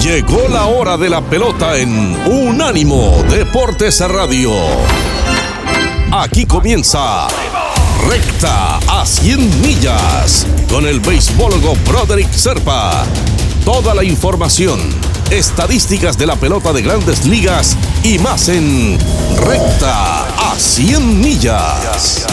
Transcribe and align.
Llegó 0.00 0.46
la 0.48 0.66
hora 0.66 0.96
de 0.96 1.08
la 1.08 1.22
pelota 1.22 1.76
en 1.78 2.16
Unánimo 2.26 3.24
Deportes 3.30 4.00
Radio. 4.00 4.52
Aquí 6.12 6.44
comienza 6.46 7.26
Recta 8.06 8.78
a 8.88 9.06
100 9.06 9.62
millas 9.62 10.46
con 10.70 10.86
el 10.86 11.00
beisbólogo 11.00 11.74
Broderick 11.86 12.30
Serpa. 12.30 13.04
Toda 13.64 13.94
la 13.94 14.04
información, 14.04 14.78
estadísticas 15.30 16.16
de 16.18 16.26
la 16.26 16.36
pelota 16.36 16.72
de 16.72 16.82
grandes 16.82 17.24
ligas 17.24 17.76
y 18.04 18.18
más 18.18 18.48
en 18.48 18.98
Recta 19.38 20.52
a 20.52 20.54
100 20.56 21.20
millas. 21.20 22.26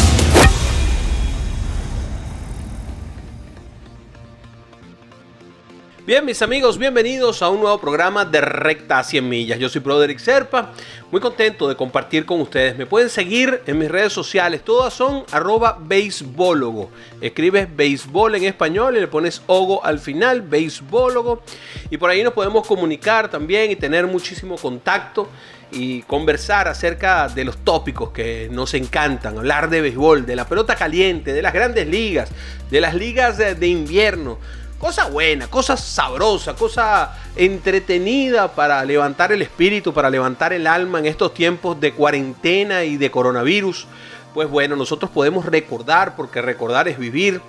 Bien, 6.06 6.26
mis 6.26 6.42
amigos, 6.42 6.78
bienvenidos 6.78 7.42
a 7.42 7.48
un 7.48 7.62
nuevo 7.62 7.80
programa 7.80 8.26
de 8.26 8.42
Recta 8.42 9.00
a 9.00 9.06
100 9.06 9.30
millas. 9.30 9.58
Yo 9.58 9.70
soy 9.70 9.80
Broderick 9.80 10.20
Serpa, 10.20 10.74
muy 11.10 11.22
contento 11.22 11.70
de 11.70 11.78
compartir 11.78 12.26
con 12.26 12.42
ustedes. 12.42 12.78
Me 12.78 12.86
pueden 12.86 13.10
seguir 13.10 13.62
en 13.66 13.80
mis 13.80 13.90
redes 13.90 14.12
sociales, 14.12 14.66
todas 14.66 14.94
son 14.94 15.24
arroba 15.32 15.78
beisbólogo. 15.80 16.90
Escribes 17.22 17.74
béisbol 17.74 18.36
en 18.36 18.44
español 18.44 18.98
y 18.98 19.00
le 19.00 19.08
pones 19.08 19.44
ogo 19.48 19.86
al 19.86 19.98
final, 19.98 20.42
beisbólogo. 20.42 21.42
Y 21.90 21.96
por 21.96 22.10
ahí 22.10 22.22
nos 22.22 22.34
podemos 22.34 22.68
comunicar 22.68 23.32
también 23.32 23.72
y 23.72 23.78
tener 23.78 24.06
muchísimo 24.06 24.58
contacto 24.58 25.30
y 25.72 26.02
conversar 26.02 26.68
acerca 26.68 27.30
de 27.30 27.46
los 27.46 27.60
tópicos 27.60 28.12
que 28.12 28.50
nos 28.52 28.74
encantan, 28.74 29.38
hablar 29.38 29.70
de 29.70 29.80
béisbol, 29.80 30.26
de 30.26 30.36
la 30.36 30.46
pelota 30.50 30.76
caliente, 30.76 31.32
de 31.32 31.42
las 31.42 31.54
grandes 31.54 31.88
ligas, 31.88 32.30
de 32.70 32.82
las 32.82 32.94
ligas 32.94 33.38
de, 33.38 33.56
de 33.56 33.68
invierno 33.68 34.38
cosa 34.84 35.08
buena, 35.08 35.48
cosa 35.48 35.78
sabrosa, 35.78 36.56
cosa 36.56 37.14
entretenida 37.38 38.54
para 38.54 38.84
levantar 38.84 39.32
el 39.32 39.42
espíritu, 39.42 39.94
para 39.94 40.10
levantar 40.10 40.52
el 40.52 40.68
alma 40.68 41.00
en 41.00 41.06
estos 41.06 41.34
tiempos 41.34 41.80
de 41.80 41.94
cuarentena 41.94 42.84
y 42.84 42.98
de 42.98 43.10
coronavirus. 43.10 43.88
Pues 44.34 44.50
bueno, 44.50 44.76
nosotros 44.76 45.10
podemos 45.10 45.46
recordar, 45.46 46.18
porque 46.18 46.42
recordar 46.42 46.90
es 46.90 47.00
vivir, 47.00 47.40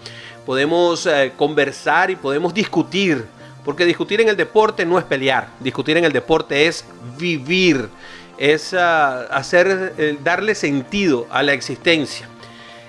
podemos 0.46 1.06
eh, 1.06 1.32
conversar 1.36 2.08
y 2.12 2.14
podemos 2.14 2.54
discutir, 2.54 3.26
porque 3.64 3.84
discutir 3.84 4.20
en 4.20 4.28
el 4.28 4.36
deporte 4.36 4.86
no 4.86 4.96
es 4.96 5.04
pelear, 5.04 5.48
discutir 5.58 5.96
en 5.96 6.04
el 6.04 6.12
deporte 6.12 6.68
es 6.68 6.84
vivir, 7.18 7.88
es 8.38 8.72
uh, 8.72 8.76
hacer, 9.32 9.92
eh, 9.98 10.16
darle 10.22 10.54
sentido 10.54 11.26
a 11.32 11.42
la 11.42 11.52
existencia. 11.52 12.28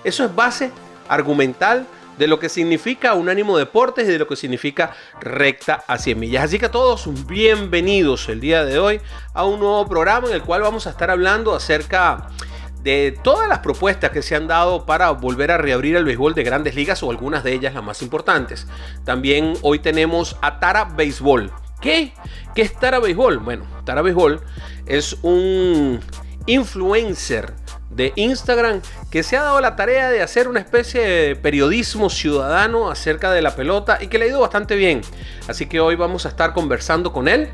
Eso 0.03 0.23
es 0.23 0.35
base 0.35 0.69
argumental 1.07 1.87
de 2.17 2.27
lo 2.27 2.39
que 2.39 2.49
significa 2.49 3.13
Unánimo 3.13 3.57
Deportes 3.57 4.07
y 4.07 4.11
de 4.11 4.19
lo 4.19 4.27
que 4.27 4.35
significa 4.35 4.95
Recta 5.19 5.83
a 5.87 5.97
100 5.97 6.19
millas. 6.19 6.43
Así 6.45 6.59
que 6.59 6.67
a 6.67 6.71
todos 6.71 7.09
bienvenidos 7.27 8.29
el 8.29 8.39
día 8.39 8.63
de 8.65 8.79
hoy 8.79 9.01
a 9.33 9.45
un 9.45 9.59
nuevo 9.59 9.87
programa 9.87 10.27
en 10.27 10.33
el 10.33 10.41
cual 10.41 10.61
vamos 10.61 10.87
a 10.87 10.91
estar 10.91 11.11
hablando 11.11 11.53
acerca 11.53 12.29
de 12.85 13.17
todas 13.23 13.49
las 13.49 13.59
propuestas 13.59 14.11
que 14.11 14.21
se 14.21 14.35
han 14.35 14.47
dado 14.47 14.85
para 14.85 15.09
volver 15.09 15.51
a 15.51 15.57
reabrir 15.57 15.95
el 15.95 16.05
béisbol 16.05 16.35
de 16.35 16.43
grandes 16.43 16.75
ligas 16.75 17.01
o 17.01 17.09
algunas 17.09 17.43
de 17.43 17.53
ellas 17.53 17.73
las 17.73 17.83
más 17.83 18.01
importantes. 18.03 18.67
También 19.03 19.53
hoy 19.63 19.79
tenemos 19.79 20.37
a 20.41 20.59
Tara 20.59 20.85
Béisbol. 20.85 21.51
¿Qué? 21.81 22.13
¿Qué 22.53 22.61
es 22.61 22.77
Tara 22.79 22.99
Béisbol? 22.99 23.39
Bueno, 23.39 23.65
Tara 23.85 24.03
Béisbol 24.03 24.39
es 24.85 25.17
un 25.23 25.99
influencer 26.45 27.53
de 27.95 28.11
Instagram 28.15 28.81
que 29.09 29.23
se 29.23 29.37
ha 29.37 29.43
dado 29.43 29.61
la 29.61 29.75
tarea 29.75 30.09
de 30.09 30.21
hacer 30.21 30.47
una 30.47 30.59
especie 30.59 31.01
de 31.01 31.35
periodismo 31.35 32.09
ciudadano 32.09 32.89
acerca 32.89 33.31
de 33.31 33.41
la 33.41 33.55
pelota 33.55 33.97
y 34.01 34.07
que 34.07 34.19
le 34.19 34.25
ha 34.25 34.27
ido 34.29 34.41
bastante 34.41 34.75
bien. 34.75 35.01
Así 35.47 35.65
que 35.67 35.79
hoy 35.79 35.95
vamos 35.95 36.25
a 36.25 36.29
estar 36.29 36.53
conversando 36.53 37.13
con 37.13 37.27
él. 37.27 37.49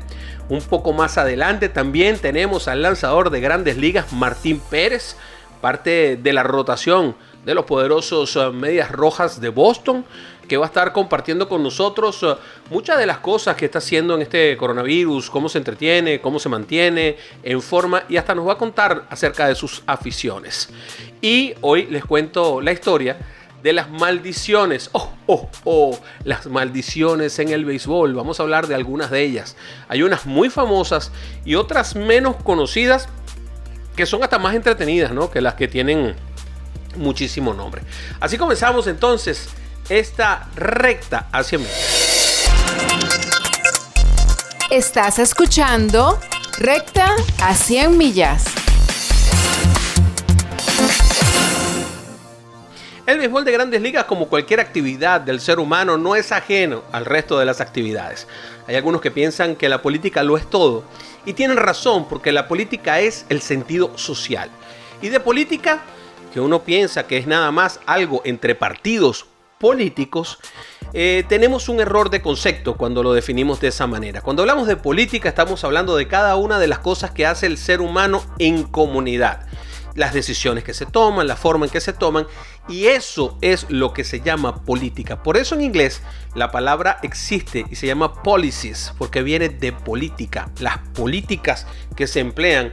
Un 0.48 0.60
poco 0.60 0.92
más 0.92 1.18
adelante 1.18 1.68
también 1.68 2.18
tenemos 2.18 2.68
al 2.68 2.82
lanzador 2.82 3.30
de 3.30 3.40
grandes 3.40 3.76
ligas, 3.76 4.12
Martín 4.12 4.60
Pérez, 4.70 5.16
parte 5.60 6.16
de 6.16 6.32
la 6.32 6.42
rotación 6.42 7.14
de 7.44 7.54
los 7.54 7.64
poderosos 7.64 8.36
eh, 8.36 8.50
Medias 8.50 8.90
Rojas 8.90 9.40
de 9.40 9.48
Boston 9.48 10.04
que 10.52 10.58
va 10.58 10.66
a 10.66 10.68
estar 10.68 10.92
compartiendo 10.92 11.48
con 11.48 11.62
nosotros 11.62 12.22
uh, 12.22 12.36
muchas 12.68 12.98
de 12.98 13.06
las 13.06 13.20
cosas 13.20 13.56
que 13.56 13.64
está 13.64 13.78
haciendo 13.78 14.16
en 14.16 14.20
este 14.20 14.54
coronavirus, 14.58 15.30
cómo 15.30 15.48
se 15.48 15.56
entretiene, 15.56 16.20
cómo 16.20 16.38
se 16.38 16.50
mantiene 16.50 17.16
en 17.42 17.62
forma 17.62 18.02
y 18.06 18.18
hasta 18.18 18.34
nos 18.34 18.46
va 18.46 18.52
a 18.52 18.58
contar 18.58 19.06
acerca 19.08 19.48
de 19.48 19.54
sus 19.54 19.82
aficiones. 19.86 20.68
Y 21.22 21.54
hoy 21.62 21.86
les 21.86 22.04
cuento 22.04 22.60
la 22.60 22.70
historia 22.70 23.16
de 23.62 23.72
las 23.72 23.88
maldiciones. 23.88 24.90
Oh, 24.92 25.10
oh, 25.24 25.48
oh, 25.64 25.98
las 26.24 26.46
maldiciones 26.48 27.38
en 27.38 27.48
el 27.48 27.64
béisbol. 27.64 28.12
Vamos 28.12 28.38
a 28.38 28.42
hablar 28.42 28.66
de 28.66 28.74
algunas 28.74 29.10
de 29.10 29.22
ellas. 29.22 29.56
Hay 29.88 30.02
unas 30.02 30.26
muy 30.26 30.50
famosas 30.50 31.12
y 31.46 31.54
otras 31.54 31.96
menos 31.96 32.36
conocidas 32.44 33.08
que 33.96 34.04
son 34.04 34.22
hasta 34.22 34.38
más 34.38 34.54
entretenidas, 34.54 35.12
¿no? 35.12 35.30
Que 35.30 35.40
las 35.40 35.54
que 35.54 35.66
tienen 35.66 36.14
muchísimo 36.96 37.54
nombre. 37.54 37.80
Así 38.20 38.36
comenzamos 38.36 38.86
entonces 38.86 39.48
esta 39.88 40.48
recta 40.54 41.28
hacia 41.32 41.58
mí. 41.58 41.66
Estás 44.70 45.18
escuchando 45.18 46.18
Recta 46.58 47.16
a 47.42 47.54
100 47.54 47.98
millas. 47.98 48.44
El 53.04 53.18
béisbol 53.18 53.44
de 53.44 53.52
grandes 53.52 53.82
ligas, 53.82 54.04
como 54.04 54.28
cualquier 54.28 54.60
actividad 54.60 55.20
del 55.20 55.40
ser 55.40 55.58
humano, 55.58 55.98
no 55.98 56.14
es 56.14 56.30
ajeno 56.30 56.84
al 56.92 57.04
resto 57.04 57.38
de 57.38 57.46
las 57.46 57.60
actividades. 57.60 58.28
Hay 58.68 58.76
algunos 58.76 59.00
que 59.00 59.10
piensan 59.10 59.56
que 59.56 59.68
la 59.68 59.82
política 59.82 60.22
lo 60.22 60.36
es 60.36 60.48
todo. 60.48 60.84
Y 61.26 61.32
tienen 61.32 61.56
razón, 61.56 62.06
porque 62.08 62.30
la 62.30 62.46
política 62.46 63.00
es 63.00 63.26
el 63.28 63.40
sentido 63.42 63.98
social. 63.98 64.50
Y 65.00 65.08
de 65.08 65.18
política, 65.18 65.80
que 66.32 66.40
uno 66.40 66.62
piensa 66.62 67.06
que 67.06 67.18
es 67.18 67.26
nada 67.26 67.50
más 67.50 67.80
algo 67.86 68.22
entre 68.24 68.54
partidos 68.54 69.26
políticos, 69.62 70.40
eh, 70.92 71.24
tenemos 71.28 71.68
un 71.68 71.78
error 71.78 72.10
de 72.10 72.20
concepto 72.20 72.76
cuando 72.76 73.04
lo 73.04 73.12
definimos 73.12 73.60
de 73.60 73.68
esa 73.68 73.86
manera. 73.86 74.20
Cuando 74.20 74.42
hablamos 74.42 74.66
de 74.66 74.74
política 74.74 75.28
estamos 75.28 75.62
hablando 75.62 75.96
de 75.96 76.08
cada 76.08 76.34
una 76.34 76.58
de 76.58 76.66
las 76.66 76.80
cosas 76.80 77.12
que 77.12 77.26
hace 77.26 77.46
el 77.46 77.56
ser 77.56 77.80
humano 77.80 78.24
en 78.40 78.64
comunidad. 78.64 79.46
Las 79.94 80.14
decisiones 80.14 80.64
que 80.64 80.74
se 80.74 80.84
toman, 80.84 81.28
la 81.28 81.36
forma 81.36 81.66
en 81.66 81.70
que 81.70 81.80
se 81.80 81.92
toman, 81.92 82.26
y 82.68 82.86
eso 82.86 83.38
es 83.40 83.66
lo 83.68 83.92
que 83.92 84.02
se 84.02 84.20
llama 84.20 84.64
política. 84.64 85.22
Por 85.22 85.36
eso 85.36 85.54
en 85.54 85.60
inglés 85.60 86.02
la 86.34 86.50
palabra 86.50 86.98
existe 87.02 87.64
y 87.70 87.76
se 87.76 87.86
llama 87.86 88.20
policies, 88.24 88.92
porque 88.98 89.22
viene 89.22 89.48
de 89.48 89.72
política. 89.72 90.50
Las 90.58 90.78
políticas 90.92 91.68
que 91.94 92.08
se 92.08 92.18
emplean 92.18 92.72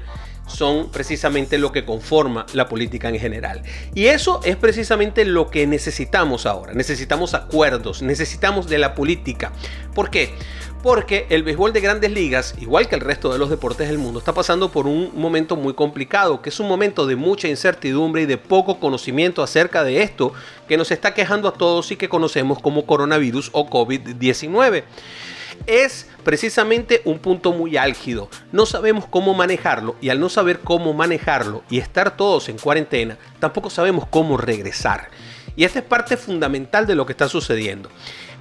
son 0.50 0.90
precisamente 0.90 1.58
lo 1.58 1.72
que 1.72 1.86
conforma 1.86 2.46
la 2.54 2.68
política 2.68 3.10
en 3.10 3.20
general. 3.20 3.62
Y 3.96 4.08
eso 4.08 4.42
es 4.44 4.56
precisamente 4.56 5.26
lo 5.26 5.50
que 5.50 5.68
necesitamos 5.68 6.46
ahora. 6.46 6.74
Necesitamos 6.74 7.34
acuerdos, 7.34 8.02
necesitamos 8.02 8.68
de 8.68 8.80
la 8.80 8.96
política. 8.96 9.52
¿Por 9.94 10.10
qué? 10.10 10.34
Porque 10.82 11.26
el 11.30 11.44
béisbol 11.44 11.74
de 11.74 11.82
grandes 11.82 12.12
ligas, 12.12 12.56
igual 12.62 12.88
que 12.88 12.96
el 12.96 13.02
resto 13.02 13.34
de 13.34 13.38
los 13.38 13.50
deportes 13.50 13.90
del 13.90 13.98
mundo, 13.98 14.20
está 14.20 14.34
pasando 14.34 14.72
por 14.72 14.88
un 14.88 15.12
momento 15.14 15.58
muy 15.58 15.74
complicado, 15.74 16.42
que 16.42 16.50
es 16.50 16.60
un 16.62 16.70
momento 16.70 17.06
de 17.06 17.18
mucha 17.18 17.50
incertidumbre 17.50 18.22
y 18.22 18.26
de 18.26 18.38
poco 18.38 18.80
conocimiento 18.80 19.44
acerca 19.44 19.84
de 19.84 20.02
esto 20.02 20.31
que 20.70 20.78
nos 20.78 20.92
está 20.92 21.14
quejando 21.14 21.50
a 21.50 21.54
todos 21.54 21.92
y 21.92 21.98
que 21.98 22.08
conocemos 22.08 22.60
como 22.60 22.86
coronavirus 22.86 23.50
o 23.52 23.70
COVID-19 23.70 24.84
es 25.66 26.08
precisamente 26.24 27.02
un 27.06 27.20
punto 27.20 27.53
muy 27.53 27.78
álgido. 27.78 28.30
No 28.52 28.66
sabemos 28.66 29.06
cómo 29.06 29.34
manejarlo 29.34 29.96
y 30.02 30.09
al 30.09 30.20
no 30.20 30.30
saber 30.30 30.59
cómo 30.59 30.94
manejarlo 30.94 31.64
y 31.70 31.80
estar 31.80 32.16
todos 32.16 32.50
en 32.50 32.58
cuarentena, 32.58 33.18
tampoco 33.40 33.69
sabemos 33.69 34.06
cómo 34.09 34.38
regresar. 34.38 35.09
Y 35.56 35.64
esta 35.64 35.80
es 35.80 35.86
parte 35.86 36.18
fundamental 36.18 36.88
de 36.88 36.96
lo 36.96 37.06
que 37.06 37.14
está 37.14 37.28
sucediendo. 37.28 37.90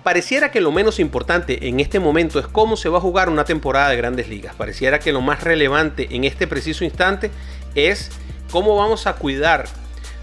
Pareciera 0.03 0.51
que 0.51 0.61
lo 0.61 0.71
menos 0.71 1.01
importante 1.01 1.69
en 1.69 1.81
este 1.81 1.99
momento 1.99 2.39
es 2.39 2.47
cómo 2.47 2.77
se 2.77 2.89
va 2.89 2.99
a 2.99 3.01
jugar 3.03 3.29
una 3.29 3.45
temporada 3.45 3.91
de 3.91 3.97
grandes 3.97 4.29
ligas. 4.29 4.55
Pareciera 4.55 5.01
que 5.01 5.13
lo 5.13 5.21
más 5.21 5.43
relevante 5.43 6.09
en 6.11 6.25
este 6.25 6.47
preciso 6.47 6.85
instante 6.85 7.31
es 7.75 8.11
cómo 8.51 8.77
vamos 8.77 9.07
a 9.07 9.15
cuidar 9.15 9.67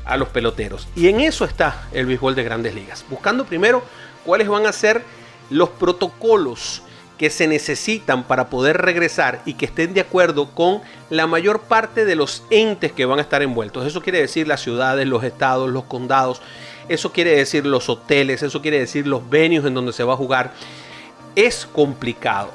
a 0.05 0.17
los 0.17 0.29
peloteros. 0.29 0.87
Y 0.95 1.07
en 1.07 1.19
eso 1.19 1.45
está 1.45 1.87
el 1.91 2.05
béisbol 2.05 2.35
de 2.35 2.43
grandes 2.43 2.73
ligas. 2.73 3.05
Buscando 3.09 3.45
primero 3.45 3.83
cuáles 4.23 4.47
van 4.47 4.65
a 4.65 4.71
ser 4.71 5.03
los 5.49 5.69
protocolos 5.69 6.81
que 7.17 7.29
se 7.29 7.47
necesitan 7.47 8.23
para 8.23 8.49
poder 8.49 8.81
regresar 8.81 9.41
y 9.45 9.53
que 9.53 9.65
estén 9.65 9.93
de 9.93 10.01
acuerdo 10.01 10.51
con 10.51 10.81
la 11.09 11.27
mayor 11.27 11.61
parte 11.61 12.05
de 12.05 12.15
los 12.15 12.43
entes 12.49 12.91
que 12.91 13.05
van 13.05 13.19
a 13.19 13.21
estar 13.21 13.41
envueltos. 13.41 13.85
Eso 13.85 14.01
quiere 14.01 14.19
decir 14.19 14.47
las 14.47 14.61
ciudades, 14.61 15.07
los 15.07 15.23
estados, 15.23 15.69
los 15.69 15.85
condados, 15.85 16.41
eso 16.89 17.11
quiere 17.11 17.35
decir 17.35 17.65
los 17.65 17.89
hoteles, 17.89 18.43
eso 18.43 18.61
quiere 18.61 18.79
decir 18.79 19.07
los 19.07 19.29
venues 19.29 19.65
en 19.65 19.73
donde 19.73 19.93
se 19.93 20.03
va 20.03 20.13
a 20.13 20.17
jugar. 20.17 20.51
Es 21.35 21.65
complicado. 21.65 22.51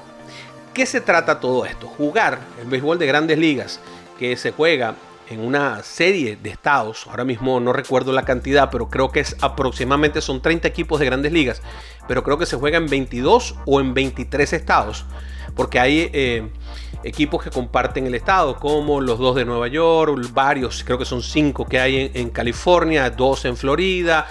¿Qué 0.75 0.87
se 0.87 1.01
trata 1.01 1.41
todo 1.41 1.65
esto? 1.67 1.89
Jugar 1.89 2.39
el 2.61 2.69
béisbol 2.69 2.99
de 2.99 3.07
grandes 3.07 3.39
ligas 3.39 3.81
que 4.19 4.37
se 4.37 4.53
juega 4.53 4.95
en 5.31 5.41
una 5.41 5.82
serie 5.85 6.37
de 6.37 6.50
estados, 6.50 7.06
ahora 7.06 7.25
mismo 7.25 7.61
no 7.61 7.73
recuerdo 7.73 8.12
la 8.12 8.25
cantidad, 8.25 8.69
pero 8.71 8.88
creo 8.88 9.11
que 9.11 9.21
es 9.21 9.37
aproximadamente 9.41 10.21
son 10.21 10.43
30 10.43 10.67
equipos 10.67 10.99
de 10.99 11.06
grandes 11.06 11.32
ligas, 11.32 11.62
pero 12.09 12.25
creo 12.25 12.37
que 12.37 12.47
se 12.47 12.56
juega 12.56 12.79
en 12.79 12.87
22 12.87 13.55
o 13.65 13.81
en 13.81 13.94
23 13.94 14.53
estados. 14.53 15.06
porque 15.55 15.81
hay 15.81 16.09
eh, 16.12 16.49
equipos 17.03 17.43
que 17.43 17.50
comparten 17.50 18.06
el 18.06 18.15
estado, 18.15 18.56
como 18.56 19.00
los 19.00 19.19
dos 19.19 19.35
de 19.35 19.44
Nueva 19.44 19.69
York, 19.69 20.31
varios, 20.32 20.85
creo 20.85 20.99
que 20.99 21.05
son 21.05 21.23
cinco 21.23 21.65
que 21.67 21.81
hay 21.81 22.11
en, 22.15 22.31
California, 22.31 23.11
dos 23.11 23.44
en 23.44 23.56
Florida, 23.56 24.26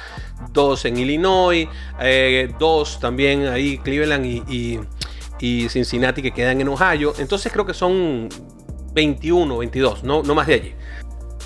dos 0.52 0.86
en 0.86 0.98
Illinois, 0.98 1.68
eh, 2.00 2.54
dos 2.57 3.00
también 3.00 3.48
ahí 3.48 3.78
Cleveland 3.80 4.25
y, 4.25 4.80
Cincinnati 5.69 6.22
que 6.22 6.31
quedan 6.31 6.60
en 6.60 6.68
Ohio. 6.68 7.13
Entonces 7.18 7.52
creo 7.52 7.66
que 7.66 7.74
son 7.74 8.30
21, 8.94 9.57
22, 9.57 10.04
no, 10.04 10.24
no 10.24 10.36
más 10.36 10.48
de 10.48 10.54
allí 10.54 10.75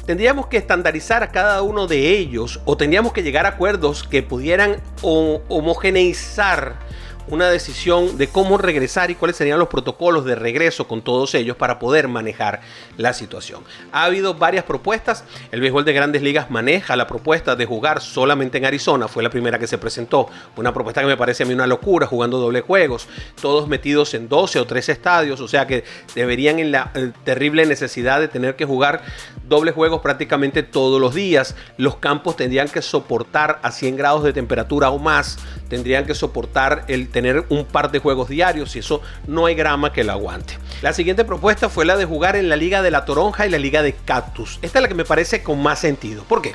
tendríamos 0.05 0.47
que 0.47 0.57
estandarizar 0.57 1.23
a 1.23 1.31
cada 1.31 1.61
uno 1.61 1.87
de 1.87 2.17
ellos 2.17 2.59
o 2.65 2.77
tendríamos 2.77 3.13
que 3.13 3.23
llegar 3.23 3.45
a 3.45 3.49
acuerdos 3.49 4.03
que 4.03 4.23
pudieran 4.23 4.81
homogeneizar 5.01 6.79
una 7.27 7.49
decisión 7.49 8.17
de 8.17 8.27
cómo 8.27 8.57
regresar 8.57 9.11
y 9.11 9.15
cuáles 9.15 9.37
serían 9.37 9.59
los 9.59 9.67
protocolos 9.67 10.25
de 10.25 10.35
regreso 10.35 10.87
con 10.87 11.01
todos 11.01 11.33
ellos 11.35 11.57
para 11.57 11.79
poder 11.79 12.07
manejar 12.07 12.61
la 12.97 13.13
situación. 13.13 13.63
Ha 13.91 14.05
habido 14.05 14.33
varias 14.33 14.65
propuestas. 14.65 15.23
El 15.51 15.61
béisbol 15.61 15.85
de 15.85 15.93
grandes 15.93 16.21
ligas 16.21 16.51
maneja 16.51 16.95
la 16.95 17.07
propuesta 17.07 17.55
de 17.55 17.65
jugar 17.65 18.01
solamente 18.01 18.57
en 18.57 18.65
Arizona. 18.65 19.07
Fue 19.07 19.23
la 19.23 19.29
primera 19.29 19.59
que 19.59 19.67
se 19.67 19.77
presentó. 19.77 20.27
Una 20.55 20.73
propuesta 20.73 21.01
que 21.01 21.07
me 21.07 21.17
parece 21.17 21.43
a 21.43 21.45
mí 21.45 21.53
una 21.53 21.67
locura, 21.67 22.07
jugando 22.07 22.39
doble 22.39 22.61
juegos, 22.61 23.07
todos 23.41 23.67
metidos 23.67 24.13
en 24.13 24.27
12 24.27 24.59
o 24.59 24.65
13 24.65 24.91
estadios. 24.91 25.39
O 25.41 25.47
sea 25.47 25.67
que 25.67 25.83
deberían 26.15 26.59
en 26.59 26.71
la 26.71 26.91
eh, 26.95 27.11
terrible 27.23 27.65
necesidad 27.65 28.19
de 28.19 28.27
tener 28.27 28.55
que 28.55 28.65
jugar 28.65 29.01
doble 29.47 29.71
juegos 29.71 30.01
prácticamente 30.01 30.63
todos 30.63 30.99
los 30.99 31.13
días. 31.13 31.55
Los 31.77 31.97
campos 31.97 32.35
tendrían 32.35 32.69
que 32.69 32.81
soportar 32.81 33.59
a 33.63 33.71
100 33.71 33.97
grados 33.97 34.23
de 34.23 34.33
temperatura 34.33 34.89
o 34.89 34.99
más. 34.99 35.37
Tendrían 35.73 36.05
que 36.05 36.13
soportar 36.13 36.85
el 36.87 37.09
tener 37.09 37.45
un 37.49 37.65
par 37.65 37.89
de 37.89 37.97
juegos 37.97 38.29
diarios 38.29 38.75
y 38.75 38.79
eso 38.79 39.01
no 39.25 39.47
hay 39.47 39.55
grama 39.55 39.91
que 39.91 40.03
lo 40.03 40.11
aguante. 40.11 40.59
La 40.83 40.93
siguiente 40.93 41.25
propuesta 41.25 41.67
fue 41.67 41.83
la 41.83 41.97
de 41.97 42.05
jugar 42.05 42.35
en 42.35 42.47
la 42.47 42.55
Liga 42.55 42.83
de 42.83 42.91
la 42.91 43.05
Toronja 43.05 43.47
y 43.47 43.49
la 43.49 43.57
Liga 43.57 43.81
de 43.81 43.93
Cactus. 43.93 44.59
Esta 44.61 44.77
es 44.77 44.83
la 44.83 44.87
que 44.87 44.93
me 44.93 45.03
parece 45.03 45.41
con 45.41 45.63
más 45.63 45.79
sentido. 45.79 46.25
¿Por 46.25 46.43
qué? 46.43 46.53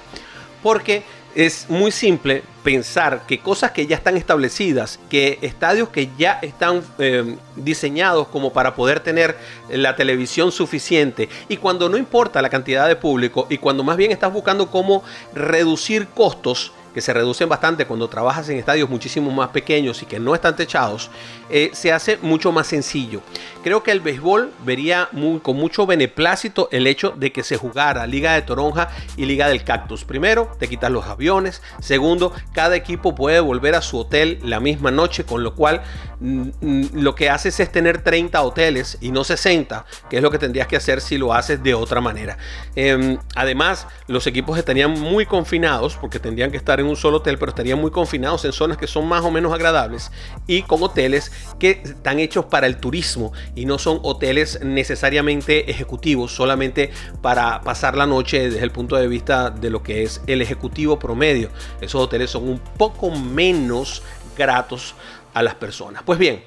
Porque 0.62 1.03
es 1.35 1.69
muy 1.69 1.91
simple 1.91 2.44
pensar 2.62 3.23
que 3.26 3.41
cosas 3.41 3.73
que 3.73 3.88
ya 3.88 3.97
están 3.97 4.17
establecidas, 4.17 5.00
que 5.11 5.41
estadios 5.43 5.88
que 5.88 6.11
ya 6.17 6.38
están 6.41 6.82
eh, 7.00 7.37
diseñados 7.56 8.29
como 8.29 8.53
para 8.53 8.76
poder 8.76 9.00
tener 9.00 9.37
la 9.69 9.97
televisión 9.97 10.53
suficiente 10.53 11.29
y 11.49 11.56
cuando 11.56 11.88
no 11.88 11.97
importa 11.97 12.41
la 12.41 12.50
cantidad 12.50 12.87
de 12.87 12.94
público 12.94 13.49
y 13.50 13.59
cuando 13.59 13.82
más 13.82 13.97
bien 13.97 14.12
estás 14.12 14.32
buscando 14.32 14.70
cómo 14.70 15.03
reducir 15.35 16.06
costos, 16.06 16.73
que 16.94 17.00
se 17.00 17.12
reducen 17.12 17.49
bastante 17.49 17.87
cuando 17.87 18.08
trabajas 18.08 18.49
en 18.49 18.58
estadios 18.58 18.88
muchísimo 18.88 19.31
más 19.31 19.50
pequeños 19.50 20.02
y 20.02 20.06
que 20.06 20.19
no 20.19 20.35
están 20.35 20.56
techados, 20.56 21.11
eh, 21.50 21.70
se 21.73 21.93
hace 21.93 22.19
mucho 22.19 22.52
más 22.52 22.67
sencillo. 22.67 23.20
Creo 23.62 23.82
que 23.82 23.93
el 23.93 24.00
béisbol 24.00 24.52
vería 24.64 25.08
con 25.43 25.56
mucho 25.56 25.87
beneplácito 25.87 26.69
el 26.73 26.87
hecho 26.87 27.11
de 27.11 27.32
que 27.32 27.43
se 27.43 27.56
jugara 27.56 28.06
Liga 28.06 28.35
de 28.35 28.43
Toronja 28.43 28.88
y 29.17 29.26
Liga 29.26 29.49
del 29.49 29.64
Cactus. 29.64 30.05
Primero, 30.05 30.50
te 30.58 30.69
quitas 30.69 30.90
los 30.90 31.06
aviones. 31.06 31.62
Segundo, 31.81 32.32
cada 32.52 32.76
equipo 32.76 33.14
puede 33.14 33.41
volver 33.41 33.75
a 33.75 33.82
su 33.82 33.99
hotel 33.99 34.38
la 34.43 34.61
misma 34.61 34.91
noche, 34.91 35.25
con 35.25 35.43
lo 35.43 35.55
cual 35.55 35.82
lo 36.20 37.15
que 37.15 37.31
haces 37.31 37.61
es 37.61 37.70
tener 37.70 38.03
30 38.03 38.43
hoteles 38.43 38.99
y 39.00 39.11
no 39.12 39.25
60, 39.25 39.87
que 40.11 40.17
es 40.17 40.23
lo 40.23 40.31
que 40.31 40.38
tendrías 40.38 40.67
que 40.67 40.76
hacer 40.76 41.00
si 41.00 41.17
lo 41.17 41.32
haces 41.32 41.62
de 41.62 41.75
otra 41.75 42.00
manera. 42.00 42.38
Em, 42.75 43.19
además, 43.37 43.87
los 44.09 44.26
equipos 44.26 44.59
estarían 44.59 44.93
muy 44.93 45.26
confinados 45.26 45.97
porque 45.97 46.19
tendrían 46.19 46.50
que 46.50 46.56
estar 46.56 46.81
en 46.81 46.87
un 46.87 46.97
solo 46.97 47.19
hotel, 47.19 47.38
pero 47.38 47.50
estarían 47.50 47.81
muy 47.81 47.91
confinados 47.91 48.44
en 48.44 48.53
zonas 48.53 48.79
que 48.79 48.87
son 48.87 49.06
más 49.06 49.25
o 49.25 49.31
menos 49.31 49.53
agradables 49.53 50.11
y 50.47 50.62
con 50.62 50.82
hoteles 50.82 51.31
que 51.59 51.82
están 51.85 52.19
hechos 52.19 52.47
para 52.47 52.67
el 52.67 52.79
turismo 52.79 53.32
y 53.55 53.65
no 53.65 53.79
son 53.79 54.00
hoteles 54.03 54.61
necesariamente 54.62 55.70
ejecutivos, 55.70 56.35
solamente 56.35 56.91
para 57.23 57.61
pasar 57.61 57.97
la 57.97 58.06
noche 58.06 58.50
desde 58.50 58.65
el 58.65 58.73
punto 58.73 58.97
de 58.97 59.06
vista 59.06 59.50
de 59.50 59.70
lo 59.70 59.82
que 59.82 60.03
es 60.03 60.20
el 60.26 60.43
ejecutivo 60.43 60.99
promedio. 60.99 61.50
Esos 61.81 62.03
hoteles 62.03 62.31
son 62.31 62.49
un 62.49 62.59
poco 62.59 63.11
menos 63.11 64.03
gratos 64.37 64.94
a 65.38 65.43
las 65.43 65.55
personas. 65.55 66.02
Pues 66.05 66.19
bien, 66.19 66.43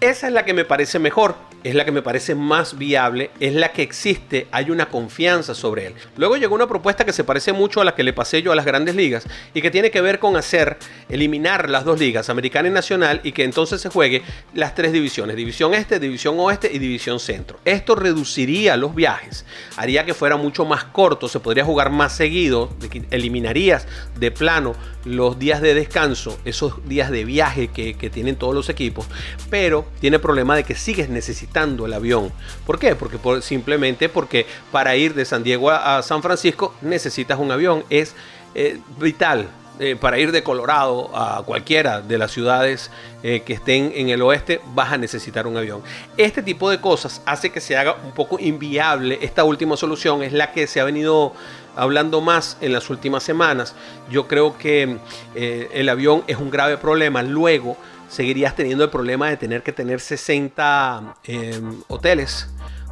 esa 0.00 0.26
es 0.26 0.32
la 0.32 0.44
que 0.44 0.52
me 0.52 0.64
parece 0.64 0.98
mejor 0.98 1.36
es 1.64 1.74
la 1.74 1.84
que 1.84 1.92
me 1.92 2.02
parece 2.02 2.34
más 2.34 2.78
viable, 2.78 3.30
es 3.40 3.52
la 3.52 3.72
que 3.72 3.82
existe, 3.82 4.46
hay 4.52 4.70
una 4.70 4.88
confianza 4.88 5.54
sobre 5.54 5.86
él. 5.86 5.94
Luego 6.16 6.36
llegó 6.36 6.54
una 6.54 6.68
propuesta 6.68 7.04
que 7.04 7.12
se 7.12 7.24
parece 7.24 7.52
mucho 7.52 7.80
a 7.80 7.84
la 7.84 7.94
que 7.94 8.04
le 8.04 8.12
pasé 8.12 8.42
yo 8.42 8.52
a 8.52 8.56
las 8.56 8.64
grandes 8.64 8.94
ligas 8.94 9.26
y 9.54 9.62
que 9.62 9.70
tiene 9.70 9.90
que 9.90 10.00
ver 10.00 10.18
con 10.18 10.36
hacer, 10.36 10.78
eliminar 11.08 11.68
las 11.68 11.84
dos 11.84 11.98
ligas, 11.98 12.30
americana 12.30 12.68
y 12.68 12.72
nacional, 12.72 13.20
y 13.24 13.32
que 13.32 13.44
entonces 13.44 13.80
se 13.80 13.88
juegue 13.88 14.22
las 14.54 14.74
tres 14.74 14.92
divisiones, 14.92 15.36
división 15.36 15.74
este, 15.74 15.98
división 15.98 16.36
oeste 16.38 16.70
y 16.72 16.78
división 16.78 17.18
centro. 17.18 17.58
Esto 17.64 17.94
reduciría 17.94 18.76
los 18.76 18.94
viajes, 18.94 19.44
haría 19.76 20.04
que 20.04 20.14
fuera 20.14 20.36
mucho 20.36 20.64
más 20.64 20.84
corto, 20.84 21.28
se 21.28 21.40
podría 21.40 21.64
jugar 21.64 21.90
más 21.90 22.14
seguido, 22.14 22.70
eliminarías 23.10 23.86
de 24.16 24.30
plano 24.30 24.74
los 25.04 25.38
días 25.38 25.60
de 25.60 25.74
descanso, 25.74 26.38
esos 26.44 26.86
días 26.86 27.10
de 27.10 27.24
viaje 27.24 27.68
que, 27.68 27.94
que 27.94 28.10
tienen 28.10 28.36
todos 28.36 28.54
los 28.54 28.68
equipos, 28.68 29.06
pero 29.50 29.86
tiene 30.00 30.18
problema 30.18 30.54
de 30.54 30.64
que 30.64 30.74
sigues 30.74 31.08
necesitando 31.08 31.47
el 31.86 31.92
avión. 31.92 32.32
¿Por 32.66 32.78
qué? 32.78 32.94
Porque 32.94 33.18
simplemente 33.42 34.08
porque 34.08 34.46
para 34.70 34.94
ir 34.96 35.14
de 35.14 35.24
San 35.24 35.42
Diego 35.42 35.70
a, 35.70 36.02
San 36.02 36.22
Francisco 36.22 36.74
necesitas 36.82 37.38
un 37.38 37.50
avión. 37.50 37.84
Es 37.90 38.14
eh, 38.54 38.78
vital. 38.98 39.48
Eh, 39.80 39.94
para 39.94 40.18
ir 40.18 40.32
de 40.32 40.42
Colorado 40.42 41.16
a 41.16 41.44
cualquiera 41.44 42.00
de 42.00 42.18
las 42.18 42.32
ciudades 42.32 42.90
eh, 43.22 43.42
que 43.46 43.52
estén 43.52 43.92
en 43.94 44.08
el 44.08 44.22
oeste, 44.22 44.60
vas 44.74 44.92
a 44.92 44.98
necesitar 44.98 45.46
un 45.46 45.56
avión. 45.56 45.82
Este 46.16 46.42
tipo 46.42 46.68
de 46.68 46.80
cosas 46.80 47.22
hace 47.26 47.50
que 47.50 47.60
se 47.60 47.76
haga 47.76 47.96
un 48.04 48.10
poco 48.10 48.40
inviable. 48.40 49.20
Esta 49.22 49.44
última 49.44 49.76
solución 49.76 50.24
es 50.24 50.32
la 50.32 50.50
que 50.50 50.66
se 50.66 50.80
ha 50.80 50.84
venido 50.84 51.32
hablando 51.76 52.20
más 52.20 52.56
en 52.60 52.72
las 52.72 52.90
últimas 52.90 53.22
semanas. 53.22 53.76
Yo 54.10 54.26
creo 54.26 54.58
que 54.58 54.98
el 55.36 55.88
avión 55.88 56.24
es 56.26 56.38
un 56.38 56.50
grave 56.50 56.76
problema. 56.76 57.22
Luego, 57.22 57.76
seguirías 58.08 58.56
teniendo 58.56 58.84
el 58.84 58.90
problema 58.90 59.28
de 59.28 59.36
tener 59.36 59.62
que 59.62 59.72
tener 59.72 60.00
60 60.00 61.16
em, 61.24 61.82
hoteles 61.88 62.48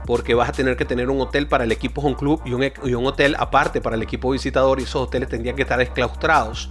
porque 0.07 0.35
vas 0.35 0.49
a 0.49 0.53
tener 0.53 0.77
que 0.77 0.85
tener 0.85 1.11
un 1.11 1.21
hotel 1.21 1.49
para 1.49 1.65
el 1.65 1.73
equipo 1.73 2.01
home 2.01 2.17
club 2.17 2.41
y 2.45 2.53
un, 2.53 2.63
y 2.63 2.95
un, 2.95 3.07
hotel 3.07 3.35
aparte 3.39 3.81
para 3.81 3.97
el 3.97 4.03
equipo 4.03 4.31
visitador 4.31 4.79
y 4.79 4.85
esos 4.85 5.03
hoteles 5.03 5.29
tendrían 5.29 5.57
que 5.57 5.63
estar 5.63 5.81
exclaustrados. 5.81 6.71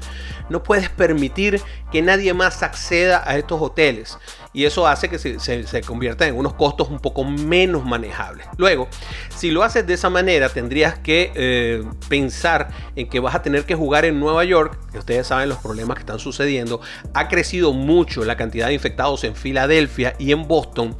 No 0.50 0.64
puedes 0.64 0.90
permitir 0.90 1.62
que 1.92 2.02
nadie 2.02 2.34
más 2.34 2.64
acceda 2.64 3.24
a 3.26 3.38
estos 3.38 3.62
hoteles 3.62 4.18
y 4.56 4.64
eso 4.64 4.88
hace 4.88 5.10
que 5.10 5.20
se, 5.20 5.82
convierta 5.82 6.26
en 6.26 6.36
unos 6.38 6.54
costos 6.54 6.90
un 6.90 7.00
poco 7.00 7.26
menos 7.26 7.84
manejables. 7.84 8.48
Luego, 8.56 8.88
si 9.36 9.52
lo 9.52 9.64
haces 9.64 9.86
de 9.86 9.96
esa 9.96 10.10
manera, 10.10 10.48
tendrías 10.48 10.98
que 10.98 11.34
eh, 11.36 11.84
pensar 12.08 12.70
en 12.96 13.10
que 13.10 13.20
vas 13.20 13.36
a 13.36 13.42
tener 13.42 13.66
que 13.66 13.76
jugar 13.76 14.06
en 14.06 14.18
Nueva 14.18 14.46
York, 14.46 14.80
que 14.94 15.00
ustedes 15.00 15.28
saben 15.28 15.50
los 15.50 15.58
problemas 15.58 15.96
que 15.96 16.04
están 16.04 16.20
sucediendo. 16.20 16.80
Ha 17.14 17.28
crecido 17.28 17.74
mucho 17.74 18.24
la 18.24 18.38
cantidad 18.38 18.68
de 18.68 18.74
infectados 18.74 19.26
en 19.26 19.36
Filadelfia 19.36 20.16
y 20.20 20.32
en 20.32 20.48
Boston. 20.48 20.96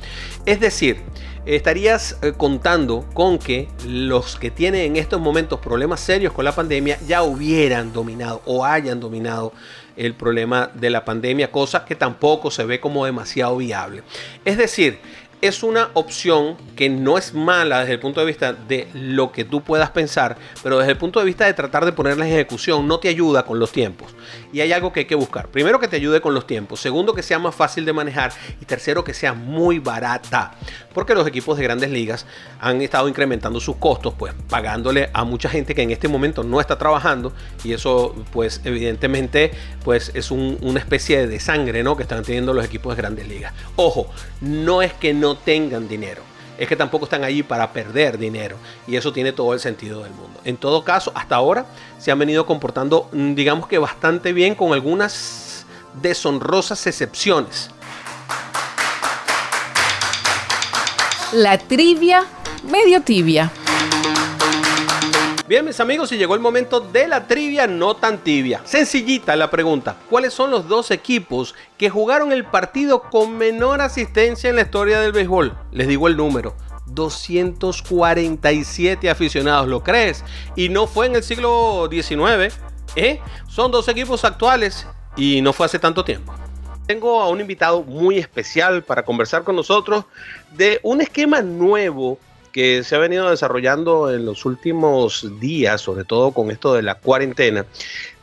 Es 0.46 0.60
decir, 0.60 1.02
estarías 1.46 2.18
eh, 2.22 2.34
contando 2.36 3.08
con 3.14 3.40
que 3.40 3.70
los 3.88 4.36
que 4.36 4.52
tienen 4.52 4.82
en 4.82 4.96
estos 4.98 5.22
momentos 5.22 5.62
problemas 5.62 6.02
serios 6.02 6.34
con 6.34 6.44
la 6.44 6.54
pandemia 6.54 7.00
ya 7.08 7.24
hubieran 7.24 7.94
dominado 7.94 8.42
o 8.46 8.66
hayan 8.66 9.00
dominado 9.00 9.54
el 9.98 10.14
problema 10.14 10.70
de 10.74 10.90
la 10.90 11.06
pandemia, 11.06 11.52
cosa 11.52 11.86
que 11.86 11.96
tampoco 11.96 12.52
se 12.52 12.66
ve 12.66 12.80
como 12.80 13.06
demasiado 13.06 13.58
viable. 13.58 14.04
Es 14.44 14.58
decir, 14.58 15.00
es 15.48 15.64
una 15.64 15.90
opción 15.94 16.58
que 16.76 16.90
no 16.90 17.18
es 17.18 17.34
mala 17.34 17.80
desde 17.80 17.94
el 17.94 18.00
punto 18.00 18.20
de 18.20 18.26
vista 18.26 18.54
de 18.54 18.88
lo 18.94 19.32
que 19.32 19.46
tú 19.46 19.62
puedas 19.62 19.92
pensar, 19.92 20.38
pero 20.64 20.80
desde 20.80 20.92
el 20.92 20.98
punto 20.98 21.20
de 21.20 21.26
vista 21.26 21.46
de 21.46 21.54
tratar 21.54 21.86
de 21.86 21.92
ponerla 21.92 22.26
en 22.28 22.34
ejecución 22.34 22.88
no 22.88 23.00
te 23.00 23.10
ayuda 23.10 23.44
con 23.44 23.60
los 23.60 23.72
tiempos. 23.72 24.14
Y 24.52 24.62
hay 24.62 24.72
algo 24.72 24.94
que 24.94 25.02
hay 25.02 25.06
que 25.06 25.16
buscar. 25.16 25.48
Primero 25.48 25.80
que 25.80 25.88
te 25.88 25.96
ayude 25.96 26.22
con 26.22 26.34
los 26.34 26.48
tiempos, 26.48 26.80
segundo 26.80 27.14
que 27.14 27.24
sea 27.24 27.40
más 27.40 27.56
fácil 27.56 27.86
de 27.86 27.94
manejar 27.94 28.32
y 28.62 28.66
tercero 28.66 29.04
que 29.04 29.14
sea 29.14 29.34
muy 29.34 29.80
barata. 29.80 30.54
Porque 30.94 31.14
los 31.14 31.28
equipos 31.28 31.58
de 31.58 31.64
grandes 31.64 31.90
ligas 31.90 32.26
han 32.60 32.82
estado 32.82 33.10
incrementando 33.10 33.60
sus 33.60 33.76
costos, 33.78 34.14
pues 34.18 34.34
pagándole 34.50 35.10
a 35.14 35.24
mucha 35.24 35.50
gente 35.50 35.76
que 35.76 35.82
en 35.82 35.92
este 35.92 36.08
momento 36.08 36.44
no 36.44 36.62
está 36.62 36.78
trabajando 36.78 37.34
y 37.64 37.74
eso 37.74 38.16
pues 38.32 38.62
evidentemente 38.64 39.52
pues 39.84 40.12
es 40.14 40.32
una 40.32 40.80
especie 40.80 41.28
de 41.28 41.40
sangre 41.40 41.84
¿no? 41.84 41.98
que 41.98 42.04
están 42.04 42.24
teniendo 42.24 42.54
los 42.54 42.66
equipos 42.66 42.96
de 42.96 43.02
grandes 43.02 43.28
ligas. 43.28 43.54
Ojo, 43.76 44.10
no 44.42 44.82
es 44.82 44.94
que 44.94 45.14
no 45.14 45.35
tengan 45.36 45.88
dinero. 45.88 46.22
Es 46.58 46.68
que 46.70 46.76
tampoco 46.76 47.06
están 47.06 47.24
allí 47.24 47.44
para 47.44 47.74
perder 47.74 48.18
dinero. 48.18 48.58
Y 48.88 48.96
eso 48.96 49.12
tiene 49.12 49.34
todo 49.34 49.54
el 49.54 49.60
sentido 49.60 50.04
del 50.04 50.14
mundo. 50.14 50.40
En 50.46 50.58
todo 50.58 50.84
caso, 50.84 51.12
hasta 51.16 51.36
ahora 51.36 51.66
se 51.98 52.12
han 52.12 52.20
venido 52.20 52.46
comportando, 52.46 53.10
mm, 53.12 53.34
digamos 53.36 53.68
que 53.68 53.78
bastante 53.78 54.32
bien, 54.32 54.56
con 54.56 54.72
algunas 54.74 55.66
deshonrosas 56.02 56.86
excepciones. 56.88 57.70
La 61.34 61.58
trivia 61.58 62.24
medio 62.64 63.02
tibia. 63.02 63.52
Bien, 65.48 65.64
mis 65.64 65.80
amigos, 65.80 66.12
y 66.12 66.18
llegó 66.18 66.34
el 66.34 66.40
momento 66.40 66.80
de 66.80 67.08
la 67.08 67.28
trivia 67.28 67.68
no 67.68 67.96
tan 67.96 68.18
tibia. 68.18 68.62
Sencillita 68.64 69.36
la 69.36 69.52
pregunta. 69.52 69.96
¿Cuáles 70.10 70.34
son 70.34 70.50
los 70.50 70.68
dos 70.68 70.90
equipos 70.90 71.54
que 71.78 71.92
jugaron 71.92 72.32
el 72.32 72.46
partido 72.46 73.04
con 73.04 73.38
menor 73.38 73.80
asistencia 73.80 74.50
en 74.50 74.56
la 74.56 74.64
historia 74.64 75.00
del 75.00 75.12
béisbol? 75.12 75.56
Les 75.72 75.88
digo 75.88 76.08
el 76.08 76.18
número. 76.18 76.56
247 76.88 79.08
aficionados, 79.08 79.68
¿lo 79.68 79.84
crees? 79.84 80.24
Y 80.56 80.70
no 80.70 80.88
fue 80.88 81.06
en 81.06 81.16
el 81.16 81.22
siglo 81.22 81.88
XIX, 81.92 82.52
¿eh? 82.96 83.22
Son 83.48 83.70
dos 83.70 83.88
equipos 83.88 84.26
actuales 84.26 84.88
y 85.16 85.42
no 85.42 85.54
fue 85.54 85.68
hace 85.68 85.78
tanto 85.78 86.04
tiempo. 86.04 86.34
Tengo 86.88 87.22
a 87.22 87.30
un 87.30 87.40
invitado 87.40 87.84
muy 87.84 88.18
especial 88.18 88.84
para 88.84 89.06
conversar 89.06 89.44
con 89.44 89.56
nosotros 89.56 90.06
de 90.54 90.80
un 90.82 91.02
esquema 91.02 91.44
nuevo 91.44 92.18
que 92.56 92.86
se 92.86 92.96
ha 92.96 93.00
venido 93.00 93.30
desarrollando 93.30 94.10
en 94.14 94.26
los 94.26 94.46
últimos 94.46 95.28
días, 95.42 95.82
sobre 95.82 96.06
todo 96.06 96.32
con 96.32 96.52
esto 96.52 96.74
de 96.74 96.84
la 96.84 96.96
cuarentena, 96.96 97.66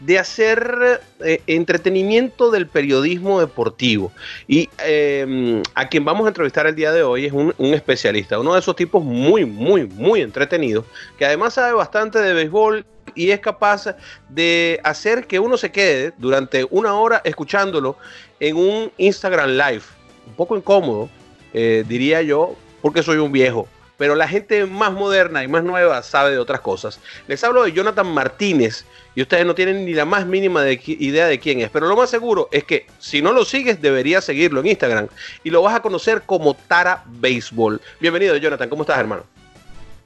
de 0.00 0.18
hacer 0.18 1.02
eh, 1.20 1.42
entretenimiento 1.46 2.50
del 2.50 2.66
periodismo 2.66 3.40
deportivo. 3.40 4.10
Y 4.48 4.70
em, 4.78 5.62
a 5.74 5.86
quien 5.90 6.06
vamos 6.06 6.24
a 6.24 6.28
entrevistar 6.28 6.66
el 6.66 6.74
día 6.74 6.92
de 6.92 7.02
hoy 7.02 7.26
es 7.26 7.32
un, 7.34 7.52
especialista, 7.58 8.38
uno 8.38 8.54
de 8.54 8.60
esos 8.60 8.74
tipos 8.74 9.04
muy, 9.04 9.44
muy, 9.44 9.84
muy 9.86 10.22
entretenidos, 10.22 10.86
que 11.18 11.26
además 11.26 11.52
sabe 11.52 11.74
bastante 11.74 12.18
de 12.18 12.32
béisbol 12.32 12.86
y 13.14 13.32
es 13.32 13.40
capaz 13.40 13.94
de 14.30 14.80
hacer 14.82 15.26
que 15.26 15.40
uno 15.40 15.58
se 15.58 15.70
quede 15.70 16.14
durante 16.16 16.66
una 16.70 16.94
hora 16.94 17.20
escuchándolo 17.22 17.98
en 18.40 18.56
un 18.56 18.92
Instagram 18.96 19.50
Live. 19.50 19.82
Un 20.26 20.36
poco 20.36 20.56
incómodo, 20.56 21.10
eh, 21.52 21.84
diría 21.86 22.22
yo, 22.22 22.56
porque 22.80 23.02
soy 23.02 23.18
un 23.18 23.30
viejo 23.30 23.68
pero 24.02 24.16
la 24.16 24.26
gente 24.26 24.66
más 24.66 24.92
moderna 24.92 25.44
y 25.44 25.46
más 25.46 25.62
nueva 25.62 26.02
sabe 26.02 26.32
de 26.32 26.38
otras 26.40 26.60
cosas. 26.60 26.98
Les 27.28 27.44
hablo 27.44 27.62
de 27.62 27.70
Jonathan 27.70 28.12
Martínez 28.12 28.84
y 29.14 29.22
ustedes 29.22 29.46
no 29.46 29.54
tienen 29.54 29.84
ni 29.84 29.94
la 29.94 30.04
más 30.04 30.26
mínima 30.26 30.68
idea 30.68 31.28
de 31.28 31.38
quién 31.38 31.60
es, 31.60 31.70
pero 31.70 31.86
lo 31.86 31.94
más 31.94 32.10
seguro 32.10 32.48
es 32.50 32.64
que 32.64 32.88
si 32.98 33.22
no 33.22 33.30
lo 33.30 33.44
sigues 33.44 33.80
deberías 33.80 34.24
seguirlo 34.24 34.58
en 34.58 34.66
Instagram 34.66 35.06
y 35.44 35.50
lo 35.50 35.62
vas 35.62 35.76
a 35.76 35.82
conocer 35.82 36.22
como 36.26 36.54
Tara 36.54 37.04
Baseball. 37.06 37.80
Bienvenido 38.00 38.36
Jonathan, 38.38 38.68
¿cómo 38.68 38.82
estás 38.82 38.98
hermano? 38.98 39.22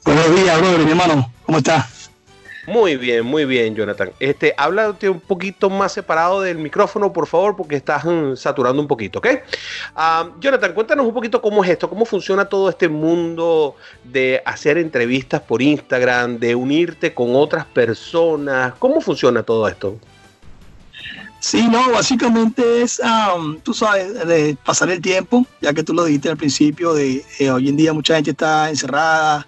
Buenos 0.05 0.37
días, 0.37 0.61
brother, 0.61 0.81
mi 0.81 0.91
hermano, 0.91 1.33
¿cómo 1.47 1.57
estás? 1.57 2.11
Muy 2.67 2.97
bien, 2.97 3.25
muy 3.25 3.45
bien, 3.45 3.77
Jonathan. 3.77 4.11
Este, 4.19 4.53
háblate 4.57 5.09
un 5.09 5.21
poquito 5.21 5.71
más 5.71 5.93
separado 5.93 6.41
del 6.41 6.59
micrófono, 6.59 7.13
por 7.13 7.27
favor, 7.29 7.57
porque 7.57 7.77
estás 7.77 8.05
mm, 8.05 8.35
saturando 8.35 8.83
un 8.83 8.89
poquito, 8.89 9.21
¿ok? 9.21 9.29
Uh, 9.95 10.41
Jonathan, 10.41 10.73
cuéntanos 10.73 11.07
un 11.07 11.15
poquito 11.15 11.41
cómo 11.41 11.63
es 11.63 11.71
esto, 11.71 11.89
cómo 11.89 12.05
funciona 12.05 12.45
todo 12.45 12.69
este 12.69 12.89
mundo 12.89 13.77
de 14.03 14.43
hacer 14.45 14.79
entrevistas 14.79 15.41
por 15.43 15.63
Instagram, 15.63 16.39
de 16.39 16.57
unirte 16.57 17.15
con 17.15 17.37
otras 17.37 17.67
personas. 17.67 18.75
¿Cómo 18.79 19.01
funciona 19.01 19.45
todo 19.45 19.69
esto? 19.69 19.97
Sí, 21.39 21.69
no, 21.69 21.93
básicamente 21.93 22.83
es, 22.83 23.01
um, 23.01 23.61
tú 23.61 23.73
sabes, 23.73 24.27
de 24.27 24.57
pasar 24.65 24.91
el 24.91 25.01
tiempo, 25.01 25.47
ya 25.61 25.73
que 25.73 25.85
tú 25.85 25.95
lo 25.95 26.05
dijiste 26.05 26.31
al 26.31 26.37
principio, 26.37 26.93
de 26.95 27.25
eh, 27.39 27.51
hoy 27.51 27.69
en 27.69 27.77
día 27.77 27.93
mucha 27.93 28.17
gente 28.17 28.33
está 28.33 28.69
encerrada, 28.69 29.47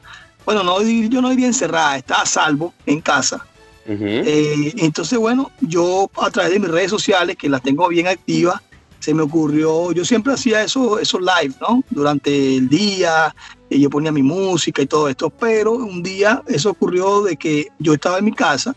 bueno, 0.48 0.62
no, 0.62 0.80
yo 0.80 1.20
no 1.20 1.28
diría 1.28 1.48
encerrada, 1.48 1.98
está 1.98 2.22
a 2.22 2.24
salvo 2.24 2.72
en 2.86 3.02
casa. 3.02 3.46
Eh, 3.86 4.72
entonces, 4.78 5.18
bueno, 5.18 5.50
yo 5.60 6.10
a 6.16 6.30
través 6.30 6.52
de 6.52 6.58
mis 6.58 6.70
redes 6.70 6.90
sociales, 6.90 7.36
que 7.36 7.50
las 7.50 7.60
tengo 7.60 7.86
bien 7.86 8.06
activas, 8.06 8.58
se 8.98 9.12
me 9.12 9.24
ocurrió, 9.24 9.92
yo 9.92 10.06
siempre 10.06 10.32
hacía 10.32 10.62
eso, 10.62 10.98
esos 10.98 11.20
live, 11.20 11.54
¿no? 11.60 11.84
Durante 11.90 12.56
el 12.56 12.66
día, 12.66 13.34
eh, 13.68 13.78
yo 13.78 13.90
ponía 13.90 14.10
mi 14.10 14.22
música 14.22 14.80
y 14.80 14.86
todo 14.86 15.10
esto, 15.10 15.28
pero 15.28 15.72
un 15.72 16.02
día 16.02 16.42
eso 16.46 16.70
ocurrió 16.70 17.20
de 17.24 17.36
que 17.36 17.66
yo 17.78 17.92
estaba 17.92 18.16
en 18.16 18.24
mi 18.24 18.32
casa 18.32 18.74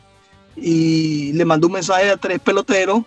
y 0.58 1.32
le 1.32 1.46
mandé 1.46 1.68
un 1.68 1.72
mensaje 1.72 2.10
a 2.10 2.18
tres 2.18 2.42
peloteros, 2.42 3.04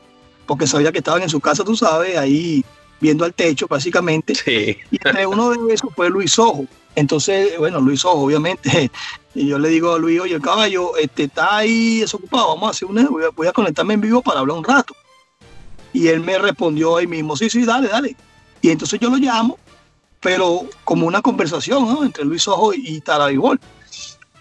porque 0.47 0.66
sabía 0.66 0.90
que 0.90 1.00
estaban 1.00 1.21
en 1.21 1.28
su 1.28 1.38
casa, 1.38 1.64
tú 1.64 1.76
sabes, 1.76 2.16
ahí 2.16 2.64
viendo 2.99 3.26
al 3.26 3.35
techo, 3.35 3.66
básicamente. 3.68 4.35
Sí. 4.35 4.78
Y 4.90 4.97
entre 4.97 5.26
uno 5.26 5.50
de 5.50 5.75
esos 5.75 5.94
fue 5.94 6.09
Luis 6.09 6.38
Ojo. 6.38 6.66
Entonces, 6.95 7.59
bueno, 7.59 7.81
Luis 7.81 8.05
Ojo, 8.05 8.25
obviamente. 8.25 8.91
Y 9.37 9.49
yo 9.49 9.59
le 9.59 9.69
digo 9.69 9.93
a 9.93 9.99
Luis, 9.99 10.21
oye, 10.21 10.41
caballo, 10.41 10.97
este, 10.97 11.25
está 11.25 11.57
ahí 11.57 11.99
desocupado, 11.99 12.51
vamos 12.51 12.69
a 12.69 12.71
hacer 12.71 12.87
una, 12.87 13.09
voy 13.09 13.49
a, 13.49 13.53
conectarme 13.53 13.95
en 13.95 14.01
vivo 14.01 14.23
para 14.23 14.39
hablar 14.39 14.57
un 14.57 14.63
rato. 14.63 14.95
Y 15.93 16.07
él 16.07 16.21
me 16.21 16.39
respondió 16.39 16.99
ahí 16.99 17.09
mismo, 17.09 17.37
sí, 17.37 17.51
sí, 17.51 17.65
dale, 17.65 17.89
dale. 17.89 18.15
Y 18.63 18.71
entonces 18.71 19.01
yo 19.01 19.11
lo 19.11 19.17
llamo, 19.17 19.59
pero 20.21 20.67
como 20.85 21.09
una 21.09 21.21
conversación. 21.21 21.99
Entre 22.05 22.25
Luis 22.25 22.47
Ojo 22.47 22.73
y 22.75 23.01
Tarabibol. 23.01 23.59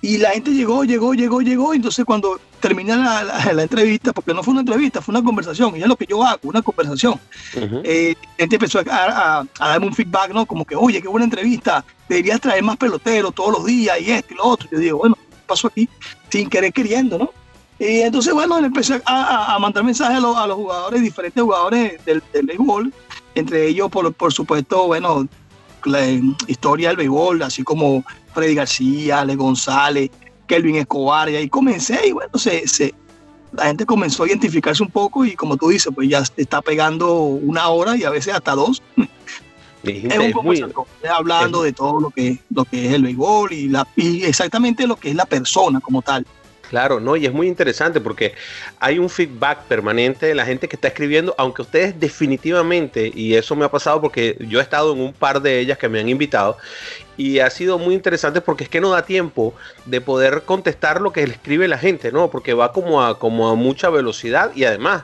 Y 0.04 0.18
la 0.18 0.32
gente 0.32 0.52
llegó, 0.52 0.84
llegó, 0.84 1.14
llegó, 1.14 1.42
llegó. 1.42 1.74
Entonces 1.74 2.04
cuando 2.04 2.38
termina 2.60 3.24
la, 3.24 3.54
la, 3.54 3.64
entrevista, 3.64 4.12
porque 4.12 4.34
no 4.34 4.44
fue 4.44 4.52
una 4.52 4.60
entrevista, 4.60 5.02
fue 5.02 5.14
una 5.14 5.24
conversación, 5.24 5.78
y 5.78 5.82
es 5.82 5.88
lo 5.88 5.96
que 5.96 6.06
yo 6.06 6.22
hago, 6.26 6.42
una 6.44 6.62
conversación. 6.62 7.18
Eh, 7.56 8.14
la 8.20 8.36
gente 8.38 8.58
empezó 8.58 8.80
a, 8.80 9.46
darme 9.58 9.88
un 9.88 9.96
feedback, 9.96 10.34
¿no? 10.34 10.46
Como 10.46 10.66
que, 10.66 10.76
oye, 10.76 11.02
qué 11.02 11.08
buena 11.08 11.24
entrevista, 11.24 11.86
deberías 12.10 12.42
traer 12.42 12.64
más 12.64 12.76
peloteros 12.76 13.34
todos 13.34 13.54
los 13.54 13.66
días 13.66 13.98
y 14.02 14.12
esto 14.12 14.34
y 14.34 14.38
lo 14.38 14.44
otro. 14.44 14.68
Yo 14.70 14.78
digo, 14.80 14.98
bueno, 14.98 15.16
¿qué 15.16 15.38
pasó 15.48 15.68
aquí? 15.68 15.88
Sin 16.28 16.50
querer 16.50 16.74
queriendo, 16.74 17.18
¿no? 17.18 17.32
Y 17.80 18.02
entonces, 18.02 18.34
bueno, 18.34 18.58
empecé 18.58 19.02
a, 19.06 19.58
mandar 19.58 19.86
mensajes 19.86 20.18
a 20.18 20.20
los, 20.20 20.36
a 20.36 20.46
los, 20.48 20.58
jugadores, 20.58 21.02
diferentes 21.02 21.42
jugadores 21.42 22.04
del, 22.04 22.22
del 22.34 22.46
béisbol, 22.46 22.94
entre 23.36 23.68
ellos, 23.68 23.90
por, 23.90 24.14
por 24.14 24.34
supuesto, 24.34 24.86
bueno, 24.86 25.30
la 25.86 26.08
historia 26.48 26.90
del 26.90 26.98
béisbol, 26.98 27.42
así 27.42 27.64
como 27.64 28.04
Freddy 28.34 28.56
García, 28.56 29.22
Ale 29.22 29.36
González, 29.36 30.10
Kelvin 30.48 30.76
Escobar, 30.76 31.30
y 31.30 31.36
ahí 31.36 31.50
comencé 31.50 32.08
y 32.08 32.12
bueno, 32.12 32.38
se, 32.38 32.68
se, 32.68 32.94
la 33.54 33.66
gente 33.66 33.86
comenzó 33.86 34.24
a 34.24 34.28
identificarse 34.28 34.84
un 34.84 34.90
poco 34.90 35.26
y 35.26 35.36
como 35.36 35.58
tú 35.58 35.70
dices, 35.70 35.92
pues 35.94 36.10
ya 36.10 36.24
está 36.38 36.62
pegando 36.62 37.20
una 37.22 37.70
hora 37.70 37.96
y 37.96 38.04
a 38.04 38.10
veces 38.10 38.34
hasta 38.34 38.54
dos. 38.54 38.82
Es, 39.84 40.18
un 40.18 40.46
muy, 40.46 40.64
hablando 41.14 41.62
de 41.62 41.74
todo 41.74 42.00
lo 42.00 42.10
que, 42.10 42.40
lo 42.56 42.64
que 42.64 42.88
es 42.88 42.94
el 42.94 43.04
béisbol 43.04 43.52
y, 43.52 43.68
la, 43.68 43.86
y 43.98 44.24
exactamente 44.24 44.88
lo 44.88 44.96
que 44.96 45.10
es 45.10 45.16
la 45.16 45.26
persona 45.26 45.82
como 45.82 46.02
tal. 46.02 46.26
Claro, 46.74 47.00
no, 47.00 47.16
y 47.16 47.28
es 47.28 47.32
muy 47.32 47.48
interesante 47.48 48.02
porque 48.02 48.34
hay 48.80 48.98
un 48.98 49.08
feedback 49.08 49.66
permanente 49.66 50.26
de 50.26 50.34
la 50.34 50.44
gente 50.44 50.68
que 50.68 50.76
está 50.76 50.88
escribiendo, 50.88 51.36
aunque 51.38 51.62
ustedes 51.62 52.00
definitivamente, 52.00 53.12
y 53.14 53.36
eso 53.36 53.56
me 53.56 53.64
ha 53.64 53.70
pasado 53.70 54.02
porque 54.02 54.36
yo 54.40 54.58
he 54.58 54.64
estado 54.64 54.92
en 54.92 55.00
un 55.00 55.14
par 55.14 55.40
de 55.44 55.60
ellas 55.60 55.78
que 55.78 55.88
me 55.88 56.00
han 56.00 56.10
invitado, 56.10 56.58
y 57.16 57.38
ha 57.38 57.52
sido 57.52 57.78
muy 57.78 57.94
interesante 57.94 58.42
porque 58.42 58.64
es 58.64 58.72
que 58.72 58.82
no 58.82 58.90
da 58.90 59.06
tiempo 59.06 59.54
de 59.86 60.02
poder 60.02 60.46
contestar 60.46 61.00
lo 61.00 61.12
que 61.14 61.28
le 61.28 61.34
escribe 61.34 61.68
la 61.68 61.78
gente, 61.78 62.12
¿no? 62.12 62.32
Porque 62.32 62.56
va 62.56 62.72
como 62.74 63.04
a, 63.04 63.20
como 63.20 63.50
a 63.50 63.56
mucha 63.56 63.92
velocidad 63.92 64.52
y 64.56 64.64
además 64.64 65.04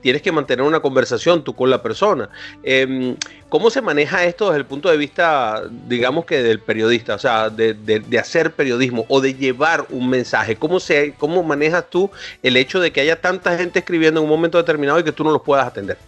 tienes 0.00 0.22
que 0.22 0.32
mantener 0.32 0.64
una 0.64 0.80
conversación 0.80 1.44
tú 1.44 1.54
con 1.54 1.70
la 1.70 1.82
persona. 1.82 2.28
Em, 2.62 3.16
¿Cómo 3.48 3.70
se 3.70 3.80
maneja 3.80 4.24
esto 4.24 4.46
desde 4.46 4.58
el 4.58 4.66
punto 4.66 4.88
de 4.90 4.96
vista, 4.96 5.64
digamos 5.88 6.24
que 6.24 6.42
del 6.42 6.60
periodista, 6.60 7.14
o 7.14 7.18
sea, 7.18 7.50
de, 7.50 7.74
de, 7.74 8.18
hacer 8.18 8.52
periodismo 8.52 9.04
o 9.08 9.20
de 9.20 9.34
llevar 9.34 9.86
un 9.90 10.08
mensaje? 10.08 10.56
¿Cómo, 10.56 10.78
se, 10.80 11.14
¿Cómo 11.18 11.42
manejas 11.42 11.90
tú 11.90 12.10
el 12.42 12.56
hecho 12.56 12.80
de 12.80 12.92
que 12.92 13.00
haya 13.00 13.20
tanta 13.20 13.56
gente 13.56 13.80
escribiendo 13.80 14.20
en 14.20 14.24
un 14.24 14.30
momento 14.30 14.58
determinado 14.58 15.00
y 15.00 15.04
que 15.04 15.12
tú 15.12 15.24
no 15.24 15.30
los 15.30 15.42
puedas 15.42 15.66
atender? 15.66 15.98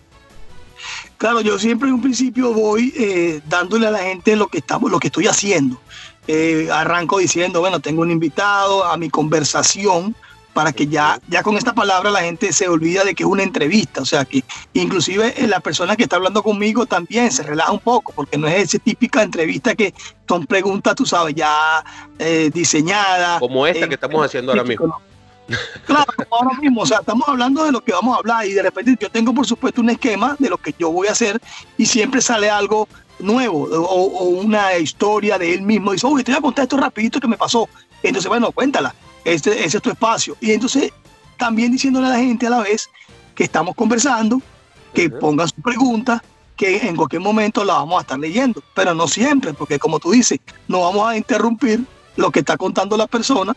Claro, 1.19 1.41
yo 1.41 1.59
siempre 1.59 1.89
en 1.89 1.95
un 1.95 2.03
principio 2.03 2.53
voy 2.53 2.93
eh, 2.97 3.41
dándole 3.49 3.87
a 3.87 3.91
la 3.91 4.01
gente 4.01 4.35
lo 4.37 4.49
que 4.49 4.59
estamos, 4.59 4.91
lo 4.91 4.99
que 4.99 5.09
estoy 5.09 5.27
haciendo. 5.27 5.81
Eh, 6.29 6.69
arranco 6.73 7.19
diciendo, 7.19 7.61
bueno, 7.61 7.81
tengo 7.81 8.03
un 8.03 8.11
invitado 8.11 8.85
a 8.85 8.97
mi 8.97 9.11
conversación, 9.11 10.15
para 10.53 10.73
que 10.73 10.87
ya, 10.87 11.19
ya 11.29 11.43
con 11.43 11.57
esta 11.57 11.73
palabra 11.73 12.11
la 12.11 12.21
gente 12.21 12.53
se 12.53 12.69
olvida 12.69 13.05
de 13.05 13.15
que 13.15 13.23
es 13.23 13.29
una 13.29 13.43
entrevista, 13.43 14.03
o 14.03 14.05
sea 14.05 14.25
que 14.25 14.45
inclusive 14.75 15.35
la 15.47 15.61
persona 15.61 15.97
que 15.97 16.05
está 16.05 16.17
hablando 16.17 16.43
conmigo 16.43 16.87
también 16.87 17.31
se 17.31 17.43
relaja 17.43 17.73
un 17.73 17.81
poco, 17.81 18.13
porque 18.15 18.37
no 18.37 18.47
es 18.47 18.63
esa 18.63 18.79
típica 18.79 19.23
entrevista 19.23 19.75
que 19.75 19.95
son 20.29 20.47
preguntas, 20.47 20.95
tú 20.95 21.07
sabes, 21.07 21.35
ya 21.35 21.85
eh, 22.19 22.51
diseñadas. 22.53 23.41
Como 23.41 23.67
esta 23.67 23.89
que 23.89 23.95
estamos 23.95 24.23
eh, 24.23 24.27
haciendo 24.27 24.53
ahora 24.53 24.65
mismo. 24.65 25.01
Claro, 25.85 26.07
ahora 26.31 26.57
mismo, 26.61 26.83
o 26.83 26.87
sea, 26.87 27.01
estamos 27.01 27.29
hablando 27.29 27.65
de 27.65 27.73
lo 27.73 27.83
que 27.83 27.93
vamos 27.93 28.15
a 28.15 28.21
hablar 28.21 28.47
y 28.47 28.53
de 28.53 28.63
repente 28.63 28.97
yo 28.99 29.11
tengo 29.11 29.35
por 29.35 29.45
supuesto 29.45 29.83
un 29.83 29.91
esquema 29.91 30.35
de 30.39 30.49
lo 30.49 30.57
que 30.57 30.75
yo 30.79 30.91
voy 30.91 31.09
a 31.09 31.13
hacer 31.13 31.39
y 31.77 31.85
siempre 31.85 32.23
sale 32.23 32.49
algo 32.49 32.89
nuevo 33.19 33.65
o, 33.65 34.25
una 34.29 34.79
historia 34.79 35.37
de 35.39 35.53
él 35.53 35.63
mismo. 35.63 35.93
Dice, 35.93 36.07
oye, 36.07 36.25
te 36.25 36.31
voy 36.31 36.39
a 36.39 36.43
contar 36.43 36.63
esto 36.63 36.77
rapidito 36.79 37.21
que 37.21 37.29
me 37.29 37.37
pasó. 37.37 37.69
Entonces, 38.03 38.29
bueno, 38.29 38.51
cuéntala 38.53 38.95
este, 39.25 39.65
ese 39.65 39.77
es 39.79 39.83
tu 39.83 39.91
espacio. 39.91 40.37
Y 40.41 40.53
entonces 40.53 40.93
también 41.37 41.73
diciéndole 41.73 42.07
a 42.07 42.11
la 42.11 42.19
gente 42.19 42.47
a 42.47 42.51
la 42.51 42.61
vez 42.61 42.89
que 43.35 43.45
estamos 43.45 43.75
conversando, 43.75 44.41
que 44.95 45.11
pongan 45.11 45.49
sus 45.49 45.63
preguntas, 45.63 46.21
que 46.57 46.77
en 46.87 46.97
cualquier 46.97 47.23
momento 47.23 47.65
la 47.65 47.75
vamos 47.75 47.99
a 47.99 48.03
estar 48.03 48.19
leyendo, 48.19 48.63
pero 48.75 48.95
no 48.95 49.09
siempre, 49.09 49.53
porque 49.55 49.79
como 49.79 49.99
tú 49.99 50.13
dices, 50.13 50.39
no 50.69 50.83
vamos 50.83 51.09
a 51.09 51.17
interrumpir 51.17 51.85
lo 52.17 52.31
que 52.31 52.41
está 52.41 52.57
contando 52.57 52.97
la 52.97 53.07
persona 53.07 53.57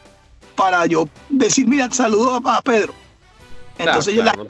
para 0.56 0.86
yo 0.86 1.08
decir, 1.30 1.68
mira, 1.68 1.92
saludo 1.92 2.42
a, 2.48 2.62
Pedro. 2.62 2.94
Entonces 3.78 4.16
yo 4.16 4.24
la, 4.24 4.34
no 4.34 4.46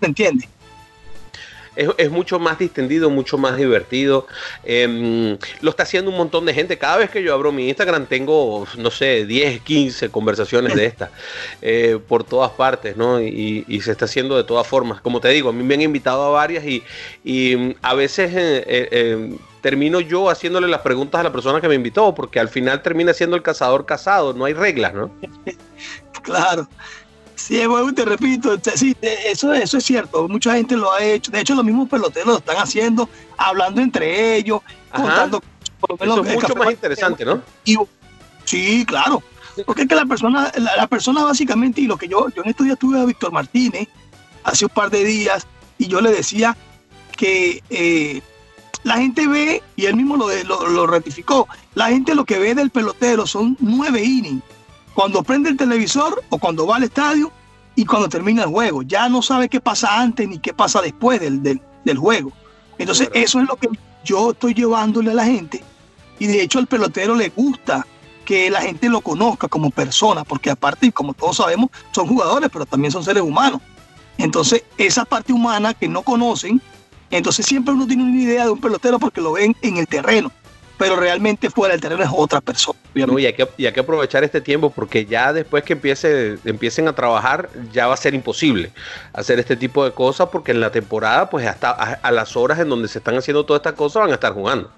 entiende. 0.00 0.48
Es, 1.76 2.10
mucho 2.10 2.38
más 2.38 2.58
distendido, 2.58 3.10
mucho 3.10 3.38
más 3.38 3.56
divertido. 3.56 4.26
Em, 4.64 5.38
lo 5.60 5.70
está 5.70 5.84
haciendo 5.84 6.10
un 6.10 6.16
montón 6.16 6.44
de 6.46 6.54
gente. 6.54 6.78
Cada 6.78 6.96
vez 6.96 7.10
que 7.10 7.22
yo 7.22 7.34
abro 7.34 7.52
mi 7.52 7.68
Instagram 7.68 8.06
tengo, 8.06 8.66
no 8.76 8.90
sé, 8.90 9.26
10, 9.26 9.60
15 9.62 10.10
conversaciones 10.10 10.74
de 10.74 10.86
estas 10.86 11.10
eh, 11.62 11.98
por 12.08 12.24
todas 12.24 12.50
partes, 12.52 12.96
¿no? 12.96 13.20
Y, 13.20 13.64
se 13.78 13.92
está 13.92 14.06
haciendo 14.06 14.36
de 14.36 14.44
todas 14.44 14.66
formas. 14.66 15.00
Como 15.00 15.20
te 15.20 15.28
digo, 15.28 15.50
a 15.50 15.52
mí 15.52 15.62
me 15.62 15.74
han 15.74 15.82
invitado 15.82 16.24
a 16.24 16.30
varias 16.30 16.64
y, 16.64 16.82
y 17.24 17.76
a 17.82 17.94
veces... 17.94 18.32
Eh, 18.34 18.64
eh, 18.66 19.38
termino 19.60 20.00
yo 20.00 20.30
haciéndole 20.30 20.68
las 20.68 20.82
preguntas 20.82 21.20
a 21.20 21.24
la 21.24 21.32
persona 21.32 21.60
que 21.60 21.68
me 21.68 21.74
invitó, 21.74 22.14
porque 22.14 22.38
al 22.38 22.48
final 22.48 22.80
termina 22.80 23.12
siendo 23.12 23.36
el 23.36 23.42
cazador 23.42 23.86
casado, 23.86 24.32
no 24.32 24.44
hay 24.44 24.54
reglas, 24.54 24.94
¿no? 24.94 25.10
Claro. 26.22 26.68
Sí, 27.38 27.64
bueno, 27.66 27.94
te 27.94 28.04
repito, 28.04 28.58
sí, 28.74 28.96
eso, 29.00 29.52
eso 29.52 29.78
es 29.78 29.84
cierto, 29.84 30.28
mucha 30.28 30.54
gente 30.54 30.76
lo 30.76 30.92
ha 30.92 31.02
hecho, 31.02 31.30
de 31.30 31.40
hecho 31.40 31.54
los 31.54 31.64
mismos 31.64 31.88
peloteros 31.88 32.26
lo 32.26 32.38
están 32.38 32.56
haciendo, 32.56 33.08
hablando 33.36 33.80
entre 33.80 34.36
ellos, 34.36 34.60
contando... 34.92 35.40
eso 36.00 36.24
es 36.24 36.34
mucho 36.34 36.54
más 36.56 36.72
interesante, 36.72 37.24
¿no? 37.24 37.40
sí, 38.44 38.84
claro, 38.84 39.22
porque 39.64 39.82
es 39.82 39.88
que 39.88 39.94
la 39.94 40.04
persona, 40.04 40.50
la, 40.56 40.86
persona 40.88 41.22
básicamente, 41.22 41.80
y 41.80 41.86
lo 41.86 41.96
que 41.96 42.08
yo, 42.08 42.28
yo 42.34 42.42
en 42.42 42.50
estos 42.50 42.66
días 42.66 42.76
tuve 42.76 43.00
a 43.00 43.04
Víctor 43.04 43.30
Martínez, 43.30 43.86
hace 44.42 44.64
un 44.64 44.70
par 44.70 44.90
de 44.90 45.04
días, 45.04 45.46
y 45.78 45.86
yo 45.86 46.00
le 46.00 46.10
decía 46.10 46.56
que 47.16 47.62
eh, 47.70 48.20
la 48.82 48.96
gente 48.96 49.28
ve, 49.28 49.62
y 49.76 49.86
él 49.86 49.94
mismo 49.94 50.16
lo, 50.16 50.28
lo, 50.44 50.86
ratificó, 50.88 51.46
la 51.76 51.88
gente 51.90 52.16
lo 52.16 52.24
que 52.24 52.40
ve 52.40 52.56
del 52.56 52.70
pelotero 52.70 53.28
son 53.28 53.56
nueve 53.60 54.02
innings. 54.02 54.42
Cuando 54.98 55.22
prende 55.22 55.50
el 55.50 55.56
televisor 55.56 56.24
o 56.28 56.38
cuando 56.38 56.66
va 56.66 56.74
al 56.74 56.82
estadio 56.82 57.30
y 57.76 57.84
cuando 57.84 58.08
termina 58.08 58.42
el 58.42 58.48
juego. 58.48 58.82
Ya 58.82 59.08
no 59.08 59.22
sabe 59.22 59.48
qué 59.48 59.60
pasa 59.60 60.00
antes 60.00 60.28
ni 60.28 60.40
qué 60.40 60.52
pasa 60.52 60.80
después 60.80 61.20
del, 61.20 61.40
del, 61.40 61.96
juego. 61.96 62.32
Entonces 62.78 63.08
eso 63.14 63.40
es 63.40 63.46
lo 63.46 63.54
que 63.54 63.68
yo 64.04 64.32
estoy 64.32 64.54
llevándole 64.54 65.12
a 65.12 65.14
la 65.14 65.24
gente. 65.24 65.62
Y 66.18 66.26
de 66.26 66.42
hecho 66.42 66.58
al 66.58 66.66
pelotero 66.66 67.14
le 67.14 67.28
gusta 67.28 67.86
que 68.24 68.50
la 68.50 68.60
gente 68.60 68.88
lo 68.88 69.00
conozca 69.00 69.46
como 69.46 69.70
persona, 69.70 70.24
porque 70.24 70.50
aparte, 70.50 70.90
como 70.90 71.14
todos 71.14 71.36
sabemos, 71.36 71.70
son 71.92 72.08
jugadores, 72.08 72.50
pero 72.52 72.66
también 72.66 72.90
son 72.90 73.04
seres 73.04 73.22
humanos. 73.22 73.60
Entonces, 74.16 74.64
esa 74.78 75.04
parte 75.04 75.32
humana 75.32 75.74
que 75.74 75.86
no 75.86 76.02
conocen, 76.02 76.60
entonces 77.12 77.46
siempre 77.46 77.72
uno 77.72 77.86
tiene 77.86 78.02
una 78.02 78.20
idea 78.20 78.46
de 78.46 78.50
un 78.50 78.60
pelotero 78.60 78.98
porque 78.98 79.20
lo 79.20 79.30
ven 79.30 79.54
en 79.62 79.76
el 79.76 79.86
terreno, 79.86 80.32
pero 80.78 80.94
realmente 80.96 81.50
fuera 81.50 81.72
del 81.72 81.80
terreno 81.80 82.04
es 82.04 82.10
otra 82.12 82.40
persona. 82.40 82.78
y, 82.94 83.26
hay 83.26 83.34
que, 83.34 83.80
aprovechar 83.80 84.22
este 84.22 84.40
tiempo 84.40 84.70
porque 84.70 85.04
ya 85.04 85.32
después 85.32 85.64
que 85.64 85.74
empiece, 85.74 86.38
empiecen 86.44 86.86
a 86.88 86.94
trabajar 86.94 87.50
ya 87.72 87.88
va 87.88 87.94
a 87.94 87.96
ser 87.96 88.14
imposible 88.14 88.72
hacer 89.12 89.40
este 89.40 89.56
tipo 89.56 89.84
de 89.84 89.92
cosas 89.92 90.28
porque 90.30 90.52
en 90.52 90.60
la 90.60 90.70
temporada 90.70 91.28
pues 91.28 91.46
hasta 91.46 91.70
a, 91.70 92.10
las 92.12 92.36
horas 92.36 92.60
en 92.60 92.68
donde 92.68 92.88
se 92.88 92.98
están 92.98 93.16
haciendo 93.16 93.44
todas 93.44 93.60
estas 93.60 93.74
cosas 93.74 94.02
van 94.02 94.12
a 94.12 94.14
estar 94.14 94.32
jugando. 94.32 94.70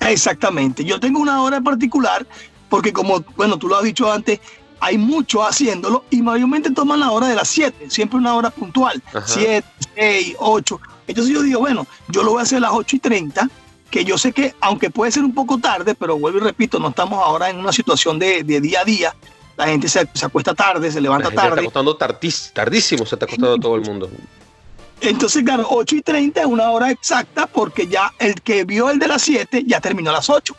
Exactamente. 0.00 0.84
Yo 0.84 1.00
tengo 1.00 1.20
una 1.20 1.42
hora 1.42 1.58
en 1.58 1.64
particular 1.64 2.26
porque 2.68 2.92
como, 2.92 3.24
bueno, 3.36 3.56
tú 3.56 3.68
lo 3.68 3.76
has 3.76 3.84
dicho 3.84 4.12
antes, 4.12 4.40
hay 4.80 4.98
mucho 4.98 5.44
haciéndolo 5.44 6.04
y 6.10 6.20
mayormente 6.20 6.70
toman 6.72 7.00
la 7.00 7.12
hora 7.12 7.28
de 7.28 7.36
las 7.36 7.48
7, 7.48 7.88
siempre 7.88 8.18
una 8.18 8.34
hora 8.34 8.50
puntual, 8.50 9.00
7, 9.24 9.64
6, 9.94 10.36
8. 10.38 10.80
Entonces 11.06 11.32
yo 11.32 11.42
digo, 11.42 11.60
bueno, 11.60 11.86
yo 12.08 12.22
lo 12.22 12.32
voy 12.32 12.40
a 12.40 12.42
hacer 12.42 12.58
a 12.58 12.62
las 12.62 12.72
8 12.72 12.96
y 12.96 12.98
30, 12.98 13.48
que 13.94 14.04
yo 14.04 14.18
sé 14.18 14.32
que, 14.32 14.52
aunque 14.58 14.90
puede 14.90 15.12
ser 15.12 15.22
un 15.22 15.32
poco 15.32 15.56
tarde, 15.58 15.94
pero 15.94 16.18
vuelvo 16.18 16.38
y 16.38 16.40
repito, 16.40 16.80
no 16.80 16.88
estamos 16.88 17.24
ahora 17.24 17.48
en 17.48 17.60
una 17.60 17.70
situación 17.70 18.18
de, 18.18 18.42
día 18.42 18.80
a 18.80 18.84
día. 18.84 19.14
La 19.56 19.68
gente 19.68 19.86
se, 19.86 20.00
acuesta 20.00 20.52
tarde, 20.52 20.90
se 20.90 21.00
levanta 21.00 21.30
tarde. 21.30 21.60
Se 21.62 21.66
está 21.66 21.80
acostando 21.80 21.96
tardísimo, 22.52 23.06
se 23.06 23.14
está 23.14 23.26
acostando 23.26 23.56
todo 23.56 23.76
el 23.76 23.82
mundo. 23.88 24.10
Entonces, 25.00 25.44
claro, 25.44 25.68
8 25.70 25.94
y 25.94 26.02
30 26.02 26.40
es 26.40 26.46
una 26.46 26.72
hora 26.72 26.90
exacta 26.90 27.46
porque 27.46 27.86
ya 27.86 28.10
el 28.18 28.34
que 28.42 28.64
vio 28.64 28.90
el 28.90 28.98
de 28.98 29.06
las 29.06 29.22
7 29.22 29.62
ya 29.64 29.80
terminó 29.80 30.10
a 30.10 30.14
las 30.14 30.28
8. 30.28 30.56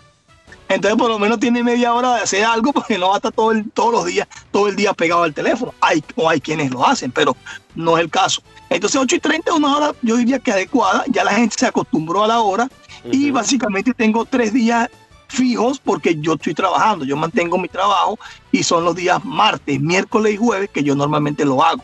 Entonces, 0.70 0.98
por 0.98 1.10
lo 1.10 1.20
menos 1.20 1.38
tiene 1.38 1.62
media 1.62 1.94
hora 1.94 2.16
de 2.16 2.22
hacer 2.22 2.46
algo 2.46 2.72
porque 2.72 2.98
no 2.98 3.10
va 3.10 3.16
a 3.16 3.18
estar 3.18 3.34
todo 3.34 3.52
el, 3.52 3.70
todos 3.72 3.92
los 3.92 4.06
días, 4.06 4.30
todo 4.52 4.70
el 4.70 4.78
día 4.78 4.94
pegado 4.94 5.24
al 5.24 5.34
teléfono. 5.34 5.74
Hay, 5.82 6.02
o 6.16 6.30
hay 6.30 6.40
quienes 6.40 6.72
lo 6.72 6.88
hacen, 6.88 7.12
pero 7.12 7.36
no 7.76 7.98
es 7.98 8.04
el 8.06 8.10
caso. 8.10 8.42
Entonces, 8.70 9.02
8 9.02 9.18
y 9.18 9.20
30 9.20 9.52
es 9.52 9.58
una 9.58 9.76
hora, 9.76 9.94
yo 10.04 10.16
diría 10.16 10.40
que 10.40 10.54
adecuada. 10.54 11.04
Ya 11.10 11.26
la 11.26 11.34
gente 11.34 11.58
se 11.60 11.66
acostumbró 11.66 12.24
a 12.24 12.28
la 12.28 12.40
hora 12.40 12.70
y 13.12 13.32
básicamente 13.32 13.94
tengo 13.94 14.26
tres 14.26 14.54
días 14.54 14.90
fijos 15.28 15.80
porque 15.80 16.16
yo 16.20 16.34
estoy 16.34 16.54
trabajando. 16.54 17.06
Yo 17.06 17.16
mantengo 17.16 17.58
mi 17.58 17.68
trabajo 17.68 18.20
y 18.52 18.64
son 18.64 18.84
los 18.84 18.96
días 18.96 19.24
martes, 19.24 19.80
miércoles 19.80 20.34
y 20.34 20.38
jueves 20.38 20.70
que 20.72 20.84
yo 20.84 20.96
normalmente 20.96 21.46
lo 21.46 21.64
hago. 21.64 21.84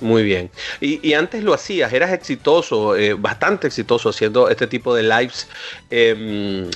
Muy 0.00 0.22
bien. 0.22 0.50
Y, 0.80 1.12
antes 1.12 1.44
lo 1.44 1.52
hacías, 1.52 1.92
eras 1.92 2.12
exitoso, 2.12 2.96
eh, 2.96 3.12
bastante 3.14 3.66
exitoso 3.66 4.08
haciendo 4.08 4.48
este 4.48 4.66
tipo 4.66 4.94
de 4.94 5.02
lives. 5.02 5.46
Em, 5.90 6.70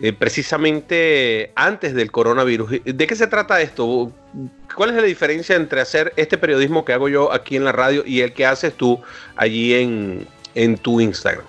eh, 0.00 0.12
precisamente 0.12 1.52
antes 1.54 1.94
del 1.94 2.10
coronavirus. 2.10 2.82
¿De 2.84 3.06
qué 3.06 3.14
se 3.14 3.26
trata 3.26 3.60
esto? 3.60 4.10
¿Cuál 4.74 4.90
es 4.90 4.96
la 4.96 5.02
diferencia 5.02 5.54
entre 5.54 5.80
hacer 5.80 6.12
este 6.16 6.38
periodismo 6.38 6.84
que 6.84 6.92
hago 6.92 7.08
yo 7.08 7.32
aquí 7.32 7.56
en 7.56 7.64
la 7.64 7.72
radio 7.72 8.02
y 8.06 8.20
el 8.20 8.32
que 8.32 8.46
haces 8.46 8.74
tú 8.74 9.00
allí 9.36 9.74
en, 9.74 10.78
tu 10.78 11.00
Instagram? 11.00 11.44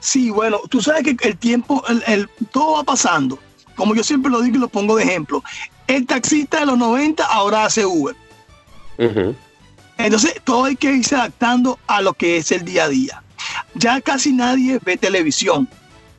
Sí, 0.00 0.30
bueno, 0.30 0.60
tú 0.68 0.80
sabes 0.80 1.02
que 1.02 1.28
el 1.28 1.36
tiempo, 1.36 1.82
el, 2.06 2.28
todo 2.52 2.74
va 2.74 2.84
pasando. 2.84 3.38
Como 3.74 3.94
yo 3.94 4.02
siempre 4.02 4.30
lo 4.30 4.40
digo 4.40 4.56
y 4.56 4.60
lo 4.60 4.68
pongo 4.68 4.96
de 4.96 5.04
ejemplo. 5.04 5.42
El 5.86 6.06
taxista 6.06 6.60
de 6.60 6.66
los 6.66 6.78
90 6.78 7.24
ahora 7.24 7.64
hace 7.64 7.84
Uber. 7.84 8.16
Entonces, 9.98 10.34
todo 10.44 10.64
hay 10.64 10.76
que 10.76 10.92
irse 10.92 11.14
adaptando 11.14 11.78
a 11.86 12.00
lo 12.00 12.14
que 12.14 12.38
es 12.38 12.50
el 12.52 12.64
día 12.64 12.84
a 12.84 12.88
día. 12.88 13.22
Ya 13.74 14.00
casi 14.00 14.32
nadie 14.32 14.78
ve 14.82 14.96
televisión 14.96 15.68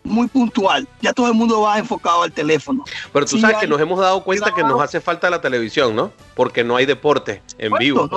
muy 0.08 0.28
puntual. 0.28 0.88
Ya 1.02 1.14
todo 1.14 1.28
el 1.28 1.34
mundo 1.34 1.62
va 1.62 1.78
enfocado 1.78 2.24
al 2.24 2.32
teléfono. 2.32 2.84
Pero 3.14 3.26
tú 3.26 3.38
sabes 3.38 3.58
que 3.58 3.68
nos 3.68 3.80
hemos 3.80 4.00
dado 4.00 4.24
cuenta 4.24 4.52
que 4.54 4.64
nos 4.64 4.82
hace 4.82 5.00
falta 5.00 5.30
la 5.30 5.42
televisión, 5.42 5.96
¿no? 5.96 6.12
Porque 6.36 6.64
no 6.64 6.76
hay 6.76 6.86
deporte 6.86 7.44
en 7.58 7.74
vivo. 7.74 8.10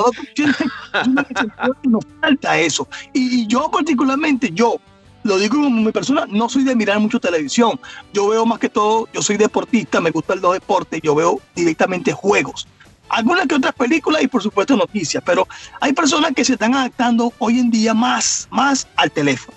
nos 1.82 2.04
falta 2.20 2.58
eso. 2.58 2.88
Y, 3.12 3.46
yo 3.46 3.70
particularmente, 3.70 4.50
yo 4.52 4.76
lo 5.22 5.38
digo 5.38 5.56
como 5.56 5.82
mi 5.82 5.92
persona, 5.92 6.26
no 6.28 6.48
soy 6.48 6.64
de 6.64 6.74
mirar 6.74 6.98
mucho 6.98 7.20
televisión. 7.20 7.78
Yo 8.12 8.28
veo 8.28 8.46
más 8.46 8.58
que 8.58 8.68
todo, 8.68 9.08
yo 9.12 9.22
soy 9.22 9.36
deportista, 9.36 10.00
me 10.00 10.10
gustan 10.10 10.40
los 10.40 10.54
deportes, 10.54 11.00
yo 11.02 11.14
veo 11.14 11.40
directamente 11.54 12.12
juegos. 12.12 12.66
Algunas 13.08 13.46
que 13.46 13.56
otras 13.56 13.74
películas 13.74 14.22
y 14.22 14.28
por 14.28 14.42
supuesto 14.42 14.76
noticias, 14.76 15.22
pero 15.26 15.46
hay 15.80 15.92
personas 15.92 16.32
que 16.32 16.44
se 16.44 16.54
están 16.54 16.74
adaptando 16.74 17.32
hoy 17.38 17.58
en 17.58 17.70
día 17.70 17.92
más, 17.92 18.48
más 18.50 18.86
al 18.96 19.10
teléfono. 19.10 19.56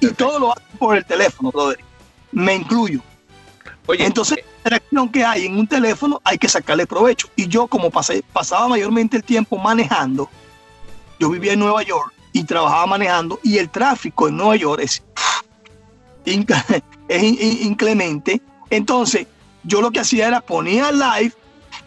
Y 0.00 0.08
todo 0.08 0.38
lo 0.38 0.52
hacen 0.52 0.78
por 0.78 0.96
el 0.96 1.04
teléfono, 1.04 1.50
brother. 1.50 1.78
Me 2.30 2.54
incluyo. 2.54 3.00
Oye, 3.86 4.06
Entonces, 4.06 4.38
la 4.38 4.76
interacción 4.76 5.08
que 5.08 5.24
hay 5.24 5.46
en 5.46 5.58
un 5.58 5.66
teléfono 5.66 6.20
hay 6.24 6.38
que 6.38 6.48
sacarle 6.48 6.86
provecho. 6.86 7.28
Y 7.34 7.48
yo, 7.48 7.66
como 7.66 7.90
pasé, 7.90 8.22
pasaba 8.32 8.68
mayormente 8.68 9.16
el 9.16 9.24
tiempo 9.24 9.58
manejando, 9.58 10.30
yo 11.18 11.28
vivía 11.30 11.54
en 11.54 11.58
Nueva 11.58 11.82
York 11.82 12.14
y 12.32 12.44
trabajaba 12.44 12.86
manejando, 12.86 13.38
y 13.42 13.58
el 13.58 13.70
tráfico 13.70 14.28
en 14.28 14.36
Nueva 14.36 14.56
York 14.56 14.82
es, 14.82 15.02
es 17.08 17.22
inclemente. 17.62 18.40
Entonces, 18.70 19.26
yo 19.64 19.80
lo 19.80 19.90
que 19.90 20.00
hacía 20.00 20.28
era 20.28 20.40
ponía 20.40 20.90
live, 20.90 21.32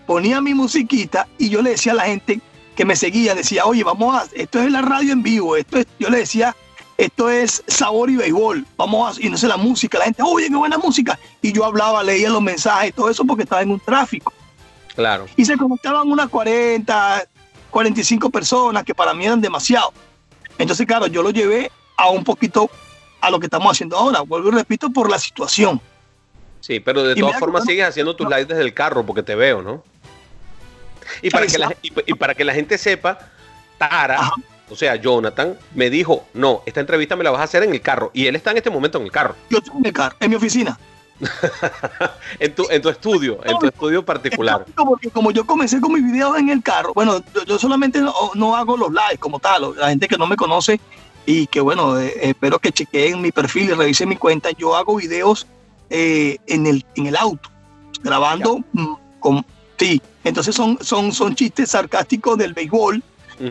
ponía 0.05 0.41
mi 0.41 0.53
musiquita 0.53 1.27
y 1.37 1.49
yo 1.49 1.61
le 1.61 1.71
decía 1.71 1.93
a 1.93 1.95
la 1.95 2.03
gente 2.03 2.39
que 2.75 2.85
me 2.85 2.95
seguía, 2.95 3.33
decía, 3.33 3.65
oye, 3.65 3.83
vamos 3.83 4.15
a, 4.15 4.25
esto 4.33 4.61
es 4.61 4.71
la 4.71 4.81
radio 4.81 5.13
en 5.13 5.23
vivo, 5.23 5.55
esto 5.55 5.79
es, 5.79 5.87
yo 5.97 6.09
le 6.09 6.19
decía, 6.19 6.55
esto 6.97 7.29
es 7.29 7.63
sabor 7.67 8.09
y 8.09 8.17
béisbol. 8.17 8.65
Vamos 8.77 9.17
a, 9.17 9.21
y 9.21 9.29
no 9.29 9.37
sé 9.37 9.47
la 9.47 9.57
música, 9.57 9.97
la 9.97 10.05
gente, 10.05 10.21
oye, 10.23 10.49
qué 10.49 10.55
buena 10.55 10.77
música. 10.77 11.17
Y 11.41 11.51
yo 11.51 11.65
hablaba, 11.65 12.03
leía 12.03 12.29
los 12.29 12.41
mensajes, 12.41 12.93
todo 12.93 13.09
eso 13.09 13.25
porque 13.25 13.43
estaba 13.43 13.61
en 13.61 13.71
un 13.71 13.79
tráfico. 13.79 14.33
Claro. 14.93 15.25
Y 15.35 15.45
se 15.45 15.57
conectaban 15.57 16.09
unas 16.09 16.29
40, 16.29 17.27
45 17.69 18.29
personas 18.29 18.83
que 18.83 18.95
para 18.95 19.13
mí 19.13 19.25
eran 19.25 19.41
demasiado. 19.41 19.93
Entonces, 20.57 20.85
claro, 20.85 21.07
yo 21.07 21.21
lo 21.21 21.31
llevé 21.31 21.71
a 21.97 22.09
un 22.09 22.23
poquito 22.23 22.69
a 23.21 23.29
lo 23.29 23.39
que 23.39 23.47
estamos 23.47 23.71
haciendo 23.71 23.97
ahora. 23.97 24.21
Vuelvo 24.21 24.49
y 24.49 24.51
repito, 24.51 24.89
por 24.89 25.09
la 25.09 25.19
situación. 25.19 25.81
Sí, 26.59 26.79
pero 26.79 27.03
de 27.03 27.15
todas 27.15 27.39
formas 27.39 27.65
sigues 27.65 27.85
haciendo 27.85 28.15
tus 28.15 28.27
lives 28.27 28.47
desde 28.47 28.61
el 28.61 28.73
carro 28.73 29.05
porque 29.05 29.21
te 29.21 29.35
veo, 29.35 29.61
¿no? 29.61 29.83
Y 31.21 31.29
para, 31.29 31.45
que 31.45 31.57
la, 31.59 31.75
y, 31.81 32.13
para 32.15 32.33
que 32.33 32.43
la 32.43 32.53
gente 32.53 32.77
sepa, 32.77 33.19
Tara, 33.77 34.31
o 34.69 34.75
sea, 34.75 34.95
Jonathan, 34.95 35.57
me 35.75 35.91
dijo, 35.91 36.27
no, 36.33 36.63
esta 36.65 36.79
entrevista 36.79 37.15
me 37.15 37.23
la 37.23 37.29
vas 37.29 37.41
a 37.41 37.43
hacer 37.43 37.61
en 37.63 37.71
el 37.71 37.81
carro. 37.81 38.09
Y 38.13 38.25
él 38.25 38.35
está 38.35 38.51
en 38.51 38.57
este 38.57 38.71
momento 38.71 38.97
en 38.97 39.05
el 39.05 39.11
carro. 39.11 39.35
Yo 39.49 39.59
estoy 39.59 39.77
en 39.77 39.85
el 39.85 39.93
carro, 39.93 40.15
en 40.19 40.29
mi 40.29 40.35
oficina. 40.35 40.79
en, 42.39 42.53
tu, 42.53 42.65
en 42.69 42.81
tu 42.81 42.89
estudio, 42.89 43.39
en 43.45 43.57
tu 43.57 43.67
estudio 43.67 44.03
particular. 44.03 44.65
Porque 44.75 45.09
como 45.09 45.31
yo 45.31 45.45
comencé 45.45 45.79
con 45.79 45.93
mis 45.93 46.03
videos 46.03 46.37
en 46.37 46.49
el 46.49 46.61
carro, 46.61 46.93
bueno, 46.93 47.23
yo, 47.47 47.57
solamente 47.57 48.01
no, 48.01 48.55
hago 48.55 48.77
los 48.77 48.89
lives 48.89 49.19
como 49.19 49.39
tal, 49.39 49.75
la 49.77 49.89
gente 49.89 50.07
que 50.07 50.17
no 50.17 50.27
me 50.27 50.35
conoce 50.35 50.79
y 51.25 51.47
que 51.47 51.61
bueno, 51.61 51.99
eh, 51.99 52.13
espero 52.21 52.59
que 52.59 52.71
chequeen 52.71 53.21
mi 53.21 53.31
perfil 53.31 53.69
y 53.69 53.73
revisen 53.73 54.09
mi 54.09 54.17
cuenta, 54.17 54.51
yo 54.51 54.75
hago 54.75 54.95
videos 54.97 55.47
eh, 55.89 56.37
en, 56.47 56.67
el, 56.67 56.85
en 56.95 57.07
el 57.07 57.15
auto, 57.15 57.49
grabando 58.03 58.59
mm, 58.73 58.93
con... 59.19 59.45
Sí, 59.77 60.01
entonces 60.23 60.55
son, 60.55 60.77
son, 60.81 61.11
son 61.11 61.35
chistes 61.35 61.71
sarcásticos 61.71 62.37
del 62.37 62.53
béisbol, 62.53 63.03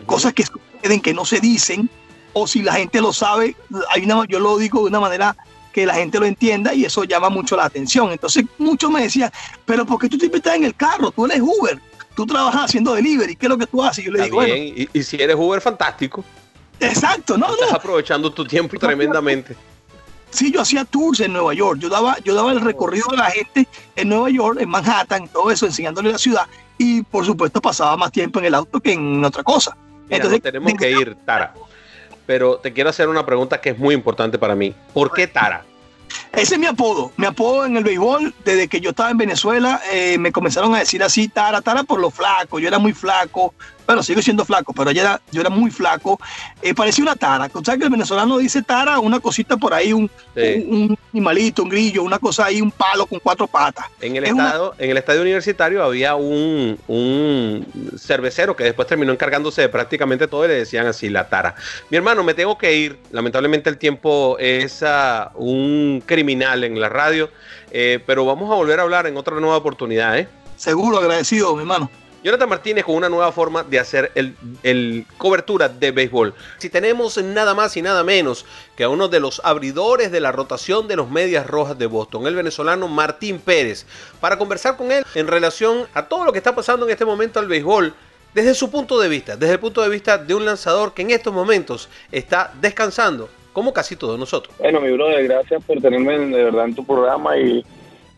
cosas 0.07 0.33
que 0.33 0.43
suceden, 0.43 0.99
que 0.99 1.13
no 1.13 1.23
se 1.23 1.39
dicen, 1.39 1.89
o 2.33 2.47
si 2.47 2.63
la 2.63 2.73
gente 2.73 2.99
lo 2.99 3.13
sabe, 3.13 3.55
hay 3.93 4.03
una, 4.03 4.25
yo 4.25 4.39
lo 4.39 4.57
digo 4.57 4.81
de 4.81 4.87
una 4.87 4.99
manera 4.99 5.35
que 5.75 5.85
la 5.85 5.95
gente 5.95 6.17
lo 6.21 6.25
entienda 6.25 6.73
y 6.73 6.85
eso 6.85 7.03
llama 7.03 7.27
mucho 7.27 7.57
la 7.57 7.65
atención. 7.65 8.09
Entonces 8.09 8.45
muchos 8.57 8.89
me 8.89 9.01
decían, 9.01 9.29
pero 9.65 9.85
¿por 9.85 9.99
qué 9.99 10.07
tú 10.07 10.17
siempre 10.17 10.37
estás 10.37 10.55
en 10.55 10.63
el 10.63 10.73
carro? 10.73 11.11
Tú 11.11 11.25
eres 11.25 11.41
Uber, 11.41 11.77
tú 12.15 12.25
trabajas 12.25 12.63
haciendo 12.63 12.93
delivery, 12.93 13.35
¿qué 13.35 13.47
es 13.47 13.49
lo 13.49 13.57
que 13.57 13.67
tú 13.67 13.83
haces? 13.83 14.05
Y 14.05 14.07
yo 14.07 14.13
le 14.13 14.23
digo, 14.23 14.37
bueno, 14.37 14.55
y, 14.55 14.87
y 14.93 15.03
si 15.03 15.17
eres 15.21 15.35
Uber, 15.37 15.59
fantástico. 15.59 16.23
Exacto, 16.79 17.37
no, 17.37 17.53
Estás 17.53 17.71
no. 17.71 17.75
aprovechando 17.75 18.31
tu 18.31 18.45
tiempo 18.45 18.79
tremendamente. 18.79 19.53
Sí, 20.29 20.49
yo 20.49 20.61
hacía 20.61 20.85
tours 20.85 21.19
en 21.19 21.33
Nueva 21.33 21.53
York. 21.53 21.79
Yo 21.81 21.89
daba, 21.89 22.17
yo 22.23 22.33
daba 22.33 22.53
el 22.53 22.61
recorrido 22.61 23.07
de 23.11 23.17
la 23.17 23.31
gente 23.31 23.67
en 23.97 24.07
Nueva 24.07 24.29
York, 24.29 24.59
en 24.61 24.69
Manhattan, 24.69 25.27
todo 25.27 25.51
eso, 25.51 25.65
enseñándole 25.65 26.13
la 26.13 26.17
ciudad. 26.17 26.47
Y 26.77 27.03
por 27.03 27.25
supuesto 27.25 27.61
pasaba 27.61 27.97
más 27.97 28.13
tiempo 28.13 28.39
en 28.39 28.45
el 28.45 28.55
auto 28.55 28.79
que 28.79 28.93
en 28.93 29.25
otra 29.25 29.43
cosa. 29.43 29.75
Mira, 30.05 30.17
Entonces, 30.17 30.41
tenemos 30.41 30.73
que 30.75 30.91
ir, 30.91 31.17
Tara. 31.25 31.53
Pero 32.25 32.57
te 32.57 32.73
quiero 32.73 32.89
hacer 32.89 33.07
una 33.09 33.25
pregunta 33.25 33.61
que 33.61 33.71
es 33.71 33.77
muy 33.77 33.93
importante 33.93 34.37
para 34.37 34.55
mí. 34.55 34.73
¿Por 34.93 35.11
qué 35.11 35.27
Tara? 35.27 35.63
Ese 36.33 36.55
es 36.55 36.59
mi 36.59 36.65
apodo. 36.65 37.11
Mi 37.17 37.25
apodo 37.25 37.65
en 37.65 37.77
el 37.77 37.83
béisbol, 37.83 38.33
desde 38.43 38.67
que 38.67 38.81
yo 38.81 38.91
estaba 38.91 39.09
en 39.09 39.17
Venezuela, 39.17 39.81
eh, 39.91 40.17
me 40.17 40.31
comenzaron 40.31 40.75
a 40.75 40.79
decir 40.79 41.01
así, 41.03 41.27
Tara, 41.27 41.61
Tara 41.61 41.83
por 41.83 41.99
lo 41.99 42.09
flaco. 42.09 42.59
Yo 42.59 42.67
era 42.67 42.79
muy 42.79 42.93
flaco. 42.93 43.53
Bueno, 43.85 44.01
sigo 44.03 44.21
siendo 44.21 44.43
flaco, 44.45 44.73
pero 44.73 44.91
yo 44.91 45.01
era, 45.01 45.21
yo 45.31 45.41
era 45.41 45.49
muy 45.49 45.69
flaco. 45.71 46.19
Eh, 46.61 46.73
parecía 46.73 47.03
una 47.03 47.15
Tara. 47.15 47.49
O 47.53 47.63
sea 47.63 47.77
que 47.77 47.83
el 47.83 47.89
venezolano 47.89 48.37
dice 48.37 48.61
Tara, 48.63 48.99
una 48.99 49.19
cosita 49.19 49.57
por 49.57 49.73
ahí, 49.73 49.93
un, 49.93 50.09
Sí. 50.35 50.65
un, 50.67 50.81
un 50.91 50.97
animalito, 51.13 51.63
un 51.63 51.69
grillo, 51.69 52.03
una 52.03 52.19
cosa 52.19 52.45
ahí, 52.45 52.61
un 52.61 52.71
palo 52.71 53.05
con 53.05 53.19
cuatro 53.19 53.47
patas. 53.47 53.85
En 54.01 54.15
el, 54.15 54.23
Es 54.25 54.33
una- 54.33 54.45
estado, 54.47 54.75
en 54.77 54.89
el 54.89 54.97
estadio 54.97 55.21
universitario 55.21 55.83
había 55.83 56.15
un, 56.15 56.77
un 56.87 57.65
cervecero 57.97 58.55
que 58.55 58.63
después 58.65 58.87
terminó 58.87 59.11
encargándose 59.13 59.61
de 59.61 59.69
prácticamente 59.69 60.27
todo 60.27 60.45
y 60.45 60.49
le 60.49 60.55
decían 60.55 60.87
así 60.87 61.09
la 61.09 61.29
tara. 61.29 61.55
Mi 61.89 61.97
hermano, 61.97 62.23
me 62.23 62.33
tengo 62.33 62.57
que 62.57 62.75
ir. 62.75 62.99
Lamentablemente 63.11 63.69
el 63.69 63.77
tiempo 63.77 64.37
es 64.39 64.83
un 65.35 66.03
criminal 66.05 66.63
en 66.63 66.79
la 66.79 66.89
radio, 66.89 67.29
eh, 67.71 67.99
pero 68.05 68.25
vamos 68.25 68.51
a 68.51 68.55
volver 68.55 68.79
a 68.79 68.83
hablar 68.83 69.07
en 69.07 69.15
otra 69.17 69.39
nueva 69.39 69.57
oportunidad. 69.57 70.17
¿eh? 70.17 70.27
Seguro, 70.57 70.97
agradecido, 70.97 71.53
mi 71.55 71.61
hermano. 71.61 71.89
Jonathan 72.25 72.49
Martínez 72.49 72.83
con 72.83 72.95
una 72.95 73.07
nueva 73.07 73.31
forma 73.31 73.61
de 73.61 73.77
hacer 73.77 74.11
el, 74.15 74.35
el 74.63 75.05
cobertura 75.19 75.69
de 75.69 75.91
béisbol. 75.91 76.33
Si 76.57 76.71
tenemos 76.71 77.23
nada 77.23 77.53
más 77.53 77.77
y 77.77 77.83
nada 77.83 78.03
menos 78.03 78.47
que 78.75 78.83
a 78.83 78.89
uno 78.89 79.07
de 79.07 79.19
los 79.19 79.39
abridores 79.45 80.11
de 80.11 80.19
la 80.19 80.31
rotación 80.31 80.87
de 80.87 80.95
los 80.95 81.07
Medias 81.07 81.45
Rojas 81.45 81.77
de 81.77 81.85
Boston, 81.85 82.25
el 82.25 82.33
venezolano 82.33 82.87
Martín 82.87 83.37
Pérez, 83.37 83.85
para 84.19 84.39
conversar 84.39 84.75
con 84.75 84.91
él 84.91 85.05
en 85.13 85.27
relación 85.27 85.85
a 85.93 86.07
todo 86.07 86.25
lo 86.25 86.31
que 86.31 86.39
está 86.39 86.55
pasando 86.55 86.87
en 86.87 86.93
este 86.93 87.05
momento 87.05 87.39
al 87.39 87.47
béisbol 87.47 87.93
desde 88.33 88.55
su 88.55 88.71
punto 88.71 88.99
de 88.99 89.07
vista, 89.07 89.37
desde 89.37 89.53
el 89.53 89.59
punto 89.59 89.83
de 89.83 89.89
vista 89.89 90.17
de 90.17 90.33
un 90.33 90.45
lanzador 90.45 90.95
que 90.95 91.03
en 91.03 91.11
estos 91.11 91.31
momentos 91.31 91.89
está 92.11 92.51
descansando, 92.59 93.29
como 93.53 93.71
casi 93.71 93.95
todos 93.95 94.17
nosotros. 94.17 94.57
Bueno, 94.57 94.81
mi 94.81 94.91
brother, 94.93 95.25
gracias 95.25 95.63
por 95.63 95.79
tenerme 95.79 96.17
de 96.17 96.43
verdad 96.45 96.65
en 96.65 96.73
tu 96.73 96.83
programa 96.83 97.37
y 97.37 97.63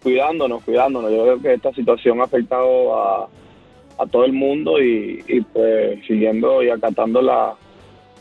cuidándonos, 0.01 0.63
cuidándonos. 0.63 1.11
Yo 1.11 1.23
creo 1.23 1.41
que 1.41 1.53
esta 1.55 1.73
situación 1.73 2.21
ha 2.21 2.23
afectado 2.23 2.97
a, 2.97 3.27
a 3.97 4.05
todo 4.05 4.25
el 4.25 4.33
mundo 4.33 4.81
y, 4.81 5.23
pues 5.53 5.99
siguiendo 6.07 6.61
y 6.63 6.69
acatando 6.69 7.21
la- 7.21 7.55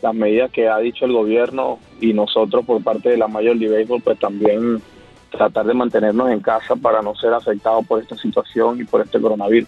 las 0.01 0.13
medidas 0.13 0.51
que 0.51 0.67
ha 0.67 0.77
dicho 0.77 1.05
el 1.05 1.13
gobierno 1.13 1.79
y 1.99 2.13
nosotros 2.13 2.63
por 2.65 2.83
parte 2.83 3.09
de 3.09 3.17
la 3.17 3.27
Major 3.27 3.55
League 3.55 3.75
Baseball, 3.75 4.01
pues 4.01 4.19
también 4.19 4.81
tratar 5.31 5.65
de 5.65 5.73
mantenernos 5.73 6.29
en 6.31 6.39
casa 6.39 6.75
para 6.75 7.01
no 7.01 7.15
ser 7.15 7.33
afectados 7.33 7.85
por 7.85 8.01
esta 8.01 8.15
situación 8.15 8.79
y 8.79 8.83
por 8.83 9.01
este 9.01 9.19
coronavirus. 9.19 9.67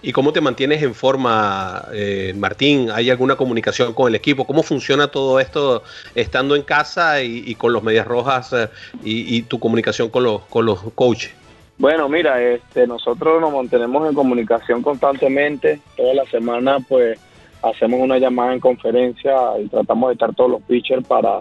¿Y 0.00 0.12
cómo 0.12 0.32
te 0.32 0.40
mantienes 0.40 0.82
en 0.82 0.94
forma, 0.94 1.86
eh, 1.92 2.34
Martín? 2.36 2.90
¿Hay 2.92 3.08
alguna 3.10 3.36
comunicación 3.36 3.94
con 3.94 4.08
el 4.08 4.14
equipo? 4.14 4.46
¿Cómo 4.46 4.62
funciona 4.62 5.08
todo 5.08 5.40
esto 5.40 5.82
estando 6.14 6.56
en 6.56 6.62
casa 6.62 7.22
y, 7.22 7.42
y 7.46 7.54
con 7.54 7.72
los 7.72 7.82
Medias 7.82 8.06
Rojas 8.06 8.52
eh, 8.52 8.68
y, 9.02 9.36
y 9.36 9.42
tu 9.42 9.58
comunicación 9.58 10.10
con 10.10 10.22
los, 10.24 10.42
con 10.42 10.66
los 10.66 10.78
coaches? 10.94 11.32
Bueno, 11.76 12.08
mira, 12.08 12.40
este, 12.40 12.86
nosotros 12.86 13.40
nos 13.40 13.52
mantenemos 13.52 14.08
en 14.08 14.14
comunicación 14.14 14.80
constantemente. 14.82 15.80
Toda 15.96 16.14
la 16.14 16.24
semana, 16.26 16.78
pues, 16.88 17.18
hacemos 17.62 18.00
una 18.00 18.18
llamada 18.18 18.52
en 18.52 18.60
conferencia 18.60 19.34
y 19.60 19.66
tratamos 19.68 20.08
de 20.08 20.12
estar 20.14 20.34
todos 20.34 20.52
los 20.52 20.62
pitchers 20.62 21.06
para, 21.06 21.40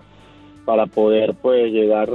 para 0.65 0.88
poder, 0.88 1.36
pues, 1.36 1.72
llegar, 1.72 2.10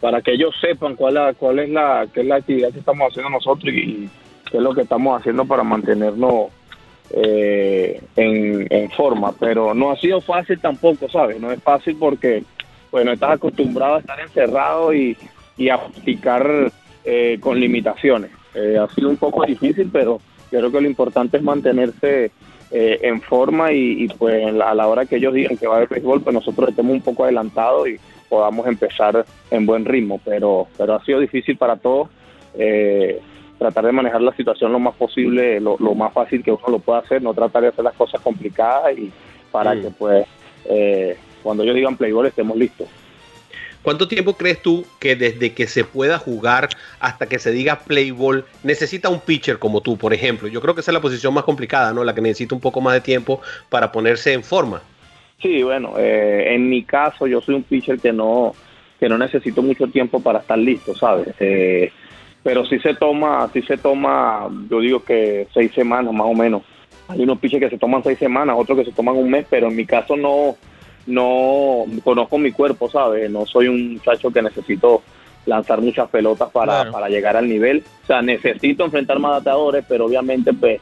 para 0.00 0.20
que 0.20 0.32
ellos 0.32 0.52
sepan 0.60 0.96
cuál, 0.96 1.36
cuál 1.36 1.60
es 1.60 1.70
la, 1.70 2.06
qué 2.12 2.22
es 2.22 2.26
la 2.26 2.36
actividad 2.36 2.72
que 2.72 2.80
estamos 2.80 3.08
haciendo 3.08 3.30
nosotros 3.30 3.72
y 3.72 4.08
qué 4.50 4.56
es 4.56 4.62
lo 4.62 4.74
que 4.74 4.82
estamos 4.82 5.20
haciendo 5.20 5.44
para 5.44 5.62
mantenernos 5.62 6.48
eh, 7.10 8.00
en, 8.16 8.90
forma. 8.90 9.32
Pero 9.38 9.74
no 9.74 9.92
ha 9.92 9.96
sido 9.96 10.20
fácil 10.20 10.58
tampoco, 10.58 11.08
¿sabes? 11.08 11.40
No 11.40 11.52
es 11.52 11.62
fácil 11.62 11.96
porque, 12.00 12.42
bueno, 12.90 13.12
estás 13.12 13.32
acostumbrado 13.32 13.94
a 13.94 14.00
estar 14.00 14.18
encerrado 14.18 14.92
y, 14.92 15.16
y 15.56 15.68
a 15.68 15.78
practicar 15.78 16.72
eh, 17.04 17.38
con 17.40 17.58
limitaciones. 17.60 18.30
Eh, 18.54 18.76
ha 18.78 18.88
sido 18.94 19.08
un 19.10 19.16
poco 19.16 19.44
difícil, 19.46 19.90
pero 19.92 20.20
yo 20.50 20.58
creo 20.60 20.70
que 20.72 20.80
lo 20.80 20.88
importante 20.88 21.36
es 21.38 21.42
mantenerse 21.42 22.30
eh, 22.70 22.98
en 23.02 23.20
forma 23.20 23.72
y, 23.72 24.04
y, 24.04 24.08
pues 24.08 24.44
a 24.46 24.74
la 24.74 24.86
hora 24.86 25.06
que 25.06 25.16
ellos 25.16 25.34
digan 25.34 25.56
que 25.56 25.66
va 25.66 25.74
a 25.74 25.76
haber 25.78 25.88
béisbol, 25.88 26.22
pues 26.22 26.34
nosotros 26.34 26.70
estemos 26.70 26.92
un 26.92 27.00
poco 27.02 27.24
adelantados 27.24 27.88
y 27.88 27.96
podamos 28.28 28.66
empezar 28.66 29.24
en 29.50 29.66
buen 29.66 29.84
ritmo. 29.84 30.20
Pero, 30.24 30.66
pero 30.76 30.94
ha 30.94 31.04
sido 31.04 31.20
difícil 31.20 31.56
para 31.56 31.76
todos. 31.76 32.08
eh, 32.56 33.20
tratar 33.58 33.86
de 33.86 33.92
manejar 33.92 34.20
la 34.20 34.34
situación 34.34 34.72
lo 34.72 34.80
más 34.80 34.94
posible, 34.96 35.60
lo, 35.60 35.76
lo 35.78 35.94
más 35.94 36.12
fácil 36.12 36.42
que 36.42 36.50
uno 36.50 36.64
lo 36.68 36.78
pueda 36.80 36.98
hacer, 36.98 37.22
no 37.22 37.32
tratar 37.32 37.62
de 37.62 37.68
hacer 37.68 37.84
las 37.84 37.94
cosas 37.94 38.20
complicadas 38.20 38.98
y 38.98 39.10
para 39.52 39.74
Mm. 39.74 39.82
que 39.82 39.90
pues 39.90 40.26
eh, 40.66 41.16
cuando 41.42 41.62
ellos 41.62 41.76
digan 41.76 41.96
play 41.96 42.10
ball 42.12 42.26
estemos 42.26 42.56
listos. 42.56 42.88
¿Cuánto 43.84 44.08
tiempo 44.08 44.32
crees 44.32 44.62
tú 44.62 44.86
que 44.98 45.14
desde 45.14 45.52
que 45.52 45.66
se 45.66 45.84
pueda 45.84 46.18
jugar 46.18 46.70
hasta 47.00 47.26
que 47.26 47.38
se 47.38 47.52
diga 47.52 47.80
play 47.80 48.12
ball 48.12 48.46
necesita 48.62 49.10
un 49.10 49.20
pitcher 49.20 49.58
como 49.58 49.82
tú, 49.82 49.98
por 49.98 50.14
ejemplo? 50.14 50.48
Yo 50.48 50.62
creo 50.62 50.74
que 50.74 50.80
esa 50.80 50.90
es 50.90 50.94
la 50.94 51.02
posición 51.02 51.34
más 51.34 51.44
complicada, 51.44 51.92
¿no? 51.92 52.02
La 52.02 52.14
que 52.14 52.22
necesita 52.22 52.54
un 52.54 52.62
poco 52.62 52.80
más 52.80 52.94
de 52.94 53.02
tiempo 53.02 53.42
para 53.68 53.92
ponerse 53.92 54.32
en 54.32 54.42
forma. 54.42 54.80
Sí, 55.42 55.62
bueno, 55.62 55.98
eh, 55.98 56.54
en 56.54 56.70
mi 56.70 56.82
caso 56.84 57.26
yo 57.26 57.42
soy 57.42 57.56
un 57.56 57.62
pitcher 57.62 58.00
que 58.00 58.10
no 58.10 58.54
que 58.98 59.06
no 59.06 59.18
necesito 59.18 59.60
mucho 59.60 59.86
tiempo 59.88 60.18
para 60.18 60.38
estar 60.38 60.56
listo, 60.56 60.94
¿sabes? 60.94 61.28
Eh, 61.38 61.92
pero 62.42 62.64
sí 62.64 62.78
se 62.78 62.94
toma, 62.94 63.50
sí 63.52 63.60
se 63.60 63.76
toma, 63.76 64.48
yo 64.70 64.80
digo 64.80 65.04
que 65.04 65.46
seis 65.52 65.72
semanas 65.74 66.14
más 66.14 66.26
o 66.26 66.32
menos. 66.32 66.62
Hay 67.08 67.20
unos 67.20 67.38
pitchers 67.38 67.64
que 67.64 67.70
se 67.70 67.78
toman 67.78 68.02
seis 68.02 68.18
semanas, 68.18 68.56
otros 68.58 68.78
que 68.78 68.86
se 68.86 68.92
toman 68.92 69.16
un 69.16 69.28
mes, 69.28 69.46
pero 69.50 69.68
en 69.68 69.76
mi 69.76 69.84
caso 69.84 70.16
no, 70.16 70.56
no 71.06 71.84
conozco 72.02 72.38
mi 72.38 72.52
cuerpo, 72.52 72.88
¿sabes? 72.90 73.30
No 73.30 73.46
soy 73.46 73.68
un 73.68 73.94
muchacho 73.94 74.30
que 74.30 74.42
necesito 74.42 75.02
lanzar 75.46 75.80
muchas 75.80 76.08
pelotas 76.08 76.50
para, 76.50 76.72
Claro. 76.72 76.92
para 76.92 77.08
llegar 77.08 77.36
al 77.36 77.48
nivel. 77.48 77.84
O 78.04 78.06
sea, 78.06 78.22
necesito 78.22 78.84
enfrentar 78.84 79.18
más 79.18 79.32
bateadores, 79.32 79.84
pero 79.88 80.06
obviamente 80.06 80.52
pues 80.54 80.80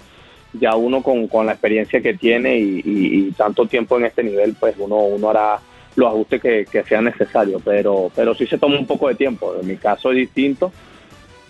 ya 0.53 0.77
uno 0.77 1.03
con, 1.03 1.27
con 1.29 1.47
la 1.47 1.53
experiencia 1.53 2.01
que 2.01 2.15
tiene 2.15 2.59
y, 2.59 2.83
y- 2.85 3.27
y 3.29 3.33
tanto 3.33 3.67
tiempo 3.67 3.99
en 3.99 4.05
este 4.07 4.23
nivel, 4.23 4.55
pues 4.59 4.75
uno, 4.79 4.97
uno 4.97 5.31
hará 5.31 5.59
los 5.97 6.09
ajustes 6.09 6.41
que, 6.41 6.67
que 6.71 6.83
sean 6.85 7.05
necesarios, 7.05 7.61
pero, 7.65 8.11
pero 8.15 8.35
sí 8.35 8.47
se 8.47 8.59
toma 8.59 8.79
un 8.79 8.87
poco 8.87 9.09
de 9.09 9.15
tiempo. 9.15 9.55
En 9.61 9.67
mi 9.67 9.77
caso 9.77 10.11
es 10.11 10.17
distinto, 10.19 10.71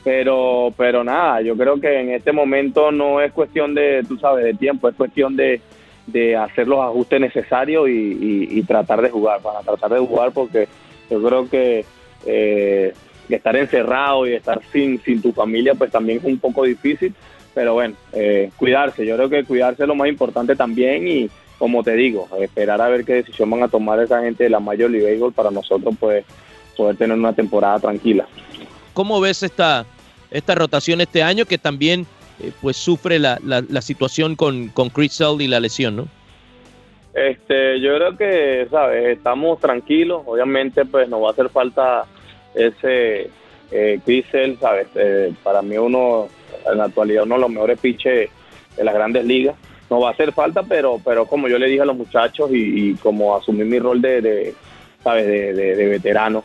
pero, 0.04 0.72
pero 0.76 1.04
nada, 1.04 1.40
yo 1.42 1.56
creo 1.56 1.80
que 1.80 2.00
en 2.00 2.10
este 2.10 2.32
momento 2.32 2.90
no 2.90 3.20
es 3.20 3.32
cuestión 3.32 3.74
de, 3.74 4.02
tú 4.06 4.18
sabes, 4.18 4.44
de 4.44 4.54
tiempo, 4.54 4.88
es 4.88 4.94
cuestión 4.96 5.36
de, 5.36 5.60
de 6.06 6.36
hacer 6.36 6.66
los 6.68 6.80
ajustes 6.80 7.20
necesarios 7.20 7.88
y, 7.88 8.48
y- 8.50 8.62
tratar 8.64 9.02
de 9.02 9.10
jugar, 9.10 9.40
para 9.40 9.60
tratar 9.60 9.90
de 9.92 9.98
jugar 10.00 10.32
porque 10.32 10.68
yo 11.10 11.22
creo 11.22 11.48
que 11.48 11.84
eh, 12.26 12.92
estar 13.28 13.56
encerrado 13.56 14.26
y 14.26 14.34
estar 14.34 14.60
sin, 14.72 15.00
sin 15.02 15.22
tu 15.22 15.32
familia 15.32 15.74
pues 15.74 15.90
también 15.90 16.18
es 16.18 16.24
un 16.24 16.38
poco 16.38 16.64
difícil, 16.64 17.14
pero 17.54 17.74
bueno, 17.74 17.94
eh, 18.12 18.50
cuidarse, 18.56 19.06
yo 19.06 19.16
creo 19.16 19.28
que 19.28 19.44
cuidarse 19.44 19.82
es 19.82 19.88
lo 19.88 19.94
más 19.94 20.08
importante 20.08 20.56
también 20.56 21.06
y 21.06 21.30
como 21.58 21.84
te 21.84 21.92
digo, 21.94 22.28
esperar 22.40 22.80
a 22.80 22.88
ver 22.88 23.04
qué 23.04 23.14
decisión 23.14 23.48
van 23.50 23.62
a 23.62 23.68
tomar 23.68 24.00
esa 24.00 24.20
gente 24.22 24.44
de 24.44 24.50
la 24.50 24.58
Major 24.58 24.90
League 24.90 25.06
Baseball 25.06 25.32
para 25.32 25.50
nosotros 25.50 25.94
pues 26.00 26.24
poder 26.76 26.96
tener 26.96 27.16
una 27.16 27.32
temporada 27.32 27.78
tranquila. 27.78 28.26
¿Cómo 28.94 29.20
ves 29.20 29.42
esta, 29.42 29.86
esta 30.30 30.54
rotación 30.56 31.00
este 31.00 31.22
año 31.22 31.44
que 31.44 31.58
también 31.58 32.06
eh, 32.42 32.52
pues 32.60 32.76
sufre 32.76 33.18
la, 33.18 33.38
la- 33.44 33.64
la 33.68 33.80
situación 33.82 34.36
con, 34.36 34.68
con 34.68 34.88
Chris 34.90 35.14
Sale 35.14 35.44
y 35.44 35.48
la 35.48 35.60
lesión, 35.60 35.96
¿no? 35.96 36.08
Este, 37.14 37.78
yo 37.80 37.94
creo 37.96 38.16
que, 38.16 38.66
¿sabes? 38.70 39.16
Estamos 39.18 39.60
tranquilos. 39.60 40.22
Obviamente, 40.24 40.84
pues 40.84 41.08
nos 41.08 41.22
va 41.22 41.28
a 41.28 41.32
hacer 41.32 41.48
falta 41.50 42.04
ese 42.54 43.28
eh, 43.70 44.00
Chris 44.04 44.24
Sale, 44.32 44.56
¿sabes? 44.60 44.86
Eh, 44.94 45.32
para 45.42 45.60
mí 45.62 45.76
uno, 45.76 46.28
en 46.70 46.78
la 46.78 46.84
actualidad, 46.84 47.24
uno 47.24 47.34
de 47.34 47.40
los 47.42 47.50
mejores 47.50 47.78
pitches 47.78 48.30
de 48.76 48.84
las 48.84 48.94
grandes 48.94 49.24
ligas. 49.26 49.56
No 49.90 50.00
va 50.00 50.08
a 50.08 50.12
hacer 50.12 50.32
falta, 50.32 50.62
pero, 50.62 51.00
pero 51.04 51.26
como 51.26 51.48
yo 51.48 51.58
le 51.58 51.66
dije 51.66 51.82
a 51.82 51.86
los 51.86 51.96
muchachos 51.96 52.50
y, 52.50 52.94
como 52.94 53.36
asumí 53.36 53.62
mi 53.64 53.78
rol 53.78 54.00
de, 54.00 54.54
¿sabes? 55.04 55.26
De, 55.26 55.86
veterano, 55.88 56.42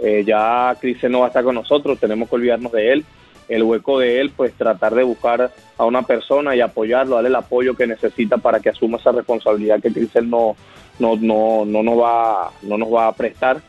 eh, 0.00 0.24
ya 0.26 0.76
Chris 0.80 0.98
Sale 1.00 1.12
no 1.12 1.20
va 1.20 1.26
a 1.26 1.28
estar 1.28 1.44
con 1.44 1.54
nosotros, 1.54 2.00
tenemos 2.00 2.28
que 2.28 2.34
olvidarnos 2.34 2.72
de 2.72 2.92
él. 2.94 3.04
El 3.50 3.64
hueco 3.64 3.98
de 3.98 4.20
él, 4.20 4.30
pues 4.34 4.52
tratar 4.54 4.94
de 4.94 5.02
buscar 5.02 5.50
a 5.76 5.84
una 5.84 6.02
persona 6.02 6.54
y 6.54 6.60
apoyarlo, 6.60 7.16
darle 7.16 7.28
el 7.28 7.34
apoyo 7.34 7.74
que 7.74 7.86
necesita 7.86 8.38
para 8.38 8.60
que 8.60 8.70
asuma 8.70 8.96
esa 8.96 9.12
responsabilidad 9.12 9.80
que 9.80 9.92
Crisel 9.92 10.30
no, 10.30 10.54
no, 10.98 11.16
no, 11.16 11.64
no, 11.66 11.82
nos 11.82 11.98
va, 11.98 12.52
no 12.62 12.78
nos 12.78 12.94
va 12.94 13.08
a 13.08 13.12
prestar. 13.12 13.60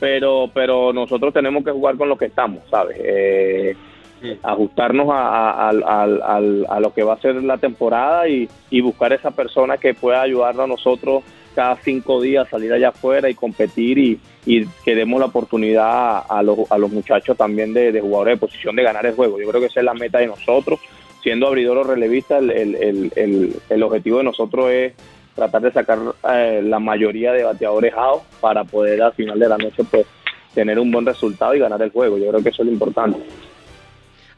Pero, 0.00 0.50
pero 0.52 0.92
nosotros 0.92 1.32
tenemos 1.32 1.64
que 1.64 1.70
jugar 1.70 1.96
con 1.96 2.08
lo 2.08 2.18
que 2.18 2.26
estamos, 2.26 2.62
¿sabes? 2.70 2.96
Eh, 3.00 3.76
ajustarnos 4.42 5.08
a, 5.10 5.68
a, 5.70 6.80
lo 6.80 6.92
que 6.92 7.02
va 7.02 7.14
a 7.14 7.20
ser 7.20 7.36
la 7.36 7.58
temporada 7.58 8.28
y, 8.28 8.48
y 8.70 8.80
buscar 8.80 9.12
esa 9.12 9.30
persona 9.30 9.76
que 9.76 9.94
pueda 9.94 10.22
ayudarnos 10.22 10.64
a 10.64 10.68
nosotros 10.68 11.22
cada 11.58 11.74
cinco 11.74 12.20
días 12.20 12.48
salir 12.48 12.72
allá 12.72 12.90
afuera 12.90 13.28
y 13.28 13.34
competir 13.34 13.98
y, 13.98 14.20
y 14.46 14.64
que 14.84 14.94
demos 14.94 15.18
la 15.18 15.26
oportunidad 15.26 16.22
a 16.28 16.40
los, 16.40 16.70
a 16.70 16.78
los 16.78 16.92
muchachos 16.92 17.36
también 17.36 17.74
de, 17.74 18.00
jugadores 18.00 18.36
de 18.36 18.46
posición 18.46 18.76
de 18.76 18.84
ganar 18.84 19.04
el 19.06 19.16
juego. 19.16 19.40
Yo 19.40 19.48
creo 19.48 19.60
que 19.60 19.66
esa 19.66 19.80
es 19.80 19.84
la 19.84 19.94
meta 19.94 20.18
de 20.18 20.28
nosotros. 20.28 20.78
Siendo 21.20 21.48
abridor 21.48 21.78
o 21.78 21.82
relevista, 21.82 22.38
el, 22.38 22.50
el, 22.52 23.12
el, 23.16 23.56
el 23.68 23.82
objetivo 23.82 24.18
de 24.18 24.24
nosotros 24.24 24.70
es 24.70 24.92
tratar 25.34 25.62
de 25.62 25.72
sacar 25.72 25.98
eh, 26.32 26.62
la 26.62 26.78
mayoría 26.78 27.32
de 27.32 27.42
bateadores 27.42 27.92
out 27.94 28.22
para 28.40 28.62
poder 28.62 29.02
al 29.02 29.14
final 29.14 29.40
de 29.40 29.48
la 29.48 29.58
noche 29.58 29.82
pues 29.82 30.06
tener 30.54 30.78
un 30.78 30.92
buen 30.92 31.06
resultado 31.06 31.56
y 31.56 31.58
ganar 31.58 31.82
el 31.82 31.90
juego. 31.90 32.18
Yo 32.18 32.28
creo 32.28 32.40
que 32.40 32.50
eso 32.50 32.62
es 32.62 32.66
lo 32.66 32.72
importante 32.72 33.18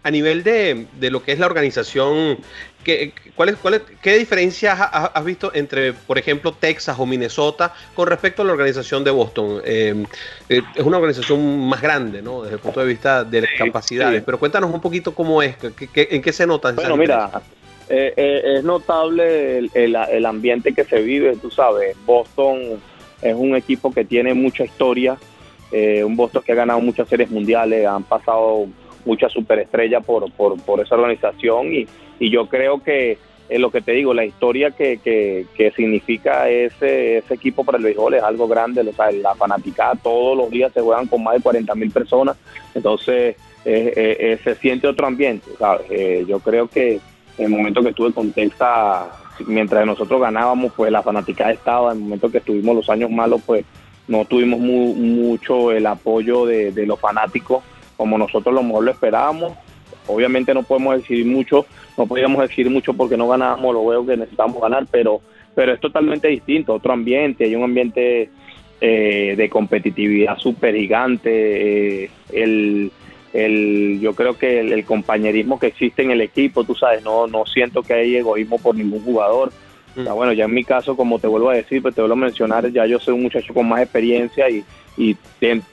a 0.02 0.10
nivel 0.10 0.42
de, 0.42 0.86
de, 0.98 1.10
lo 1.10 1.22
que 1.22 1.32
es 1.32 1.38
la 1.38 1.46
organización, 1.46 2.38
¿qué, 2.84 3.12
cuál 3.34 3.50
es, 3.50 3.56
cuál 3.56 3.82
¿qué 4.02 4.18
diferencias 4.18 4.78
has, 4.80 5.24
visto 5.24 5.52
entre, 5.54 5.92
por 5.92 6.18
ejemplo, 6.18 6.52
Texas 6.52 6.96
o 6.98 7.06
Minnesota 7.06 7.72
con 7.94 8.08
respecto 8.08 8.42
a 8.42 8.44
la 8.44 8.52
organización 8.52 9.04
de 9.04 9.10
Boston? 9.10 9.60
Eh, 9.64 10.04
eh, 10.48 10.62
es 10.74 10.84
una 10.84 10.98
organización 10.98 11.68
más 11.68 11.80
grande, 11.80 12.22
¿no? 12.22 12.42
Desde 12.42 12.56
el 12.56 12.60
punto 12.60 12.80
de 12.80 12.86
vista 12.86 13.24
de 13.24 13.42
las 13.42 13.50
capacidades, 13.56 14.22
pero 14.24 14.38
cuéntanos 14.38 14.72
un 14.72 14.80
poquito 14.80 15.14
cómo 15.14 15.42
es, 15.42 15.56
en 15.94 16.22
qué 16.22 16.32
se 16.32 16.46
nota. 16.46 16.72
Bueno, 16.72 16.96
mira, 16.96 17.30
eh, 17.88 18.42
es 18.56 18.64
notable 18.64 19.58
el, 19.58 19.70
el, 19.74 19.96
el 19.96 20.26
ambiente 20.26 20.72
que 20.72 20.84
se 20.84 21.00
vive, 21.00 21.36
tú 21.36 21.50
sabes, 21.50 21.96
Boston 22.04 22.80
es 23.22 23.34
un 23.34 23.54
equipo 23.54 23.92
que 23.92 24.04
tiene 24.04 24.34
mucha 24.34 24.64
historia, 24.64 25.18
un 25.72 26.16
Boston 26.16 26.42
que 26.44 26.52
ha 26.52 26.56
ganado 26.56 26.80
muchas 26.80 27.08
series 27.08 27.30
mundiales, 27.30 27.86
han 27.86 28.02
pasado 28.02 28.66
mucha 29.04 29.28
superestrella 29.28 30.00
por, 30.00 30.30
por, 30.32 30.60
por 30.62 30.80
esa 30.80 30.94
organización 30.94 31.72
y, 31.72 31.86
y 32.18 32.30
yo 32.30 32.46
creo 32.48 32.82
que 32.82 33.18
es 33.50 33.58
lo 33.58 33.70
que 33.70 33.80
te 33.80 33.92
digo, 33.92 34.14
la 34.14 34.24
historia 34.24 34.70
que, 34.70 35.00
que, 35.02 35.72
significa 35.72 36.48
ese, 36.48 37.18
ese 37.18 37.34
equipo 37.34 37.64
para 37.64 37.78
el 37.78 37.84
béisbol 37.84 38.14
es 38.14 38.22
algo 38.22 38.46
grande, 38.46 38.80
o 38.80 38.92
sea, 38.92 39.10
la 39.10 39.34
fanaticada 39.34 39.96
todos 39.96 40.36
los 40.36 40.50
días 40.50 40.72
se 40.72 40.80
juegan 40.80 41.08
con 41.08 41.24
más 41.24 41.34
de 41.34 41.42
40 41.42 41.74
mil 41.74 41.90
personas, 41.90 42.36
entonces 42.74 43.36
eh, 43.64 43.92
eh, 43.96 44.38
se 44.44 44.54
siente 44.54 44.86
otro 44.86 45.08
ambiente. 45.08 45.50
Eh, 45.90 46.24
yo 46.28 46.38
creo 46.38 46.68
que 46.68 47.00
en 47.38 47.44
el 47.44 47.50
momento 47.50 47.82
que 47.82 47.88
estuve 47.88 48.12
con 48.12 48.30
Texas, 48.30 49.08
mientras 49.46 49.84
nosotros 49.84 50.20
ganábamos, 50.20 50.72
pues 50.76 50.92
la 50.92 51.02
fanaticada 51.02 51.50
estaba, 51.50 51.90
en 51.90 51.98
el 51.98 52.04
momento 52.04 52.30
que 52.30 52.38
estuvimos 52.38 52.76
los 52.76 52.88
años 52.88 53.10
malos, 53.10 53.42
pues 53.44 53.64
no 54.06 54.24
tuvimos 54.26 54.60
mucho 54.60 55.72
el 55.72 55.86
apoyo 55.86 56.46
de 56.46 56.86
los 56.86 57.00
fanáticos 57.00 57.64
como 58.00 58.16
nosotros 58.16 58.54
lo 58.54 58.62
mejor 58.62 58.84
lo 58.84 58.92
esperábamos. 58.92 59.52
Obviamente 60.06 60.54
no 60.54 60.62
podemos 60.62 60.96
decir 60.96 61.26
mucho, 61.26 61.66
no 61.98 62.06
podíamos 62.06 62.40
decir 62.40 62.70
mucho 62.70 62.94
porque 62.94 63.18
no 63.18 63.28
ganábamos 63.28 63.74
los 63.74 63.82
juegos 63.82 64.06
que 64.08 64.16
necesitábamos 64.16 64.62
ganar, 64.62 64.86
pero, 64.90 65.20
pero 65.54 65.74
es 65.74 65.80
totalmente 65.80 66.28
distinto, 66.28 66.72
otro 66.72 66.94
ambiente, 66.94 67.44
hay 67.44 67.54
un 67.54 67.64
ambiente 67.64 68.30
eh, 68.80 69.34
de 69.36 69.50
competitividad 69.50 70.38
súper 70.38 70.76
gigante, 70.76 72.04
eh, 72.04 72.10
el, 72.32 72.90
el, 73.34 73.98
yo 74.00 74.14
creo 74.14 74.38
que 74.38 74.60
el, 74.60 74.82
compañerismo 74.86 75.60
que 75.60 75.66
existe 75.66 76.00
en 76.02 76.10
el 76.10 76.22
equipo, 76.22 76.64
tú 76.64 76.74
sabes, 76.74 77.04
no, 77.04 77.26
no 77.26 77.44
siento 77.44 77.82
que 77.82 77.92
hay 77.92 78.16
egoísmo 78.16 78.56
por 78.56 78.74
ningún 78.74 79.04
jugador. 79.04 79.52
Mm. 79.96 80.04
bueno, 80.14 80.32
ya 80.32 80.44
en 80.44 80.54
mi 80.54 80.64
caso, 80.64 80.96
como 80.96 81.18
te 81.18 81.26
vuelvo 81.26 81.50
a 81.50 81.54
decir, 81.54 81.82
pues 81.82 81.94
te 81.94 82.00
vuelvo 82.00 82.14
a 82.14 82.26
mencionar, 82.26 82.70
ya 82.70 82.86
yo 82.86 82.98
soy 82.98 83.14
un 83.14 83.22
muchacho 83.22 83.52
con 83.52 83.68
más 83.68 83.82
experiencia 83.82 84.48
y, 84.48 84.64
y 84.96 85.16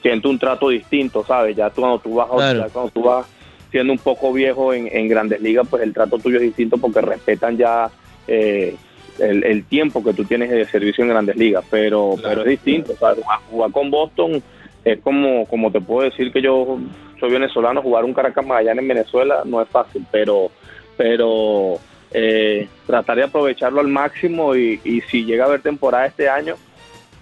siento 0.00 0.30
un 0.30 0.38
trato 0.38 0.68
distinto, 0.68 1.24
¿sabes? 1.24 1.56
Ya 1.56 1.70
tú, 1.70 1.82
cuando 1.82 1.98
tú 1.98 2.14
vas, 2.14 2.28
cuando 2.72 2.90
tú 2.90 3.02
vas 3.02 3.26
siendo 3.70 3.92
un 3.92 3.98
poco 3.98 4.32
viejo 4.32 4.72
en, 4.72 4.88
en, 4.90 5.08
grandes 5.08 5.40
ligas, 5.40 5.66
pues 5.68 5.82
el 5.82 5.92
trato 5.92 6.18
tuyo 6.18 6.36
es 6.36 6.42
distinto 6.42 6.78
porque 6.78 7.00
respetan 7.00 7.56
ya 7.56 7.90
eh, 8.26 8.74
el, 9.18 9.64
tiempo 9.64 10.02
que 10.02 10.14
tú 10.14 10.24
tienes 10.24 10.50
de 10.50 10.64
servicio 10.66 11.04
en 11.04 11.10
grandes 11.10 11.36
ligas, 11.36 11.64
pero, 11.70 12.14
pero 12.22 12.42
es 12.42 12.48
distinto, 12.48 12.94
¿sabes? 12.98 13.24
Jugar, 13.50 13.72
con 13.72 13.90
Boston 13.90 14.42
es 14.84 15.00
como, 15.00 15.44
como 15.46 15.70
te 15.70 15.80
puedo 15.80 16.08
decir 16.08 16.32
que 16.32 16.40
yo 16.40 16.78
soy 17.20 17.30
venezolano, 17.30 17.82
jugar 17.82 18.04
un 18.04 18.14
Caracas 18.14 18.46
Magallanes 18.46 18.82
en 18.82 18.88
Venezuela 18.88 19.42
no 19.44 19.60
es 19.60 19.68
fácil, 19.68 20.06
pero, 20.10 20.50
pero 20.96 21.78
eh, 22.12 22.68
tratar 22.86 23.16
de 23.16 23.24
aprovecharlo 23.24 23.80
al 23.80 23.88
máximo 23.88 24.56
y, 24.56 24.80
y 24.84 25.00
si 25.02 25.24
llega 25.24 25.44
a 25.44 25.48
haber 25.48 25.60
temporada 25.60 26.06
este 26.06 26.28
año, 26.28 26.56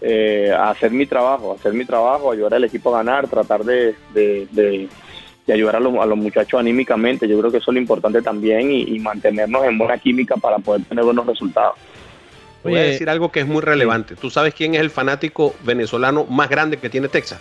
eh, 0.01 0.55
hacer 0.57 0.91
mi 0.91 1.07
trabajo, 1.07 1.55
hacer 1.59 1.73
mi 1.73 1.85
trabajo, 1.85 2.31
ayudar 2.31 2.55
al 2.55 2.65
equipo 2.65 2.95
a 2.95 2.99
ganar, 2.99 3.29
tratar 3.29 3.65
de, 3.65 3.95
de, 4.13 4.89
ayudar 5.49 5.77
a 5.77 5.81
los, 5.81 5.95
a 5.97 6.07
los, 6.07 6.19
muchachos 6.19 6.61
anímicamente. 6.61 7.27
Yo 7.27 7.39
creo 7.39 7.51
que 7.51 7.59
eso 7.59 7.71
es 7.71 7.75
lo 7.75 7.81
importante 7.81 8.21
también 8.21 8.71
y, 8.71 8.99
mantenernos 8.99 9.65
en 9.65 9.79
buena 9.79 9.97
química 9.99 10.37
para 10.37 10.59
poder 10.59 10.85
tener 10.85 11.05
buenos 11.05 11.27
resultados. 11.27 11.77
Voy 12.63 12.77
a 12.77 12.83
decir 12.83 13.09
algo 13.09 13.31
que 13.31 13.41
es 13.41 13.47
muy 13.47 13.63
relevante. 13.63 14.17
¿Tú 14.17 14.29
sabes 14.29 14.53
quién 14.53 14.75
es 14.75 14.81
el 14.81 14.91
fanático 14.91 15.55
venezolano 15.65 16.25
más 16.25 16.51
grande 16.51 16.79
que 16.79 16.91
tiene 16.91 17.09
Texas? 17.09 17.41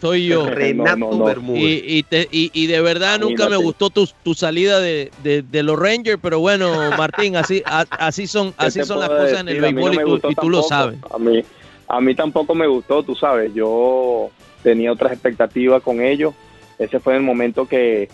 Soy 0.00 0.26
yo. 0.26 0.46
Renato 0.50 1.24
Bermúdez. 1.24 1.62
Y, 1.62 2.04
y, 2.10 2.50
y, 2.52 2.66
de 2.66 2.80
verdad 2.80 3.18
nunca 3.18 3.48
me 3.48 3.56
gustó 3.56 3.90
tu, 3.90 4.08
tu 4.22 4.34
salida 4.34 4.80
de, 4.80 5.10
de, 5.22 5.62
los 5.62 5.78
Rangers, 5.78 6.18
pero 6.22 6.40
bueno, 6.40 6.70
Martín, 6.98 7.36
así, 7.36 7.62
así 7.64 8.26
son, 8.26 8.54
así 8.56 8.84
son 8.84 9.00
las 9.00 9.08
cosas 9.08 9.40
en 9.40 9.48
el 9.48 9.60
béisbol 9.60 10.20
y, 10.28 10.34
tú, 10.34 10.50
lo 10.50 10.62
sabes. 10.62 10.98
A 11.12 11.18
mí, 11.18 11.42
a 11.88 12.00
mí 12.00 12.14
tampoco 12.14 12.54
me 12.54 12.66
gustó, 12.66 13.02
tú 13.02 13.14
sabes, 13.14 13.52
yo 13.54 14.30
tenía 14.62 14.92
otras 14.92 15.12
expectativas 15.12 15.82
con 15.82 16.00
ellos. 16.00 16.34
Ese 16.78 17.00
fue 17.00 17.16
el 17.16 17.22
momento 17.22 17.66
que, 17.66 18.08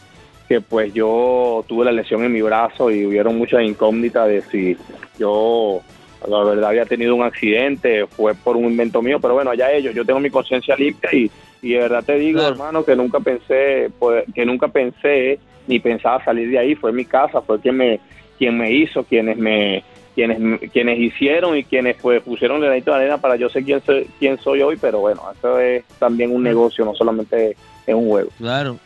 que 0.48 0.60
pues 0.60 0.92
yo 0.94 1.64
tuve 1.68 1.84
la 1.84 1.92
lesión 1.92 2.24
en 2.24 2.32
mi 2.32 2.42
brazo 2.42 2.90
y 2.90 3.04
hubieron 3.04 3.36
muchas 3.36 3.62
incógnitas 3.62 4.26
de 4.28 4.42
si 4.42 4.76
yo 5.18 5.82
la 6.28 6.42
verdad 6.42 6.70
había 6.70 6.86
tenido 6.86 7.14
un 7.14 7.22
accidente, 7.22 8.06
fue 8.06 8.34
por 8.34 8.56
un 8.56 8.64
invento 8.64 9.02
mío, 9.02 9.18
pero 9.20 9.34
bueno, 9.34 9.50
allá 9.50 9.72
ellos, 9.72 9.94
yo 9.94 10.04
tengo 10.04 10.20
mi 10.20 10.30
conciencia 10.30 10.76
limpia 10.76 11.10
y, 11.12 11.30
y 11.64 11.72
de 11.72 11.78
verdad 11.78 12.04
te 12.04 12.18
digo, 12.18 12.42
hermano, 12.42 12.84
que 12.84 12.94
nunca 12.94 13.20
pensé, 13.20 13.90
que 14.34 14.44
nunca 14.44 14.68
pensé 14.68 15.38
ni 15.66 15.80
pensaba 15.80 16.22
salir 16.22 16.50
de 16.50 16.58
ahí, 16.58 16.74
fue 16.74 16.92
mi 16.92 17.06
casa, 17.06 17.40
fue 17.40 17.58
quien 17.58 17.78
me, 17.78 18.00
quien 18.36 18.58
me 18.58 18.70
hizo, 18.70 19.02
quienes 19.04 19.38
me, 19.38 19.82
quienes, 20.14 20.70
quienes 20.70 20.98
hicieron 20.98 21.56
y 21.56 21.64
quienes 21.64 21.96
pues, 22.02 22.22
pusieron 22.22 22.58
el 22.58 22.64
granito 22.64 22.90
de 22.90 22.98
arena 22.98 23.16
para 23.16 23.36
yo 23.36 23.48
sé 23.48 23.64
quién 23.64 23.82
soy, 23.82 24.06
quién 24.18 24.38
soy 24.38 24.60
hoy, 24.60 24.76
pero 24.78 25.00
bueno, 25.00 25.22
eso 25.34 25.58
es 25.58 25.84
también 25.98 26.32
un 26.32 26.42
negocio, 26.42 26.84
no 26.84 26.94
solamente 26.94 27.56
es 27.86 27.94
un 27.94 28.08
juego. 28.10 28.28
Claro. 28.36 28.78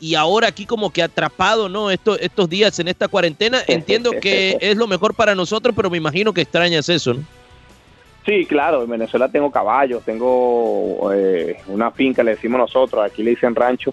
Y 0.00 0.14
ahora 0.14 0.48
aquí 0.48 0.64
como 0.64 0.90
que 0.90 1.02
atrapado, 1.02 1.68
¿no? 1.68 1.90
Estos, 1.90 2.18
estos 2.22 2.48
días 2.48 2.78
en 2.78 2.88
esta 2.88 3.08
cuarentena, 3.08 3.58
entiendo 3.68 4.12
que 4.22 4.56
es 4.58 4.74
lo 4.74 4.86
mejor 4.86 5.12
para 5.12 5.34
nosotros, 5.34 5.74
pero 5.76 5.90
me 5.90 5.98
imagino 5.98 6.32
que 6.32 6.40
extrañas 6.40 6.88
eso, 6.88 7.12
¿no? 7.12 7.24
Sí, 8.24 8.46
claro, 8.46 8.84
en 8.84 8.90
Venezuela 8.90 9.28
tengo 9.28 9.50
caballos, 9.50 10.04
tengo 10.04 11.12
eh, 11.12 11.56
una 11.66 11.90
finca, 11.90 12.22
le 12.22 12.32
decimos 12.32 12.58
nosotros, 12.58 13.04
aquí 13.04 13.22
le 13.22 13.30
dicen 13.30 13.54
rancho, 13.54 13.92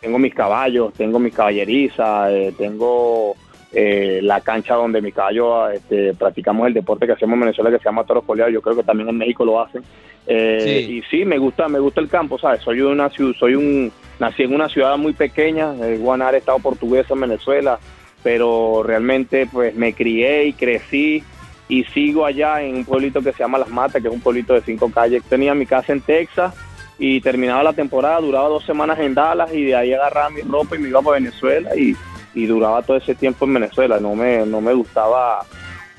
tengo 0.00 0.18
mis 0.18 0.34
caballos, 0.34 0.92
tengo 0.94 1.18
mis 1.18 1.34
caballerizas, 1.34 2.30
eh, 2.30 2.54
tengo 2.58 3.36
eh, 3.72 4.18
la 4.22 4.40
cancha 4.40 4.74
donde 4.74 5.00
mi 5.00 5.12
caballo 5.12 5.68
este, 5.70 6.12
practicamos 6.14 6.66
el 6.66 6.74
deporte 6.74 7.06
que 7.06 7.12
hacemos 7.12 7.34
en 7.34 7.40
Venezuela 7.40 7.70
que 7.70 7.78
se 7.78 7.84
llama 7.84 8.04
toros 8.04 8.24
coleados, 8.24 8.52
yo 8.52 8.60
creo 8.60 8.74
que 8.74 8.82
también 8.82 9.08
en 9.08 9.18
México 9.18 9.44
lo 9.44 9.60
hacen. 9.60 9.84
Eh, 10.26 10.86
y 10.88 11.02
sí, 11.02 11.24
me 11.24 11.38
gusta, 11.38 11.68
me 11.68 11.78
gusta 11.78 12.00
el 12.00 12.08
campo, 12.08 12.38
¿sabes? 12.38 12.62
Soy 12.62 12.80
una 12.80 13.10
soy 13.10 13.54
un 13.54 13.92
nací 14.18 14.42
en 14.42 14.54
una 14.54 14.68
ciudad 14.68 14.96
muy 14.96 15.12
pequeña, 15.12 15.74
eh, 15.82 15.98
Guanare, 15.98 16.38
estado 16.38 16.58
portuguesa 16.58 17.14
en 17.14 17.20
Venezuela, 17.20 17.78
pero 18.22 18.82
realmente 18.82 19.48
pues 19.50 19.74
me 19.74 19.92
crié 19.94 20.46
y 20.46 20.52
crecí 20.52 21.22
y 21.70 21.84
sigo 21.84 22.26
allá 22.26 22.60
en 22.60 22.76
un 22.76 22.84
pueblito 22.84 23.22
que 23.22 23.32
se 23.32 23.38
llama 23.38 23.56
Las 23.56 23.70
Matas, 23.70 24.02
que 24.02 24.08
es 24.08 24.14
un 24.14 24.20
pueblito 24.20 24.52
de 24.52 24.60
cinco 24.60 24.90
calles. 24.90 25.22
Tenía 25.24 25.54
mi 25.54 25.64
casa 25.64 25.94
en 25.94 26.02
Texas 26.02 26.54
y 26.98 27.22
terminaba 27.22 27.62
la 27.62 27.72
temporada, 27.72 28.20
duraba 28.20 28.48
dos 28.48 28.66
semanas 28.66 28.98
en 28.98 29.14
Dallas 29.14 29.54
y 29.54 29.64
de 29.64 29.74
ahí 29.74 29.94
agarraba 29.94 30.28
mi 30.28 30.42
ropa 30.42 30.76
y 30.76 30.80
me 30.80 30.90
iba 30.90 31.00
para 31.00 31.14
Venezuela 31.18 31.74
y 31.74 31.96
y 32.34 32.46
duraba 32.46 32.82
todo 32.82 32.96
ese 32.96 33.14
tiempo 33.14 33.44
en 33.44 33.54
Venezuela. 33.54 33.98
No 34.00 34.14
me, 34.14 34.46
no 34.46 34.60
me 34.60 34.72
gustaba 34.72 35.44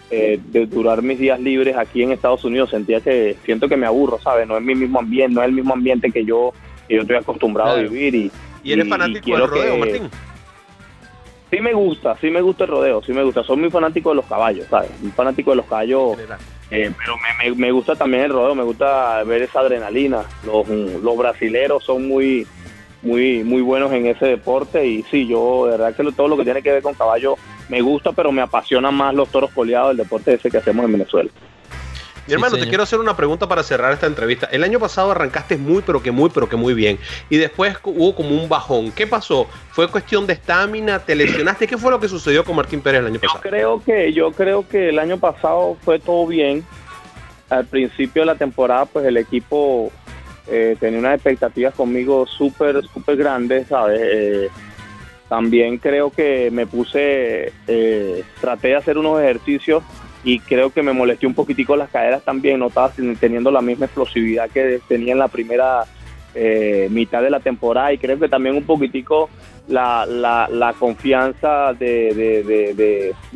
eh, 0.10 0.40
de 0.44 0.66
durar 0.66 1.02
mis 1.02 1.20
días 1.20 1.40
libres 1.40 1.76
aquí 1.78 2.04
en 2.04 2.12
Estados 2.12 2.44
Unidos. 2.44 2.70
Sentía 2.70 3.02
que 3.02 3.38
siento 3.46 3.68
que 3.68 3.78
me 3.78 3.86
aburro, 3.86 4.20
¿sabes? 4.20 4.48
No 4.48 4.58
es 4.58 4.64
mi 4.64 4.76
mismo 4.76 5.00
ambiente, 5.00 5.36
no 5.36 5.42
es 5.42 5.50
el 5.50 5.54
mismo 5.54 5.74
ambiente 5.74 6.12
que 6.12 6.24
yo, 6.24 6.54
que 6.88 6.96
yo 6.96 7.02
estoy 7.02 7.18
acostumbrado 7.18 7.72
a 7.72 7.82
vivir. 7.82 8.16
¿Y, 8.16 8.32
¿Y 8.64 8.74
eres 8.74 8.88
fanático 8.88 9.38
del 9.38 9.48
rodeo, 9.48 9.78
Martín? 9.78 10.10
Sí 11.52 11.60
me 11.60 11.74
gusta, 11.74 12.16
sí 12.22 12.30
me 12.30 12.42
gusta 12.42 12.64
el 12.64 12.70
rodeo, 12.70 13.04
sí 13.04 13.12
me 13.12 13.24
gusta. 13.24 13.44
Soy 13.44 13.58
muy 13.58 13.70
fanático 13.70 14.10
de 14.10 14.16
los 14.16 14.26
caballos, 14.26 14.68
¿sabes? 14.70 14.90
Muy 15.02 15.12
fanático 15.12 15.52
de 15.52 15.58
los 15.58 15.66
caballos. 15.66 16.18
Eh, 16.72 16.90
pero 16.98 17.16
me, 17.18 17.56
me, 17.56 17.72
gusta 17.74 17.96
también 17.96 18.24
el 18.24 18.32
rodeo, 18.32 18.56
me 18.56 18.64
gusta 18.64 19.22
ver 19.24 19.42
esa 19.42 19.60
adrenalina. 19.60 20.24
Los, 20.46 20.68
los 20.70 21.18
brasileros 21.18 21.84
son 21.84 22.08
muy 22.08 22.48
muy, 23.02 23.44
muy 23.44 23.62
buenos 23.62 23.92
en 23.92 24.06
ese 24.06 24.26
deporte 24.28 24.86
y 24.86 25.04
sí, 25.04 25.28
yo 25.28 25.66
de 25.66 25.72
verdad 25.72 25.96
que 25.96 26.12
todo 26.12 26.28
lo 26.28 26.38
que 26.38 26.44
tiene 26.44 26.62
que 26.62 26.72
ver 26.72 26.84
con 26.84 26.94
caballo 26.94 27.36
me 27.68 27.82
gusta, 27.82 28.12
pero 28.12 28.32
me 28.32 28.42
apasiona 28.42 28.92
más 28.92 29.14
los 29.14 29.30
toros 29.30 29.52
coleados, 29.52 29.92
el 29.92 29.98
deporte 29.98 30.34
ese 30.34 30.52
que 30.52 30.58
hacemos 30.58 30.86
en 30.86 30.92
Venezuela. 30.94 31.32
Mi 32.32 32.36
hermano, 32.36 32.58
te 32.58 32.70
quiero 32.70 32.84
hacer 32.84 32.98
una 33.00 33.18
pregunta 33.18 33.46
para 33.46 33.62
cerrar 33.62 33.92
esta 33.92 34.08
entrevista. 34.08 34.48
El 34.50 34.64
año 34.64 34.80
pasado 34.80 35.12
arrancaste 35.12 35.58
muy, 35.58 35.82
pero 35.86 36.02
que 36.02 36.12
muy, 36.12 36.30
pero 36.30 36.48
que 36.48 36.56
muy 36.56 36.74
bien. 36.74 36.98
Y 37.30 37.36
después 37.36 37.76
hubo 37.84 38.16
como 38.16 38.30
un 38.30 38.48
bajón. 38.48 38.94
¿Qué 38.94 39.06
pasó? 39.06 39.48
¿Fue 39.72 39.90
cuestión 39.90 40.26
de 40.26 40.34
estamina? 40.34 41.00
¿Te 41.00 41.14
lesionaste? 41.14 41.68
¿Qué 41.68 41.78
fue 41.78 41.92
lo 41.92 42.00
que 42.00 42.08
sucedió 42.08 42.46
con 42.46 42.56
Martín 42.56 42.80
Pérez 42.80 43.02
el 43.02 43.08
año 43.08 43.20
pasado? 43.20 43.42
Yo 43.44 43.50
creo 43.50 43.84
que, 43.84 44.14
yo 44.14 44.32
creo 44.32 44.66
que 44.66 44.90
el 44.90 45.00
año 45.00 45.18
pasado 45.18 45.76
fue 45.84 46.00
todo 46.00 46.26
bien. 46.26 46.64
Al 47.50 47.66
principio 47.66 48.22
de 48.22 48.28
la 48.28 48.36
temporada, 48.36 48.86
pues 48.86 49.06
el 49.06 49.18
equipo 49.18 49.92
eh, 50.48 50.78
tenía 50.80 51.00
unas 51.00 51.16
expectativas 51.16 51.74
conmigo 51.74 52.26
súper, 52.28 52.82
súper 52.94 53.18
grandes, 53.18 53.68
¿sabes? 53.68 54.00
Eh, 54.02 54.50
también 55.28 55.78
creo 55.78 56.10
que 56.12 56.50
me 56.50 56.66
puse, 56.66 57.52
eh, 57.68 58.24
traté 58.40 58.70
de 58.70 58.76
hacer 58.78 58.98
unos 58.98 59.20
ejercicios 59.20 59.84
y 60.24 60.40
creo 60.40 60.70
que 60.70 60.84
me 60.84 60.94
molesté 60.94 61.26
un 61.26 61.34
poquitico 61.34 61.76
las 61.76 61.90
caderas 61.90 62.24
también, 62.24 62.60
no 62.60 62.68
estaba 62.68 62.92
teniendo 63.20 63.52
la 63.52 63.62
misma 63.62 63.86
explosividad 63.86 64.50
que 64.50 64.80
tenía 64.88 65.14
en 65.14 65.20
la 65.20 65.28
primera 65.28 65.86
eh, 66.36 66.88
mitad 66.92 67.22
de 67.22 67.30
la 67.30 67.40
temporada 67.40 67.92
y 67.92 67.98
creo 67.98 68.20
que 68.20 68.30
también 68.30 68.56
un 68.56 68.64
poquitico 68.64 69.30
la, 69.68 70.06
la, 70.06 70.74
confianza 70.80 71.74
de, 71.74 72.74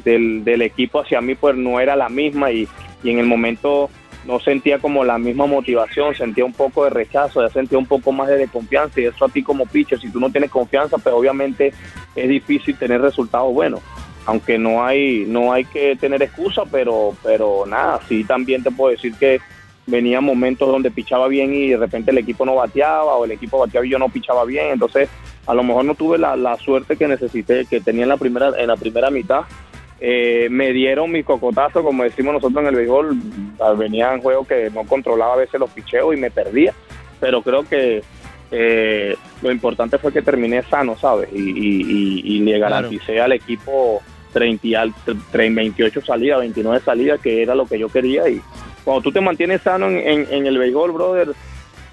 del, 0.03 0.61
equipo 0.61 1.01
hacia 1.01 1.21
mí 1.21 1.35
pues 1.35 1.55
no 1.55 1.79
era 1.79 1.95
la 1.95 2.09
misma 2.09 2.51
y, 2.51 2.67
y, 3.03 3.09
en 3.09 3.19
el 3.19 3.25
momento 3.25 3.89
no 4.25 4.39
sentía 4.39 4.79
como 4.79 5.03
la 5.03 5.17
misma 5.17 5.45
motivación, 5.45 6.15
sentía 6.15 6.45
un 6.45 6.53
poco 6.53 6.83
de 6.85 6.89
rechazo, 6.89 7.41
ya 7.41 7.49
sentía 7.49 7.77
un 7.77 7.85
poco 7.85 8.11
más 8.11 8.27
de 8.27 8.37
desconfianza 8.37 9.01
y 9.01 9.05
eso 9.05 9.25
a 9.25 9.29
ti 9.29 9.43
como 9.43 9.65
pitcher, 9.65 9.99
si 9.99 10.09
tú 10.09 10.19
no 10.19 10.31
tienes 10.31 10.49
confianza 10.49 10.97
pues 10.97 11.13
obviamente 11.13 11.73
es 12.15 12.29
difícil 12.29 12.77
tener 12.77 13.01
resultados 13.01 13.53
buenos 13.53 13.81
aunque 14.25 14.57
no 14.57 14.85
hay 14.85 15.25
no 15.27 15.53
hay 15.53 15.65
que 15.65 15.95
tener 15.95 16.21
excusa, 16.21 16.63
pero 16.71 17.15
pero 17.23 17.65
nada, 17.65 17.99
sí 18.07 18.23
también 18.23 18.63
te 18.63 18.71
puedo 18.71 18.91
decir 18.91 19.13
que 19.15 19.39
venía 19.88 20.19
momentos 20.19 20.67
donde 20.67 20.89
pichaba 20.89 21.27
bien 21.27 21.53
y 21.53 21.69
de 21.69 21.77
repente 21.77 22.11
el 22.11 22.17
equipo 22.17 22.45
no 22.45 22.55
bateaba 22.55 23.15
o 23.15 23.25
el 23.25 23.31
equipo 23.31 23.59
bateaba 23.59 23.85
y 23.85 23.89
yo 23.89 23.99
no 23.99 24.09
pichaba 24.09 24.45
bien, 24.45 24.71
entonces 24.71 25.09
a 25.45 25.53
lo 25.53 25.63
mejor 25.63 25.85
no 25.85 25.95
tuve 25.95 26.17
la, 26.17 26.35
la 26.35 26.57
suerte 26.57 26.97
que 26.97 27.07
necesité, 27.07 27.65
que 27.65 27.81
tenía 27.81 28.03
en 28.03 28.09
la 28.09 28.17
primera 28.17 28.51
en 28.57 28.67
la 28.67 28.75
primera 28.75 29.09
mitad. 29.09 29.41
Eh, 30.01 30.49
me 30.51 30.73
dieron 30.73 31.09
mi 31.09 31.23
cocotazo, 31.23 31.81
como 31.81 32.03
decimos 32.03 32.33
nosotros 32.33 32.61
en 32.61 32.67
el 32.67 32.75
béisbol, 32.75 33.17
venía 33.77 34.13
en 34.13 34.21
juego 34.21 34.45
que 34.45 34.69
no 34.69 34.83
controlaba 34.83 35.33
a 35.33 35.38
veces 35.38 35.59
los 35.59 35.69
picheos 35.69 36.13
y 36.13 36.17
me 36.17 36.29
perdía, 36.29 36.73
pero 37.21 37.41
creo 37.41 37.63
que 37.63 38.03
eh, 38.51 39.15
lo 39.41 39.51
importante 39.51 39.97
fue 39.97 40.11
que 40.13 40.21
terminé 40.21 40.63
sano, 40.63 40.97
¿sabes? 40.97 41.29
Y, 41.33 42.39
le 42.39 42.59
garanticé 42.59 43.19
al 43.19 43.31
equipo 43.31 44.01
30, 44.35 44.93
28 45.31 46.01
salidas, 46.01 46.39
29 46.39 46.81
salidas, 46.83 47.21
que 47.21 47.41
era 47.41 47.55
lo 47.55 47.65
que 47.65 47.79
yo 47.79 47.87
quería. 47.87 48.27
Y 48.27 48.41
cuando 48.83 49.01
tú 49.01 49.11
te 49.13 49.21
mantienes 49.21 49.61
sano 49.61 49.87
en, 49.87 50.45
el 50.45 50.57
béisbol, 50.57 50.91
brother, 50.91 51.29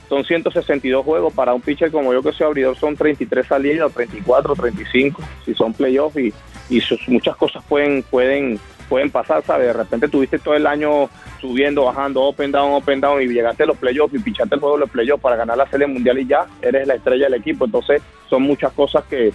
son 0.09 0.24
162 0.24 1.05
juegos. 1.05 1.33
Para 1.33 1.55
un 1.55 1.61
pitcher 1.61 1.92
como 1.92 2.12
yo 2.12 2.20
que 2.20 2.33
soy 2.33 2.48
abridor 2.48 2.76
son 2.76 2.96
33 2.96 3.46
salidas, 3.46 3.92
34, 3.92 4.57
35, 4.57 5.22
si 5.44 5.55
son 5.55 5.72
playoffs 5.72 6.16
y, 6.18 6.35
y 6.68 6.83
muchas 7.07 7.37
cosas 7.37 7.62
pueden, 7.68 8.02
pueden, 8.02 8.59
pueden 8.88 9.11
pasar, 9.11 9.44
¿sabes? 9.44 9.68
De 9.68 9.72
repente 9.72 10.09
tuviste 10.09 10.40
todo 10.40 10.55
el 10.55 10.66
año 10.66 11.09
subiendo, 11.40 11.85
bajando, 11.85 12.22
open 12.22 12.50
down, 12.50 12.72
open 12.72 13.00
down 13.00 13.22
y 13.22 13.28
llegaste 13.28 13.62
a 13.62 13.66
los 13.66 13.78
playoffs 13.78 14.14
y 14.14 14.18
pichaste 14.18 14.57
el 14.57 14.61
juego 14.61 14.74
de 14.74 14.81
los 14.81 14.90
playoffs 14.90 15.22
para 15.22 15.37
ganar 15.37 15.57
la 15.57 15.70
serie 15.70 15.87
mundial 15.87 16.18
y 16.18 16.26
ya 16.26 16.46
eres 16.61 16.88
la 16.88 16.94
estrella 16.94 17.26
del 17.26 17.35
equipo. 17.35 17.66
Entonces 17.66 18.02
son 18.28 18.42
muchas 18.42 18.72
cosas 18.72 19.05
que, 19.05 19.33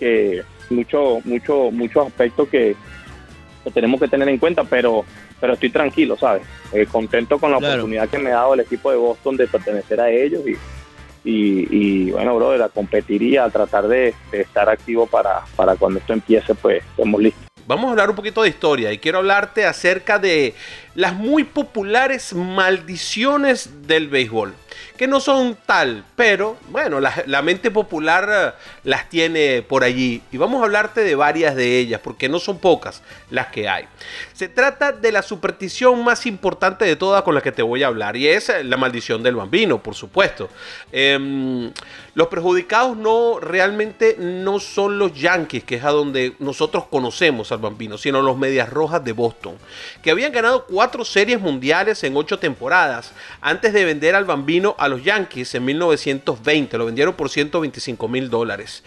que 0.00 0.42
mucho, 0.70 1.20
mucho, 1.24 1.70
muchos 1.70 2.06
aspectos 2.06 2.48
que, 2.48 2.76
tenemos 3.74 4.00
que 4.00 4.08
tener 4.08 4.28
en 4.28 4.38
cuenta, 4.38 4.64
pero, 4.64 5.04
pero 5.40 5.52
estoy 5.52 5.70
tranquilo, 5.70 6.16
¿sabes? 6.16 6.42
Eh, 6.72 6.86
contento 6.86 7.38
con 7.38 7.50
la 7.50 7.58
oportunidad 7.58 8.08
que 8.08 8.18
me 8.18 8.30
ha 8.30 8.36
dado 8.36 8.54
el 8.54 8.60
equipo 8.60 8.90
de 8.90 8.96
Boston 8.96 9.36
de 9.36 9.46
pertenecer 9.46 10.00
a 10.00 10.10
ellos 10.10 10.42
y, 10.46 10.56
y, 11.24 12.10
bueno, 12.10 12.36
brother, 12.36 12.62
a 12.62 12.68
competir 12.70 13.22
y 13.22 13.36
a 13.36 13.50
tratar 13.50 13.86
de, 13.88 14.14
estar 14.32 14.68
activo 14.70 15.06
para, 15.06 15.44
para 15.56 15.76
cuando 15.76 15.98
esto 15.98 16.14
empiece, 16.14 16.54
pues 16.54 16.82
estemos 16.82 17.20
listos. 17.20 17.44
Vamos 17.66 17.88
a 17.88 17.90
hablar 17.90 18.08
un 18.08 18.16
poquito 18.16 18.42
de 18.42 18.48
historia 18.48 18.92
y 18.92 18.98
quiero 18.98 19.18
hablarte 19.18 19.66
acerca 19.66 20.18
de 20.18 20.54
las 20.94 21.14
muy 21.14 21.44
populares 21.44 22.32
maldiciones 22.32 23.86
del 23.86 24.08
béisbol 24.08 24.54
que 24.96 25.06
no 25.06 25.20
son 25.20 25.56
tal, 25.64 26.04
pero 26.16 26.56
bueno, 26.70 27.00
la, 27.00 27.42
mente 27.42 27.70
popular 27.70 28.28
eh, 28.30 28.52
las 28.84 29.08
tiene 29.08 29.62
por 29.62 29.84
allí 29.84 30.22
y 30.32 30.36
vamos 30.36 30.60
a 30.60 30.64
hablarte 30.64 31.02
de 31.02 31.14
varias 31.14 31.54
de 31.54 31.78
ellas 31.78 32.00
porque 32.02 32.28
no 32.28 32.38
son 32.38 32.58
pocas 32.58 33.02
las 33.30 33.46
que 33.46 33.68
hay. 33.68 33.84
Se 34.32 34.48
trata 34.48 34.92
de 34.92 35.12
la 35.12 35.22
superstición 35.22 36.02
más 36.04 36.26
importante 36.26 36.84
de 36.84 36.96
todas 36.96 37.22
con 37.22 37.34
la 37.34 37.40
que 37.40 37.52
te 37.52 37.62
voy 37.62 37.82
a 37.82 37.86
hablar 37.86 38.16
y 38.16 38.28
es 38.28 38.50
la 38.64 38.76
maldición 38.76 39.22
del 39.22 39.36
bambino, 39.36 39.82
por 39.82 39.94
supuesto. 39.94 40.48
Em, 40.90 41.72
los 42.14 42.26
perjudicados 42.28 42.96
no 42.96 43.38
realmente 43.40 44.16
no 44.18 44.58
son 44.58 44.98
los 44.98 45.12
Yankees, 45.12 45.62
que 45.62 45.76
es 45.76 45.84
a 45.84 45.90
donde 45.90 46.34
nosotros 46.40 46.86
conocemos 46.90 47.52
al 47.52 47.58
bambino, 47.58 47.96
sino 47.96 48.22
los 48.22 48.36
Medias 48.36 48.68
Rojas 48.68 49.04
de 49.04 49.12
Boston, 49.12 49.56
que 50.02 50.10
habían 50.10 50.32
ganado 50.32 50.66
cuatro 50.66 51.04
series 51.04 51.40
mundiales 51.40 52.02
en 52.02 52.16
ocho 52.16 52.38
temporadas 52.38 53.12
antes 53.40 53.72
de 53.72 53.84
vender 53.84 54.14
al 54.14 54.24
bambino 54.24 54.67
a 54.78 54.88
los 54.88 55.02
Yankees 55.04 55.54
en 55.54 55.64
1920. 55.64 56.76
Lo 56.78 56.86
vendieron 56.86 57.14
por 57.14 57.30
125 57.30 58.08
mil 58.08 58.28
dólares. 58.28 58.82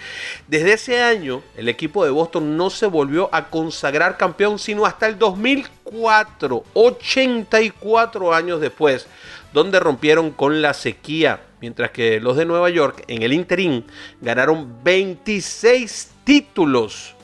Desde 0.48 0.74
ese 0.74 1.02
año, 1.02 1.41
el 1.56 1.70
equipo 1.70 2.04
de 2.04 2.12
Boston 2.12 2.58
no 2.58 2.70
se 2.70 2.86
volvió 2.86 3.30
a 3.32 3.50
consagrar 3.50 4.17
campeón 4.17 4.60
sino 4.60 4.86
hasta 4.86 5.08
el 5.08 5.17
2004, 5.17 6.63
84 6.74 8.34
años 8.34 8.62
después, 8.62 9.08
donde 9.54 9.80
rompieron 9.80 10.32
con 10.32 10.62
la 10.62 10.74
sequía. 10.74 11.41
Mientras 11.62 11.91
que 11.91 12.20
los 12.20 12.38
de 12.38 12.46
Nueva 12.46 12.70
York 12.70 13.04
en 13.08 13.22
el 13.22 13.34
interín 13.34 13.86
ganaron 14.20 14.84
26 14.84 16.12
títulos. 16.24 17.15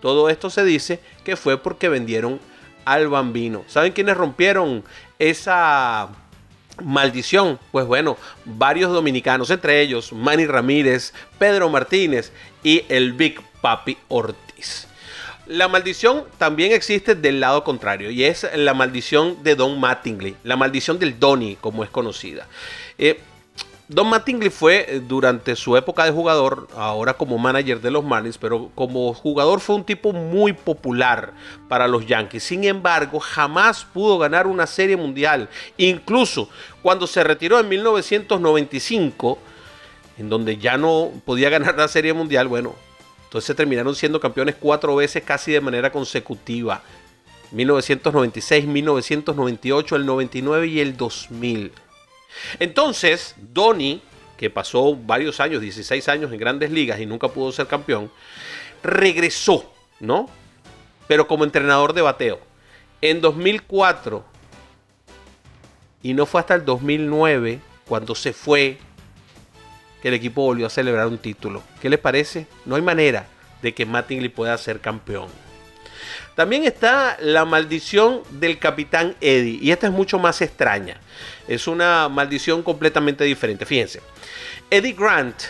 Todo 0.00 0.30
esto 0.30 0.48
se 0.48 0.64
dice 0.64 1.00
que 1.24 1.36
fue 1.36 1.58
porque 1.58 1.88
vendieron 1.88 2.40
al 2.84 3.08
bambino. 3.08 3.64
¿Saben 3.66 3.92
quiénes 3.92 4.16
rompieron 4.16 4.84
esa 5.18 6.08
maldición? 6.82 7.58
Pues 7.72 7.86
bueno, 7.86 8.16
varios 8.44 8.92
dominicanos, 8.92 9.50
entre 9.50 9.80
ellos 9.80 10.12
Manny 10.12 10.46
Ramírez, 10.46 11.12
Pedro 11.38 11.68
Martínez 11.68 12.32
y 12.62 12.84
el 12.88 13.12
Big 13.12 13.40
Papi 13.60 13.96
Ortiz. 14.08 14.86
La 15.46 15.66
maldición 15.66 16.24
también 16.36 16.72
existe 16.72 17.14
del 17.14 17.40
lado 17.40 17.64
contrario 17.64 18.10
y 18.10 18.24
es 18.24 18.46
la 18.54 18.74
maldición 18.74 19.42
de 19.42 19.54
Don 19.54 19.80
Mattingly, 19.80 20.36
la 20.44 20.56
maldición 20.56 20.98
del 20.98 21.18
Donny, 21.18 21.56
como 21.56 21.84
es 21.84 21.90
conocida. 21.90 22.46
Eh, 22.98 23.18
Don 23.88 24.06
Mattingly 24.10 24.50
fue 24.50 24.84
eh, 24.86 25.00
durante 25.00 25.56
su 25.56 25.74
época 25.74 26.04
de 26.04 26.10
jugador, 26.10 26.68
ahora 26.76 27.14
como 27.14 27.38
manager 27.38 27.80
de 27.80 27.90
los 27.90 28.04
Marlins, 28.04 28.36
pero 28.36 28.70
como 28.74 29.14
jugador 29.14 29.60
fue 29.60 29.76
un 29.76 29.84
tipo 29.84 30.12
muy 30.12 30.52
popular 30.52 31.32
para 31.68 31.88
los 31.88 32.06
Yankees. 32.06 32.42
Sin 32.44 32.64
embargo, 32.64 33.18
jamás 33.18 33.86
pudo 33.86 34.18
ganar 34.18 34.46
una 34.46 34.66
serie 34.66 34.98
mundial. 34.98 35.48
Incluso 35.78 36.50
cuando 36.82 37.06
se 37.06 37.24
retiró 37.24 37.58
en 37.58 37.68
1995, 37.70 39.38
en 40.18 40.28
donde 40.28 40.58
ya 40.58 40.76
no 40.76 41.10
podía 41.24 41.48
ganar 41.58 41.78
la 41.78 41.88
serie 41.88 42.12
mundial, 42.12 42.46
bueno, 42.46 42.74
entonces 43.24 43.56
terminaron 43.56 43.94
siendo 43.94 44.20
campeones 44.20 44.56
cuatro 44.60 44.96
veces 44.96 45.22
casi 45.22 45.52
de 45.52 45.62
manera 45.62 45.90
consecutiva. 45.90 46.82
1996, 47.52 48.66
1998, 48.66 49.96
el 49.96 50.04
99 50.04 50.66
y 50.66 50.80
el 50.80 50.94
2000. 50.94 51.72
Entonces, 52.58 53.34
Donny, 53.36 54.02
que 54.36 54.50
pasó 54.50 54.94
varios 54.94 55.40
años, 55.40 55.60
16 55.60 56.08
años 56.08 56.32
en 56.32 56.38
grandes 56.38 56.70
ligas 56.70 57.00
y 57.00 57.06
nunca 57.06 57.28
pudo 57.28 57.52
ser 57.52 57.66
campeón, 57.66 58.10
regresó, 58.82 59.72
¿no? 60.00 60.28
Pero 61.06 61.26
como 61.26 61.44
entrenador 61.44 61.92
de 61.92 62.02
bateo. 62.02 62.40
En 63.00 63.20
2004, 63.20 64.24
y 66.02 66.14
no 66.14 66.26
fue 66.26 66.40
hasta 66.40 66.54
el 66.54 66.64
2009, 66.64 67.60
cuando 67.86 68.14
se 68.14 68.32
fue, 68.32 68.78
que 70.02 70.08
el 70.08 70.14
equipo 70.14 70.42
volvió 70.42 70.66
a 70.66 70.70
celebrar 70.70 71.06
un 71.06 71.18
título. 71.18 71.62
¿Qué 71.80 71.88
les 71.88 71.98
parece? 71.98 72.46
No 72.64 72.76
hay 72.76 72.82
manera 72.82 73.26
de 73.62 73.74
que 73.74 73.86
Mattingly 73.86 74.28
pueda 74.28 74.56
ser 74.58 74.80
campeón. 74.80 75.28
También 76.36 76.64
está 76.64 77.16
la 77.20 77.44
maldición 77.44 78.22
del 78.30 78.58
capitán 78.58 79.16
Eddie, 79.20 79.58
y 79.60 79.72
esta 79.72 79.88
es 79.88 79.92
mucho 79.92 80.20
más 80.20 80.40
extraña. 80.40 81.00
Es 81.48 81.66
una 81.66 82.08
maldición 82.08 82.62
completamente 82.62 83.24
diferente. 83.24 83.66
Fíjense, 83.66 84.00
Eddie 84.70 84.92
Grant 84.92 85.42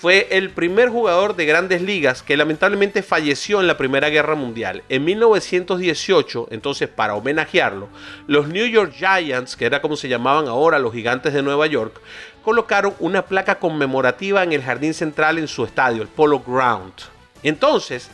fue 0.00 0.28
el 0.30 0.48
primer 0.48 0.88
jugador 0.88 1.36
de 1.36 1.44
grandes 1.44 1.82
ligas 1.82 2.22
que 2.22 2.36
lamentablemente 2.36 3.02
falleció 3.02 3.60
en 3.60 3.66
la 3.66 3.76
Primera 3.76 4.08
Guerra 4.08 4.34
Mundial. 4.34 4.82
En 4.88 5.04
1918, 5.04 6.48
entonces 6.50 6.88
para 6.88 7.14
homenajearlo, 7.14 7.88
los 8.26 8.48
New 8.48 8.66
York 8.66 8.94
Giants, 8.96 9.56
que 9.56 9.66
era 9.66 9.82
como 9.82 9.96
se 9.96 10.08
llamaban 10.08 10.48
ahora 10.48 10.78
los 10.78 10.94
gigantes 10.94 11.34
de 11.34 11.42
Nueva 11.42 11.66
York, 11.66 12.00
colocaron 12.42 12.94
una 12.98 13.26
placa 13.26 13.58
conmemorativa 13.58 14.42
en 14.42 14.52
el 14.52 14.62
jardín 14.62 14.94
central 14.94 15.36
en 15.36 15.48
su 15.48 15.64
estadio, 15.64 16.00
el 16.00 16.08
Polo 16.08 16.40
Ground. 16.40 16.94
Entonces, 17.42 18.08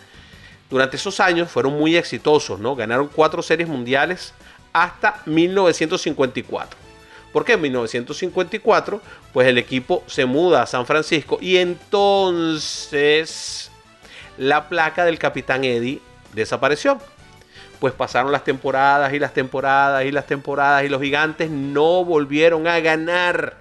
durante 0.68 0.97
esos 0.97 1.20
años 1.20 1.49
fueron 1.49 1.79
muy 1.79 1.97
exitosos, 1.97 2.59
¿no? 2.59 2.74
Ganaron 2.74 3.07
cuatro 3.07 3.43
series 3.43 3.68
mundiales 3.68 4.35
hasta 4.72 5.22
1954. 5.27 6.86
¿Por 7.37 7.45
qué 7.45 7.53
en 7.53 7.61
1954? 7.61 9.03
Pues 9.34 9.47
el 9.47 9.59
equipo 9.59 10.03
se 10.07 10.24
muda 10.24 10.62
a 10.62 10.66
San 10.66 10.87
Francisco 10.87 11.37
y 11.39 11.59
entonces 11.59 12.91
la 14.39 14.70
placa 14.70 15.05
del 15.05 15.18
capitán 15.18 15.62
Eddie 15.62 16.01
desapareció. 16.32 16.99
Pues 17.78 17.93
pasaron 17.93 18.32
las 18.32 18.43
temporadas 18.43 19.12
y 19.12 19.18
las 19.18 19.34
temporadas 19.34 20.07
y 20.07 20.12
las 20.12 20.26
temporadas 20.26 20.84
y 20.84 20.89
los 20.89 21.03
gigantes 21.03 21.51
no 21.51 22.07
volvieron 22.07 22.66
a 22.66 22.80
ganar. 22.80 23.59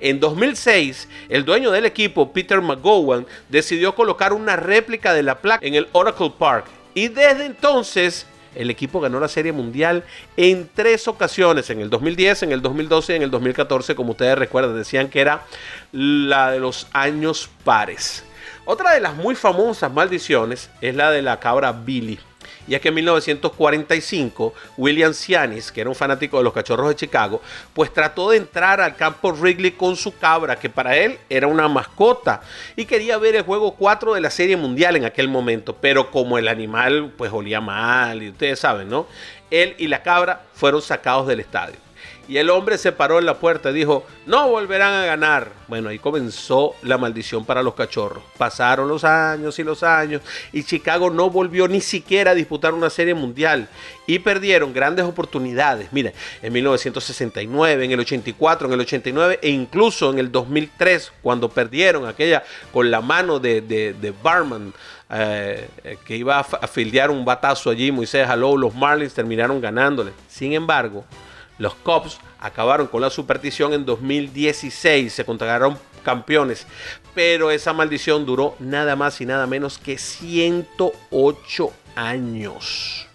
En 0.00 0.18
2006, 0.18 1.08
el 1.28 1.44
dueño 1.44 1.70
del 1.70 1.84
equipo, 1.84 2.32
Peter 2.32 2.60
McGowan, 2.60 3.28
decidió 3.48 3.94
colocar 3.94 4.32
una 4.32 4.56
réplica 4.56 5.14
de 5.14 5.22
la 5.22 5.38
placa 5.38 5.64
en 5.64 5.76
el 5.76 5.86
Oracle 5.92 6.32
Park. 6.36 6.66
Y 6.94 7.06
desde 7.06 7.46
entonces, 7.46 8.26
el 8.54 8.70
equipo 8.70 9.00
ganó 9.00 9.20
la 9.20 9.28
Serie 9.28 9.52
Mundial 9.52 10.04
en 10.36 10.68
tres 10.74 11.08
ocasiones, 11.08 11.70
en 11.70 11.80
el 11.80 11.90
2010, 11.90 12.44
en 12.44 12.52
el 12.52 12.62
2012 12.62 13.12
y 13.12 13.16
en 13.16 13.22
el 13.22 13.30
2014, 13.30 13.94
como 13.94 14.12
ustedes 14.12 14.38
recuerdan, 14.38 14.76
decían 14.76 15.08
que 15.08 15.20
era 15.20 15.44
la 15.92 16.50
de 16.50 16.60
los 16.60 16.86
años 16.92 17.50
pares. 17.64 18.24
Otra 18.66 18.94
de 18.94 19.00
las 19.00 19.14
muy 19.14 19.34
famosas 19.34 19.92
maldiciones 19.92 20.70
es 20.80 20.94
la 20.94 21.10
de 21.10 21.22
la 21.22 21.38
cabra 21.38 21.72
Billy. 21.72 22.18
Y 22.66 22.74
es 22.74 22.80
que 22.80 22.88
en 22.88 22.94
1945, 22.94 24.54
William 24.76 25.12
Cianis, 25.12 25.70
que 25.70 25.80
era 25.82 25.90
un 25.90 25.96
fanático 25.96 26.38
de 26.38 26.44
los 26.44 26.52
cachorros 26.52 26.88
de 26.88 26.96
Chicago, 26.96 27.42
pues 27.72 27.92
trató 27.92 28.30
de 28.30 28.38
entrar 28.38 28.80
al 28.80 28.96
campo 28.96 29.32
Wrigley 29.32 29.72
con 29.72 29.96
su 29.96 30.16
cabra, 30.16 30.56
que 30.56 30.70
para 30.70 30.96
él 30.96 31.18
era 31.28 31.46
una 31.46 31.68
mascota, 31.68 32.40
y 32.76 32.84
quería 32.86 33.18
ver 33.18 33.36
el 33.36 33.42
juego 33.42 33.74
4 33.74 34.14
de 34.14 34.20
la 34.20 34.30
Serie 34.30 34.56
Mundial 34.56 34.96
en 34.96 35.04
aquel 35.04 35.28
momento, 35.28 35.76
pero 35.80 36.10
como 36.10 36.38
el 36.38 36.48
animal 36.48 37.12
pues 37.16 37.32
olía 37.32 37.60
mal, 37.60 38.22
y 38.22 38.30
ustedes 38.30 38.58
saben, 38.58 38.88
¿no? 38.88 39.06
Él 39.50 39.74
y 39.78 39.88
la 39.88 40.02
cabra 40.02 40.42
fueron 40.54 40.80
sacados 40.80 41.26
del 41.26 41.40
estadio. 41.40 41.83
Y 42.26 42.38
el 42.38 42.48
hombre 42.48 42.78
se 42.78 42.92
paró 42.92 43.18
en 43.18 43.26
la 43.26 43.34
puerta 43.34 43.70
y 43.70 43.74
dijo, 43.74 44.06
no 44.26 44.48
volverán 44.48 44.94
a 44.94 45.04
ganar. 45.04 45.52
Bueno, 45.68 45.90
ahí 45.90 45.98
comenzó 45.98 46.74
la 46.82 46.96
maldición 46.96 47.44
para 47.44 47.62
los 47.62 47.74
cachorros. 47.74 48.22
Pasaron 48.38 48.88
los 48.88 49.04
años 49.04 49.58
y 49.58 49.64
los 49.64 49.82
años 49.82 50.22
y 50.52 50.64
Chicago 50.64 51.10
no 51.10 51.28
volvió 51.28 51.68
ni 51.68 51.80
siquiera 51.80 52.30
a 52.30 52.34
disputar 52.34 52.72
una 52.72 52.88
serie 52.88 53.14
mundial. 53.14 53.68
Y 54.06 54.20
perdieron 54.20 54.72
grandes 54.72 55.04
oportunidades. 55.04 55.88
Mira, 55.92 56.12
en 56.42 56.52
1969, 56.52 57.84
en 57.84 57.92
el 57.92 58.00
84, 58.00 58.68
en 58.68 58.72
el 58.72 58.80
89 58.80 59.38
e 59.42 59.50
incluso 59.50 60.10
en 60.10 60.18
el 60.18 60.32
2003, 60.32 61.12
cuando 61.22 61.48
perdieron 61.50 62.06
aquella 62.06 62.42
con 62.72 62.90
la 62.90 63.00
mano 63.00 63.38
de, 63.38 64.14
Barman. 64.22 64.72
Eh, 65.16 65.68
que 66.06 66.16
iba 66.16 66.38
a, 66.38 66.40
a 66.40 67.10
un 67.10 67.24
batazo 67.24 67.70
allí, 67.70 67.92
Moisés 67.92 68.26
Jaló, 68.26 68.56
los 68.56 68.74
Marlins 68.74 69.14
terminaron 69.14 69.60
ganándole. 69.60 70.12
Sin 70.28 70.54
embargo, 70.54 71.04
los 71.58 71.74
Cubs 71.74 72.18
acabaron 72.40 72.86
con 72.86 73.00
la 73.00 73.10
superstición 73.10 73.72
en 73.72 73.84
2016, 73.84 75.12
se 75.12 75.24
consagraron 75.24 75.78
campeones, 76.02 76.66
pero 77.14 77.50
esa 77.50 77.72
maldición 77.72 78.26
duró 78.26 78.54
nada 78.58 78.96
más 78.96 79.20
y 79.20 79.26
nada 79.26 79.46
menos 79.46 79.78
que 79.78 79.98
108 79.98 81.72
años. 81.96 83.06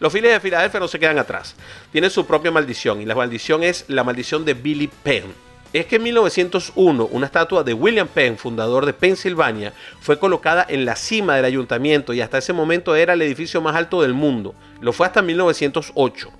Los 0.00 0.12
Phillies 0.12 0.32
de 0.32 0.40
Filadelfia 0.40 0.78
no 0.78 0.86
se 0.86 1.00
quedan 1.00 1.18
atrás, 1.18 1.56
tienen 1.90 2.10
su 2.10 2.24
propia 2.26 2.52
maldición 2.52 3.00
y 3.00 3.06
la 3.06 3.16
maldición 3.16 3.64
es 3.64 3.84
la 3.88 4.04
maldición 4.04 4.44
de 4.44 4.54
Billy 4.54 4.88
Penn. 5.02 5.34
Es 5.72 5.84
que 5.84 5.96
en 5.96 6.04
1901 6.04 7.08
una 7.10 7.26
estatua 7.26 7.62
de 7.62 7.74
William 7.74 8.08
Penn, 8.08 8.38
fundador 8.38 8.86
de 8.86 8.94
Pensilvania, 8.94 9.74
fue 10.00 10.18
colocada 10.18 10.64
en 10.66 10.86
la 10.86 10.96
cima 10.96 11.36
del 11.36 11.44
ayuntamiento 11.44 12.14
y 12.14 12.22
hasta 12.22 12.38
ese 12.38 12.54
momento 12.54 12.96
era 12.96 13.12
el 13.12 13.22
edificio 13.22 13.60
más 13.60 13.76
alto 13.76 14.00
del 14.00 14.14
mundo. 14.14 14.54
Lo 14.80 14.92
fue 14.92 15.06
hasta 15.06 15.20
1908. 15.20 16.30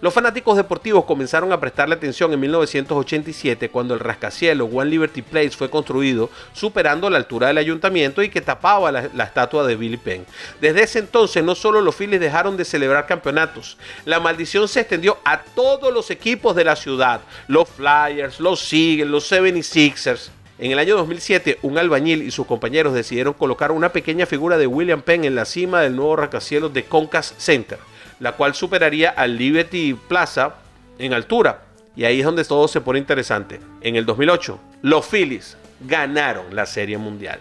Los 0.00 0.14
fanáticos 0.14 0.56
deportivos 0.56 1.04
comenzaron 1.04 1.52
a 1.52 1.60
prestarle 1.60 1.94
atención 1.94 2.32
en 2.32 2.40
1987 2.40 3.68
cuando 3.68 3.92
el 3.92 4.00
rascacielos 4.00 4.70
One 4.72 4.88
Liberty 4.88 5.20
Place 5.20 5.50
fue 5.50 5.68
construido, 5.68 6.30
superando 6.54 7.10
la 7.10 7.18
altura 7.18 7.48
del 7.48 7.58
ayuntamiento 7.58 8.22
y 8.22 8.30
que 8.30 8.40
tapaba 8.40 8.90
la, 8.90 9.24
estatua 9.24 9.66
de 9.66 9.76
Billy 9.76 9.98
Penn. 9.98 10.24
Desde 10.58 10.84
ese 10.84 11.00
entonces 11.00 11.44
no 11.44 11.54
solo 11.54 11.82
los 11.82 11.94
Phillies 11.94 12.18
dejaron 12.18 12.56
de 12.56 12.64
celebrar 12.64 13.06
campeonatos, 13.06 13.76
la 14.06 14.20
maldición 14.20 14.68
se 14.68 14.80
extendió 14.80 15.18
a 15.22 15.42
todos 15.42 15.92
los 15.92 16.10
equipos 16.10 16.56
de 16.56 16.64
la 16.64 16.76
ciudad, 16.76 17.20
los 17.46 17.68
Flyers, 17.68 18.40
los 18.40 18.72
Eagles, 18.72 19.06
los 19.06 19.30
76ers. 19.30 20.30
En 20.58 20.70
el 20.72 20.78
año 20.78 20.96
2007, 20.96 21.58
un 21.60 21.76
albañil 21.76 22.22
y 22.22 22.30
sus 22.30 22.46
compañeros 22.46 22.94
decidieron 22.94 23.34
colocar 23.34 23.70
una 23.70 23.90
pequeña 23.90 24.24
figura 24.24 24.56
de 24.56 24.66
William 24.66 25.02
Penn 25.02 25.26
en 25.26 25.34
la 25.34 25.44
cima 25.44 25.82
del 25.82 25.94
nuevo 25.94 26.16
rascacielos 26.16 26.72
de 26.72 26.84
Concas 26.84 27.34
Center 27.36 27.78
la 28.20 28.32
cual 28.32 28.54
superaría 28.54 29.10
al 29.10 29.36
Liberty 29.36 29.94
Plaza 29.94 30.54
en 30.98 31.12
altura. 31.12 31.62
Y 31.96 32.04
ahí 32.04 32.20
es 32.20 32.24
donde 32.24 32.44
todo 32.44 32.68
se 32.68 32.80
pone 32.80 32.98
interesante. 32.98 33.60
En 33.80 33.96
el 33.96 34.06
2008, 34.06 34.60
los 34.82 35.06
Phillies 35.06 35.56
ganaron 35.80 36.54
la 36.54 36.66
Serie 36.66 36.98
Mundial. 36.98 37.40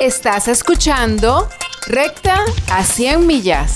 Estás 0.00 0.48
escuchando 0.48 1.48
Recta 1.86 2.44
a 2.70 2.84
100 2.84 3.26
millas. 3.26 3.74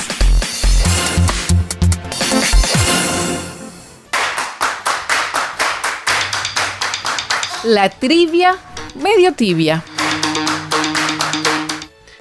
La 7.64 7.88
trivia 7.90 8.56
medio 8.94 9.32
tibia. 9.32 9.82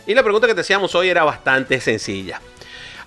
Y 0.05 0.13
la 0.13 0.23
pregunta 0.23 0.47
que 0.47 0.55
te 0.55 0.61
hacíamos 0.61 0.93
hoy 0.95 1.09
era 1.09 1.23
bastante 1.23 1.79
sencilla. 1.79 2.41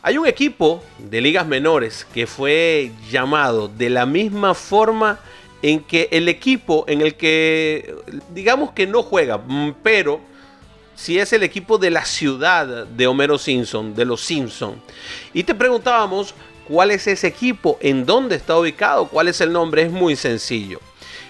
Hay 0.03 0.17
un 0.17 0.27
equipo 0.27 0.83
de 0.99 1.21
ligas 1.21 1.47
menores 1.47 2.07
que 2.15 2.27
fue 2.27 2.93
llamado 3.11 3.69
de 3.69 3.91
la 3.91 4.07
misma 4.07 4.55
forma 4.55 5.19
en 5.61 5.81
que 5.81 6.09
el 6.13 6.29
equipo 6.29 6.85
en 6.89 7.01
el 7.01 7.17
que 7.17 7.95
digamos 8.31 8.71
que 8.73 8.87
no 8.87 9.03
juega, 9.03 9.39
mm, 9.39 9.75
pero 9.83 10.21
si 10.95 11.19
es 11.19 11.33
el 11.35 11.43
equipo 11.43 11.77
de 11.77 11.91
la 11.91 12.05
ciudad 12.05 12.87
de 12.87 13.07
Homero 13.07 13.37
Simpson, 13.37 13.95
de 13.95 14.05
los 14.07 14.23
Simpson. 14.23 14.81
Y 15.35 15.45
te 15.45 15.55
preguntábamos 15.55 16.35
cuál 16.67 16.93
es 16.93 17.07
ese 17.07 17.27
equipo, 17.27 17.79
en 17.83 18.07
dónde 18.07 18.37
está 18.37 18.57
ubicado, 18.57 19.09
cuál 19.09 19.29
es 19.29 19.41
el 19.43 19.53
nombre, 19.53 19.83
es 19.83 19.91
muy 19.91 20.17
sencillo. 20.17 20.81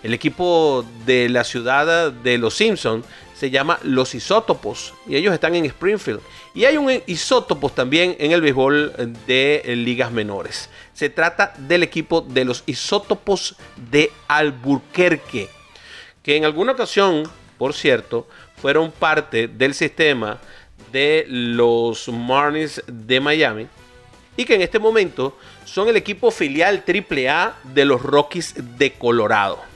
El 0.03 0.15
equipo 0.15 0.85
de 1.05 1.29
la 1.29 1.43
ciudad 1.43 2.13
de 2.13 2.39
los 2.39 2.55
Simpson 2.55 3.03
se 3.39 3.51
llama 3.51 3.79
Los 3.83 4.15
Isótopos 4.15 4.95
y 5.07 5.17
ellos 5.17 5.35
están 5.35 5.55
en 5.55 5.67
Springfield. 5.67 6.21
Y 6.55 6.65
hay 6.65 6.79
un 6.79 7.03
isótopos 7.07 7.75
también 7.75 8.17
en 8.19 8.33
el 8.33 8.41
béisbol 8.41 9.15
de 9.27 9.63
ligas 9.77 10.11
menores. 10.11 10.71
Se 10.95 11.11
trata 11.11 11.53
del 11.59 11.83
equipo 11.83 12.23
de 12.23 12.47
los 12.47 12.63
Isótopos 12.67 13.57
de 13.91 14.11
Alburquerque, 14.27 15.51
que 16.23 16.37
en 16.37 16.47
alguna 16.47 16.73
ocasión, 16.73 17.25
por 17.59 17.75
cierto, 17.75 18.27
fueron 18.57 18.91
parte 18.91 19.49
del 19.49 19.75
sistema 19.75 20.39
de 20.91 21.27
los 21.29 22.09
Marlins 22.09 22.83
de 22.87 23.21
Miami 23.21 23.67
y 24.37 24.47
que 24.47 24.55
en 24.55 24.63
este 24.63 24.79
momento 24.79 25.37
son 25.67 25.89
el 25.89 25.97
equipo 25.97 26.31
filial 26.31 26.85
AAA 26.87 27.55
de 27.65 27.85
los 27.85 28.01
Rockies 28.01 28.55
de 28.79 28.93
Colorado 28.93 29.76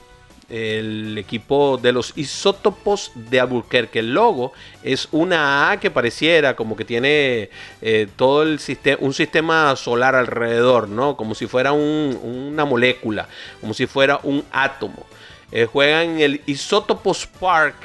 el 0.51 1.17
equipo 1.17 1.79
de 1.79 1.93
los 1.93 2.13
isótopos 2.17 3.13
de 3.15 3.41
Albuquerque. 3.41 4.01
El 4.01 4.13
logo 4.13 4.53
es 4.83 5.09
una 5.13 5.71
A 5.71 5.81
que 5.81 5.91
pareciera 5.91 6.57
como 6.57 6.77
que 6.77 6.85
tiene 6.85 7.51
eh, 7.81 8.09
todo 8.17 8.43
el 8.43 8.59
sistema, 8.59 8.99
un 9.01 9.15
sistema 9.15 9.75
solar 9.77 10.17
alrededor, 10.17 10.89
¿no? 10.89 11.17
Como 11.17 11.35
si 11.35 11.47
fuera 11.47 11.73
una 11.73 12.65
molécula, 12.65 13.29
como 13.61 13.75
si 13.75 13.87
fuera 13.87 14.21
un 14.23 14.45
átomo. 14.53 15.07
Eh, 15.53 15.67
juegan 15.67 16.11
en 16.11 16.21
el 16.21 16.41
Isótopos 16.47 17.27
Park. 17.27 17.77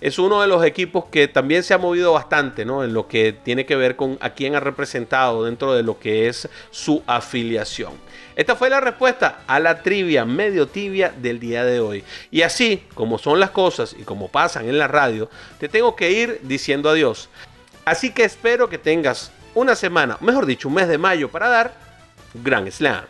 Es 0.00 0.18
uno 0.18 0.40
de 0.40 0.48
los 0.48 0.64
equipos 0.64 1.04
que 1.06 1.28
también 1.28 1.62
se 1.62 1.74
ha 1.74 1.78
movido 1.78 2.12
bastante, 2.12 2.64
¿no? 2.64 2.82
En 2.82 2.92
lo 2.92 3.06
que 3.06 3.32
tiene 3.32 3.64
que 3.66 3.76
ver 3.76 3.94
con 3.94 4.18
a 4.20 4.30
quién 4.30 4.56
ha 4.56 4.60
representado 4.60 5.44
dentro 5.44 5.74
de 5.74 5.84
lo 5.84 6.00
que 6.00 6.28
es 6.28 6.48
su 6.72 7.02
afiliación. 7.06 7.92
Esta 8.34 8.56
fue 8.56 8.70
la 8.70 8.80
respuesta 8.80 9.40
a 9.46 9.60
la 9.60 9.82
trivia 9.82 10.24
medio 10.24 10.66
tibia 10.66 11.12
del 11.16 11.38
día 11.38 11.64
de 11.64 11.80
hoy. 11.80 12.04
Y 12.30 12.42
así 12.42 12.82
como 12.94 13.18
son 13.18 13.40
las 13.40 13.50
cosas 13.50 13.94
y 13.98 14.02
como 14.02 14.28
pasan 14.28 14.68
en 14.68 14.78
la 14.78 14.88
radio, 14.88 15.28
te 15.58 15.68
tengo 15.68 15.94
que 15.96 16.10
ir 16.10 16.40
diciendo 16.42 16.88
adiós. 16.88 17.28
Así 17.84 18.12
que 18.12 18.24
espero 18.24 18.68
que 18.68 18.78
tengas 18.78 19.32
una 19.54 19.74
semana, 19.74 20.16
mejor 20.20 20.46
dicho, 20.46 20.68
un 20.68 20.74
mes 20.74 20.88
de 20.88 20.98
mayo 20.98 21.28
para 21.30 21.48
dar 21.48 21.74
Grand 22.34 22.70
Slam. 22.70 23.04